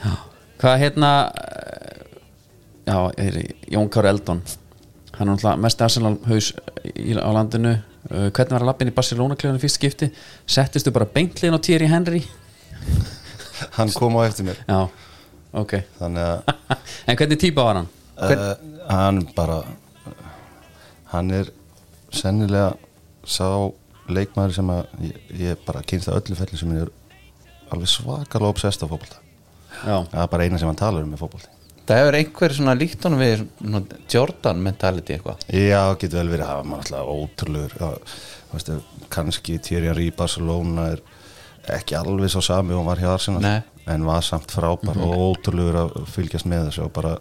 Hvað 0.64 0.78
hérna 0.84 1.14
eh, 1.32 2.04
Já, 2.84 2.98
Jón 3.72 3.88
Kári 3.90 4.12
Eldon. 4.12 4.42
Hann 5.16 5.30
er 5.30 5.34
náttúrulega 5.38 5.62
mest 5.64 5.82
Arsenal 5.86 6.18
haus 6.28 6.52
á 6.52 7.30
landinu 7.32 7.78
uh, 8.14 8.30
Hvernig 8.30 8.55
var 8.55 8.64
að 8.64 8.70
lappin 8.72 8.91
í 8.91 8.95
Barcelona 8.95 9.38
kljóðan 9.39 9.61
fyrst 9.64 9.82
skipti? 9.82 10.11
Settistu 10.45 10.93
bara 10.95 11.09
beintliðin 11.09 11.57
á 11.57 11.64
Thierry 11.64 11.89
Henry? 11.91 12.24
Hann 13.78 13.91
kom 13.95 14.16
á 14.20 14.26
eftir 14.28 14.47
mér. 14.47 14.61
Já, 14.68 14.88
ok. 15.59 15.76
Þannig 15.99 16.30
að 16.30 16.55
En 17.09 17.20
hvernig 17.20 17.41
típa 17.41 17.68
var 17.68 17.82
hann? 17.82 17.91
uh, 18.22 18.55
hann 18.89 19.24
bara 19.36 19.64
hann 21.14 21.32
er 21.34 21.49
sennilega 22.14 22.74
sá 23.26 23.47
leikmaður 24.09 24.55
sem 24.57 24.72
að 24.74 24.86
ég, 25.07 25.20
ég 25.39 25.66
bara 25.68 25.84
kynst 25.88 26.09
að 26.11 26.20
öllu 26.22 26.38
felli 26.38 26.59
sem 26.59 26.74
er 26.78 26.91
alveg 27.74 27.89
svakalega 27.89 28.51
obsessed 28.53 28.86
á 28.86 28.88
Já, 29.84 29.97
það 30.11 30.22
er 30.22 30.32
bara 30.32 30.45
eina 30.45 30.59
sem 30.61 30.70
hann 30.70 30.80
talar 30.80 31.05
um 31.05 31.14
með 31.14 31.24
fótbolti 31.24 31.62
Það 31.84 32.00
hefur 32.00 32.18
einhver 32.20 32.54
svona 32.56 32.76
líkt 32.80 33.04
honum 33.04 33.20
við 33.20 33.42
svona 33.60 33.82
Jordan 34.14 34.62
mentality 34.64 35.18
eitthvað? 35.18 35.42
Já, 35.52 35.82
getur 36.00 36.22
vel 36.22 36.30
verið, 36.32 36.46
það 36.48 36.60
var 36.62 36.70
maður 36.70 36.86
alltaf 36.86 37.12
ótrúlegur. 37.18 37.76
Þú 38.48 38.56
veistu, 38.56 38.78
kannski 39.12 39.58
Thierry 39.64 40.08
í 40.08 40.14
Barcelona 40.16 40.88
er 40.94 41.04
ekki 41.72 41.96
alveg 41.96 42.32
svo 42.32 42.42
sami 42.44 42.76
og 42.76 42.88
var 42.88 43.00
hjá 43.00 43.14
Arsenal 43.14 43.44
Nei. 43.44 43.62
en 43.92 44.08
var 44.08 44.24
samt 44.26 44.52
frábær 44.52 45.00
og 45.04 45.14
ótrúlegur 45.30 45.80
að 45.84 45.96
fylgjast 46.12 46.48
með 46.50 46.70
þessu 46.70 46.86
og 46.88 46.94
bara 46.96 47.14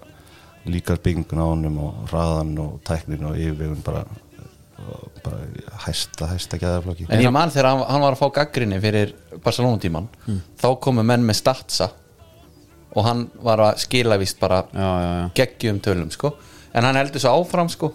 líkar 0.66 1.00
byggingun 1.02 1.42
á 1.42 1.46
honum 1.46 1.78
og 1.82 2.02
hraðan 2.10 2.52
og 2.62 2.76
tæknin 2.86 3.24
og 3.26 3.38
yfirvegun 3.38 3.82
bara, 3.86 4.04
bara 5.22 5.40
hæsta, 5.86 6.28
hæsta 6.30 6.58
gæðarflokki 6.58 7.08
En 7.10 7.22
ég 7.22 7.34
man 7.34 7.50
þegar 7.54 7.82
hann, 7.82 8.02
var 8.02 8.14
að 8.14 8.20
fá 8.20 8.28
gaggrinni 8.40 8.78
fyrir 8.82 9.14
Barcelona 9.42 9.82
tíman 9.82 10.10
þá 10.60 10.68
komu 10.82 11.06
menn 11.06 11.26
með 11.26 11.40
statsa 11.42 11.90
og 12.92 13.06
hann 13.06 13.26
var 13.44 13.62
að 13.68 13.82
skila 13.86 14.18
víst 14.20 14.40
bara 14.40 14.62
já, 14.72 14.88
já, 14.88 15.12
já. 15.18 15.28
geggjum 15.40 15.80
tölum 15.84 16.10
sko 16.12 16.34
en 16.72 16.84
hann 16.84 16.98
heldur 17.00 17.22
svo 17.22 17.34
áfram 17.40 17.70
sko 17.72 17.92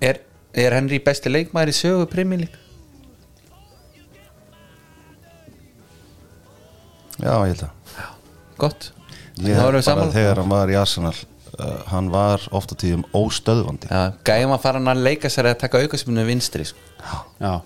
er, 0.00 0.22
er 0.54 0.76
Henry 0.78 1.00
besti 1.04 1.32
leikmaður 1.32 1.72
í 1.72 1.76
sögu 1.76 2.06
primilík? 2.10 2.54
Já, 7.20 7.34
ég 7.44 7.52
held 7.52 7.66
að 7.66 8.06
Gott 8.60 8.92
bara 9.40 9.82
saman 9.84 10.14
þegar 10.14 10.40
hann 10.42 10.52
var 10.52 10.70
í 10.72 10.76
Arsenal 10.78 11.14
uh, 11.14 11.82
hann 11.90 12.08
var 12.12 12.46
ofta 12.56 12.78
tíðum 12.78 13.04
óstöðvandi 13.16 13.90
Já, 13.90 14.14
gæjum 14.26 14.54
að 14.56 14.62
fara 14.64 14.80
hann 14.80 14.92
að 14.94 15.04
leika 15.08 15.32
sér 15.32 15.50
að 15.50 15.60
taka 15.64 15.82
aukasminu 15.82 16.24
vinstri 16.28 16.68
sko. 16.68 16.78
já. 17.40 17.60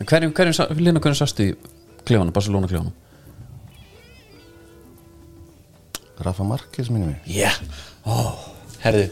En 0.00 0.08
Hverjum, 0.10 0.34
hverjum, 0.34 0.76
Lina, 0.80 1.00
hverjum 1.00 1.16
sastu 1.16 1.44
í 1.46 1.56
kljóðanum, 2.04 2.34
Barcelona 2.34 2.68
kljóðanum? 2.68 3.03
Rafa 6.24 6.46
Marquez 6.48 6.90
minni 6.90 7.12
mig, 7.12 7.30
yeah. 7.30 7.56
oh. 8.08 8.34
Herðu, 8.84 9.06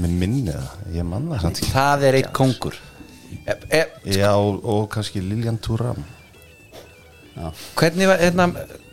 minn 0.00 0.16
minni 0.20 0.54
það, 0.54 0.86
ég 0.96 1.06
manna 1.08 1.36
það 1.36 1.44
samt 1.46 1.60
ekki. 1.60 1.72
Það 1.74 2.06
er 2.08 2.18
eitt 2.20 2.30
kongur 2.36 2.78
e, 3.44 3.56
e, 3.76 3.82
Já, 4.16 4.30
og, 4.36 4.62
og 4.64 4.86
kannski 4.92 5.22
Lilian 5.24 5.60
Thuram. 5.60 6.00
Hvernig 7.78 8.08
var 8.10 8.20
hérna, 8.20 8.48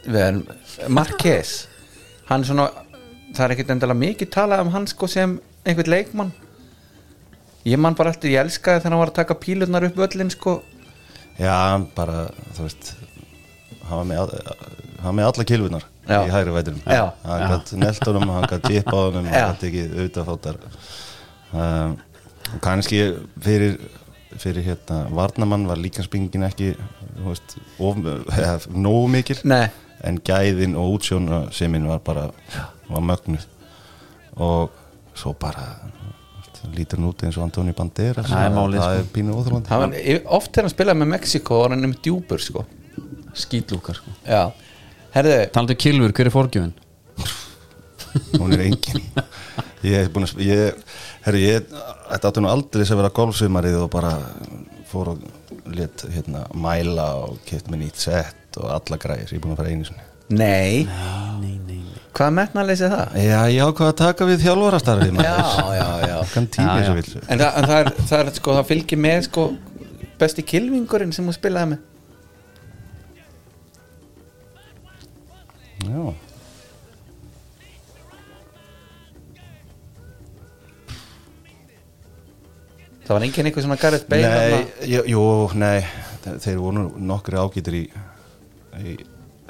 við 0.08 0.44
Marquez 0.94 1.56
hann 2.28 2.44
er 2.44 2.50
svona 2.50 2.68
það 3.36 3.44
er 3.46 3.56
ekkert 3.56 3.74
endalega 3.76 4.02
mikið 4.02 4.32
talað 4.34 4.64
um 4.66 4.74
hann 4.76 4.88
sko 4.90 5.10
sem 5.12 5.38
einhvern 5.68 5.92
leikmann. 5.92 6.34
Ég 7.68 7.80
man 7.82 7.96
bara 8.00 8.14
alltaf, 8.14 8.30
ég 8.32 8.40
elskaði 8.40 8.84
þegar 8.84 8.94
hann 8.94 9.02
var 9.02 9.12
að 9.12 9.20
taka 9.20 9.40
pílurnar 9.42 9.88
upp 9.90 10.00
öllin 10.08 10.32
sko. 10.32 10.62
Já, 11.38 11.58
bara, 11.96 12.28
þú 12.56 12.68
veist 12.68 12.94
hann 13.88 14.02
var 14.02 14.08
með, 14.10 14.34
með 15.16 15.30
alla 15.30 15.48
kilvunar 15.48 15.88
Já. 16.08 16.20
í 16.24 16.32
hægri 16.32 16.56
væturum 16.56 16.82
hann 16.88 17.54
gætt 17.54 17.74
neltunum, 17.84 18.30
hann 18.36 18.50
gætt 18.52 18.68
dip 18.72 18.92
á 18.92 18.98
honum 18.98 19.28
Já. 19.28 19.32
hann 19.32 19.56
gætt 19.56 19.68
ekki 19.70 19.86
auðvitað 19.92 20.30
fótar 20.32 20.60
um, 21.54 21.98
og 22.54 22.62
kannski 22.64 23.02
fyrir, 23.44 23.76
fyrir 24.40 24.64
hérna 24.64 25.02
varnamann 25.16 25.68
var 25.68 25.80
líkanspingin 25.82 26.48
ekki 26.48 26.74
veist, 27.26 27.58
of, 27.80 28.00
eða, 28.38 28.58
nógu 28.72 29.08
mikil. 29.12 29.38
Nei, 29.48 29.68
en 30.06 30.20
gæðin 30.26 30.78
og 30.78 30.98
útsjóna 30.98 31.46
seminn 31.56 31.88
var 31.90 32.02
bara 32.06 32.30
var 32.88 33.04
mögnuð. 33.04 33.48
Og 34.38 34.74
svo 35.18 35.34
bara 35.40 35.66
lítur 36.76 37.00
hann 37.00 37.10
út 37.10 37.24
eins 37.26 37.38
og 37.40 37.48
Antoni 37.48 37.74
Banderas. 37.76 38.30
Það 38.30 38.46
er 38.46 38.56
málið, 38.56 38.82
það 38.84 38.96
sko. 38.96 39.04
er 39.04 39.12
pínu 39.16 39.36
var, 39.38 39.98
oft 40.38 40.52
þegar 40.52 40.68
hann 40.68 40.76
spilaði 40.76 41.02
með 41.02 41.12
Mexiko 41.16 41.62
var 41.64 41.76
hann 41.76 41.90
um 41.90 41.96
djúpur 41.98 42.44
sko. 42.44 42.66
Skýtlúkar 43.38 44.00
sko. 44.00 44.14
Já, 44.26 44.44
herðu. 45.18 45.38
Talandi 45.56 45.76
um 45.78 45.82
kilfur, 45.84 46.16
hver 46.18 46.30
er 46.30 46.36
forgjöfin? 46.36 46.76
hún 48.40 48.56
er 48.56 48.66
engin. 48.68 49.04
Ég 49.86 50.08
er 50.08 50.12
búin 50.14 50.26
að 50.26 50.42
ég, 50.42 50.82
herri, 51.28 51.44
ég, 51.52 51.72
þetta 52.10 52.32
áttu 52.32 52.42
nú 52.44 52.50
aldrei 52.52 52.86
að 52.88 53.00
vera 53.02 53.14
golfsumarið 53.14 53.80
og 53.84 53.92
bara 53.94 54.16
fór 54.90 55.14
og 55.14 55.26
let 55.78 56.06
hérna 56.14 56.46
mæla 56.58 57.08
og 57.26 57.40
keft 57.48 57.70
með 57.72 57.86
nýtt 57.86 58.02
sett 58.08 58.58
og 58.62 58.72
alla 58.74 59.00
græðir, 59.02 59.30
ég 59.30 59.38
er 59.38 59.44
búin 59.44 59.54
að 59.54 59.62
fara 59.62 59.74
einu 59.74 59.88
sinni. 59.88 60.06
Nei, 60.28 60.84
nei, 61.40 61.54
nei, 61.64 61.78
nei. 61.80 62.00
hvað 62.18 62.34
metnaðleysið 62.36 62.92
það? 62.92 63.14
já, 63.24 63.38
ég 63.54 63.70
ákvað 63.70 63.92
að 63.94 64.00
taka 64.02 64.26
við 64.28 64.42
þjálfarastarfi 64.44 65.14
Já, 65.24 65.38
já, 65.78 65.86
já. 66.04 66.18
Kann 66.34 66.50
tími 66.52 66.68
Já, 66.68 66.82
já. 66.82 66.88
sem 66.90 66.98
vil 66.98 67.22
En 67.22 67.40
það, 67.40 67.52
en 67.62 67.70
það, 67.70 67.78
er, 67.78 67.92
það 68.10 68.24
er 68.24 68.32
sko, 68.36 68.56
það 68.58 68.68
fylgir 68.74 69.00
með 69.06 69.22
sko 69.30 69.46
besti 70.20 70.44
kilvingurinn 70.52 71.14
sem 71.16 71.30
hún 71.30 71.38
spilaði 71.38 71.72
með 71.72 71.86
já, 75.86 76.14
Það 83.08 83.14
var 83.16 83.26
enginn 83.28 83.48
eitthvað 83.48 83.66
svona 83.68 83.78
Gareth 83.80 84.08
Bale 84.12 84.30
nei, 84.32 84.64
jú, 84.92 85.04
jú, 85.08 85.22
nei. 85.60 85.78
Þe- 86.26 86.40
þeir 86.44 86.58
voru 86.60 86.76
nú 86.82 87.04
nokkri 87.08 87.40
ágætur 87.40 87.78
í, 87.80 87.84
í 88.84 88.96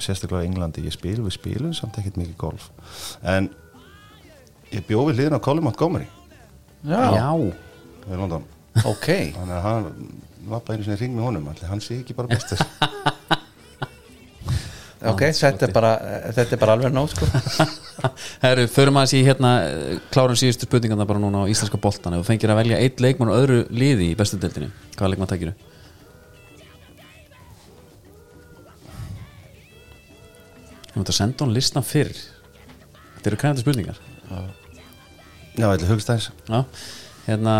sérstaklega 0.04 0.44
í 0.46 0.50
Englandi. 0.52 0.84
Ég 0.86 0.94
spil, 0.94 1.16
við 1.26 1.34
spilum 1.40 1.74
samt 1.78 1.98
ekkert 1.98 2.20
mikið 2.22 2.36
golf. 2.44 2.68
En 3.26 3.50
ég 4.70 4.86
bjó 4.86 5.08
við 5.08 5.18
hliðin 5.24 5.40
á 5.42 5.46
Colin 5.48 5.66
Montgomery. 5.66 6.06
Já, 6.86 7.02
já, 7.18 7.32
ok. 8.86 9.08
Þannig 9.40 9.56
að 9.58 9.66
hann 9.66 9.90
var 10.48 10.62
bara 10.62 10.78
einu 10.78 10.86
sinni 10.86 11.00
hring 11.02 11.18
með 11.18 11.26
honum. 11.32 11.50
Allir 11.50 11.72
hann 11.74 11.82
sé 11.82 11.98
ekki 12.04 12.14
bara 12.16 12.30
bestur 12.30 12.62
Ok, 14.98 15.22
þetta 15.38 15.68
er 15.68 15.74
bara, 15.76 15.92
þetta 16.34 16.56
er 16.56 16.62
bara 16.62 16.74
alveg 16.74 16.94
nóg 16.96 17.12
sko. 17.12 17.28
Herru, 18.46 18.66
förum 18.72 18.98
aðeins 18.98 19.14
í 19.14 19.24
hérna 19.28 19.52
klárum 20.14 20.38
síðustu 20.38 20.66
spurningarna 20.66 21.06
bara 21.10 21.22
núna 21.22 21.44
á 21.46 21.50
íslenska 21.50 21.78
boltan 21.82 22.16
ef 22.18 22.24
þú 22.24 22.30
fengir 22.32 22.54
að 22.54 22.62
velja 22.64 22.80
eitt 22.82 23.02
leikmann 23.04 23.30
og 23.34 23.38
öðru 23.44 23.60
liði 23.70 24.12
í 24.12 24.18
bestu 24.18 24.40
deildinni, 24.42 24.72
hvaða 24.98 25.12
leikmann 25.14 25.30
tækir 25.30 25.52
þú? 25.54 25.74
Þú 30.88 31.04
mútt 31.04 31.14
að 31.14 31.20
senda 31.20 31.46
hún 31.46 31.54
listan 31.54 31.86
fyrr. 31.86 32.10
Þetta 33.18 33.30
eru 33.30 33.40
kræfandi 33.44 33.66
spurningar. 33.66 34.02
Já, 35.58 35.72
eitthvað 35.72 35.92
hugst 35.92 36.10
aðeins 36.12 36.28
Já, 36.46 36.60
hérna 37.26 37.54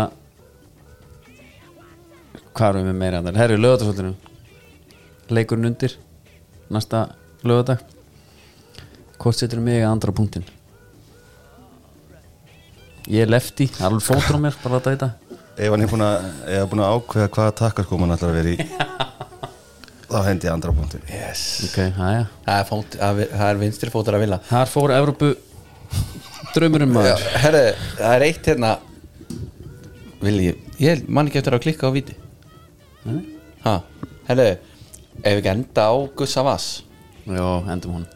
Hvað 2.54 2.68
erum 2.72 2.90
við 2.90 2.98
meira 2.98 3.22
annar? 3.22 3.38
Herru, 3.38 3.56
lögatarsvöldinu 3.58 4.12
Leikurinn 5.34 5.68
undir. 5.70 5.94
Næsta 6.72 7.04
lögadag 7.46 7.84
Hvort 9.18 9.38
setur 9.40 9.60
mig 9.62 9.82
að 9.82 9.90
andra 9.90 10.14
punktin? 10.14 10.44
Ég 13.08 13.24
er 13.24 13.30
lefti, 13.30 13.66
alveg 13.82 14.04
fótur 14.04 14.36
á 14.36 14.40
mér 14.42 14.58
bara 14.62 14.78
að 14.78 14.90
þetta 14.92 15.10
ef 15.58 15.72
hann 15.74 15.82
er 15.82 15.90
búin 15.90 16.04
að, 16.06 16.26
er 16.46 16.62
að 16.62 16.92
ákveða 16.94 17.30
hvaða 17.34 17.54
takkarskóm 17.58 18.04
hann 18.04 18.14
ætlar 18.14 18.30
að 18.30 18.38
vera 18.38 18.52
í 18.52 18.66
þá 20.12 20.18
hendi 20.28 20.48
ég 20.48 20.54
andra 20.54 20.74
punktin 20.76 21.04
yes. 21.10 21.44
Ok, 21.66 21.78
aðja 21.98 22.24
það, 22.46 22.54
er 22.58 22.66
fót, 22.68 22.98
það 23.00 23.22
það 23.34 23.62
vinstri 23.64 23.92
fótur 23.92 24.18
að 24.18 24.24
vilja 24.24 24.40
Þar 24.48 24.72
fór 24.72 24.94
Evrópu 24.94 25.32
draumurinn 26.54 26.92
maður. 26.94 27.24
Herre, 27.42 27.62
það 27.98 28.14
er 28.14 28.24
eitt 28.28 28.48
hérna. 28.48 28.70
Vilji, 30.22 30.54
ég 30.82 31.04
man 31.10 31.28
ekki 31.28 31.40
eftir 31.42 31.56
að 31.58 31.64
klikka 31.66 31.90
á 31.90 31.92
viti 31.94 32.16
Ha, 33.64 33.74
herre 34.30 34.48
Ef 35.18 35.32
við 35.32 35.40
ekki 35.40 35.52
enda 35.52 35.88
á 35.90 35.94
Gussa 36.18 36.44
Vass 36.46 36.84
Já, 37.28 37.48
endum 37.68 37.98
hún 37.98 38.06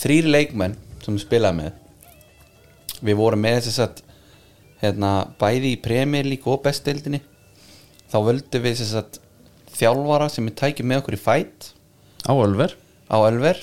Þrýr 0.00 0.28
leikmenn 0.30 0.76
sem 1.02 1.16
við 1.16 1.24
spilaði 1.26 1.56
með. 1.58 1.72
Við 3.04 3.18
vorum 3.18 3.42
með 3.42 3.58
þess 3.66 3.82
að 3.84 3.98
hérna, 4.80 5.10
bæði 5.40 5.74
í 5.74 6.22
League 6.24 6.48
og 6.48 6.62
bestdeildinni. 6.64 7.20
Þá 8.08 8.18
völdum 8.24 8.62
við 8.64 8.78
þess 8.78 8.94
að 8.96 9.18
þjálfara 9.76 10.28
sem 10.32 10.46
við 10.46 10.56
tækjum 10.62 10.88
með 10.88 11.02
okkur 11.02 11.16
í 11.18 11.20
fætt 11.20 11.72
Á 12.24 12.32
Ölver. 12.32 12.76
Á 13.08 13.16
Ölver. 13.18 13.60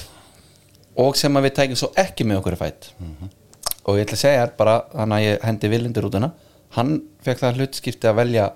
Og 0.97 1.17
sem 1.17 1.33
við 1.33 1.53
tækjum 1.57 1.79
svo 1.79 1.91
ekki 1.97 2.25
með 2.25 2.41
okkur 2.41 2.57
í 2.57 2.61
fætt 2.61 2.91
og 3.87 3.95
ég 3.95 4.03
ætla 4.03 4.17
að 4.17 4.19
segja 4.19 4.39
þér 4.41 4.55
bara 4.59 4.77
þannig 4.91 5.17
að 5.17 5.23
ég 5.23 5.43
hendi 5.47 5.67
vilindur 5.71 6.07
út 6.09 6.15
hana 6.17 6.33
hann 6.75 6.97
fekk 7.23 7.39
það 7.39 7.59
hlutskipti 7.61 8.09
að 8.09 8.17
velja 8.17 8.47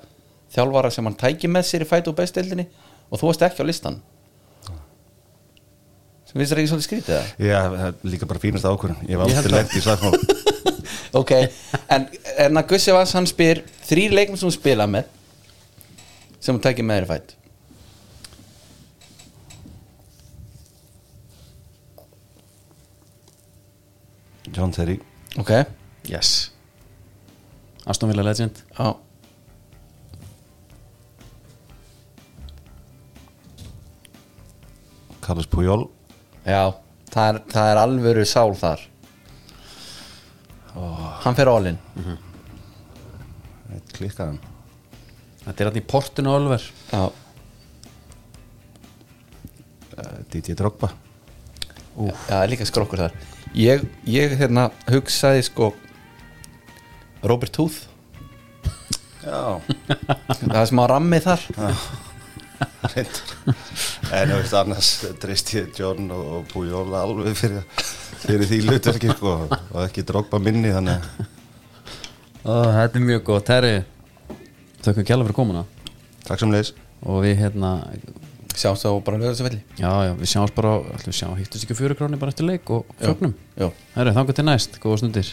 þjálfara 0.51 0.89
sem 0.91 1.07
hann 1.07 1.15
tæki 1.21 1.47
með 1.47 1.69
sér 1.69 1.85
í 1.85 1.87
fætt 1.87 2.09
og 2.11 2.17
bestdeildinni. 2.17 2.65
Og 3.07 3.21
þú 3.21 3.29
varst 3.29 3.45
ekki 3.47 3.63
á 3.63 3.69
listan 3.69 4.01
sem 6.31 6.39
finnst 6.39 6.53
þér 6.53 6.61
ekki 6.61 6.71
svolítið 6.71 6.87
skrítið 6.87 7.17
það? 7.17 7.31
já, 7.43 7.57
það 7.75 7.85
er 7.89 8.13
líka 8.13 8.29
bara 8.31 8.39
fínast 8.45 8.67
ákvörðun. 8.71 9.01
Ég 9.11 9.19
var 9.19 9.33
aldrei 9.35 9.55
lent 9.57 9.75
í 9.75 9.81
slagsmál 9.83 10.15
ok, 11.21 11.31
en, 11.91 12.05
en 12.45 12.61
að 12.61 12.69
Gussi 12.71 12.95
Vass 12.95 13.17
hann 13.17 13.27
spyr 13.27 13.61
þrýr 13.89 14.15
leikmenn 14.15 14.39
sem 14.39 14.47
hún 14.47 14.55
spila 14.55 14.87
með 14.87 15.11
sem 16.41 16.55
hún 16.55 16.63
tækir 16.63 16.87
með 16.87 17.01
þér 17.01 17.07
í 17.07 17.11
fætt 17.11 17.35
John 24.51 24.71
Terry. 24.71 24.99
Ok, 25.39 25.51
Yes. 26.09 26.51
Aston 27.85 28.09
Villa 28.09 28.23
Legend. 28.23 28.63
Já. 28.77 28.95
Carlos 35.21 35.47
Puyol 35.47 35.89
Já, 36.45 36.73
það 37.13 37.27
er, 37.27 37.39
það 37.53 37.71
er 37.71 37.81
alvöru 37.81 38.25
sál 38.25 38.55
þar. 38.57 38.87
Hann 41.21 41.35
fer 41.37 41.49
all-in 41.51 41.77
klikkaðan 43.91 44.37
Þetta 45.43 45.63
er 45.63 45.67
hann 45.67 45.79
í 45.79 45.83
portinu 45.83 46.31
á 46.31 46.37
Ölver 46.37 46.63
Já, 46.91 47.01
uh, 49.97 50.17
DJ 50.31 50.55
Drogba. 50.57 50.91
Já, 51.91 52.13
það 52.27 52.37
er 52.37 52.51
líka 52.53 52.67
skrokkur 52.69 53.01
þar. 53.03 53.15
Ég, 53.57 53.83
ég 54.07 54.37
hérna 54.39 54.69
hugsaði 54.87 55.43
sko 55.43 55.73
Robert 57.27 57.51
Tooth 57.51 57.83
já, 59.25 59.59
Það 60.39 60.61
er 60.61 60.69
smá 60.71 60.85
rammið 60.89 61.27
þar. 61.27 61.43
Reyndar 61.51 62.10
en 62.91 64.31
þú 64.31 64.37
veist 64.37 64.55
annars 64.57 64.89
treyst 65.21 65.53
ég 65.55 65.69
John 65.77 66.09
og, 66.13 66.23
og 66.37 66.47
Puyol 66.51 66.93
alveg 66.97 67.37
fyrir, 67.39 67.63
fyrir 68.23 68.49
því 68.49 68.59
hlutverki 68.67 69.11
sko, 69.15 69.35
og 69.51 69.79
ekki 69.85 70.03
Drogba 70.07 70.41
minni 70.43 70.73
þannig 70.73 70.97
að 70.97 71.29
Ó, 72.41 72.53
Þetta 72.73 72.97
er 72.97 73.03
mjög 73.05 73.23
gott, 73.27 73.51
herri 73.53 73.73
Þökkum 74.81 75.05
kjalla 75.05 75.27
fyrir 75.27 75.37
komuna. 75.37 75.61
Takk 76.25 76.41
sem 76.41 76.53
leis 76.53 76.71
Og 77.05 77.21
við 77.21 77.37
hérna 77.43 77.75
Sjáumst 78.57 78.83
þá 78.83 78.89
bara 79.05 79.19
lögðu 79.21 79.35
þessu 79.35 79.45
velli 79.45 79.61
Já, 79.77 79.91
já, 80.07 80.11
við 80.17 80.31
sjáumst 80.33 80.57
bara 80.57 80.73
Ætlum 80.95 81.13
við 81.13 81.19
sjá, 81.19 81.27
hittust 81.37 81.67
ekki 81.67 81.77
fjöru 81.77 81.97
krónir 81.99 82.19
bara 82.21 82.33
eftir 82.33 82.49
leik 82.49 82.73
og 82.73 82.89
fögnum. 82.99 83.35
Já, 83.55 83.69
Herri, 83.95 84.15
þangur 84.17 84.37
til 84.37 84.47
næst, 84.49 84.81
góða 84.81 85.03
stundir 85.03 85.29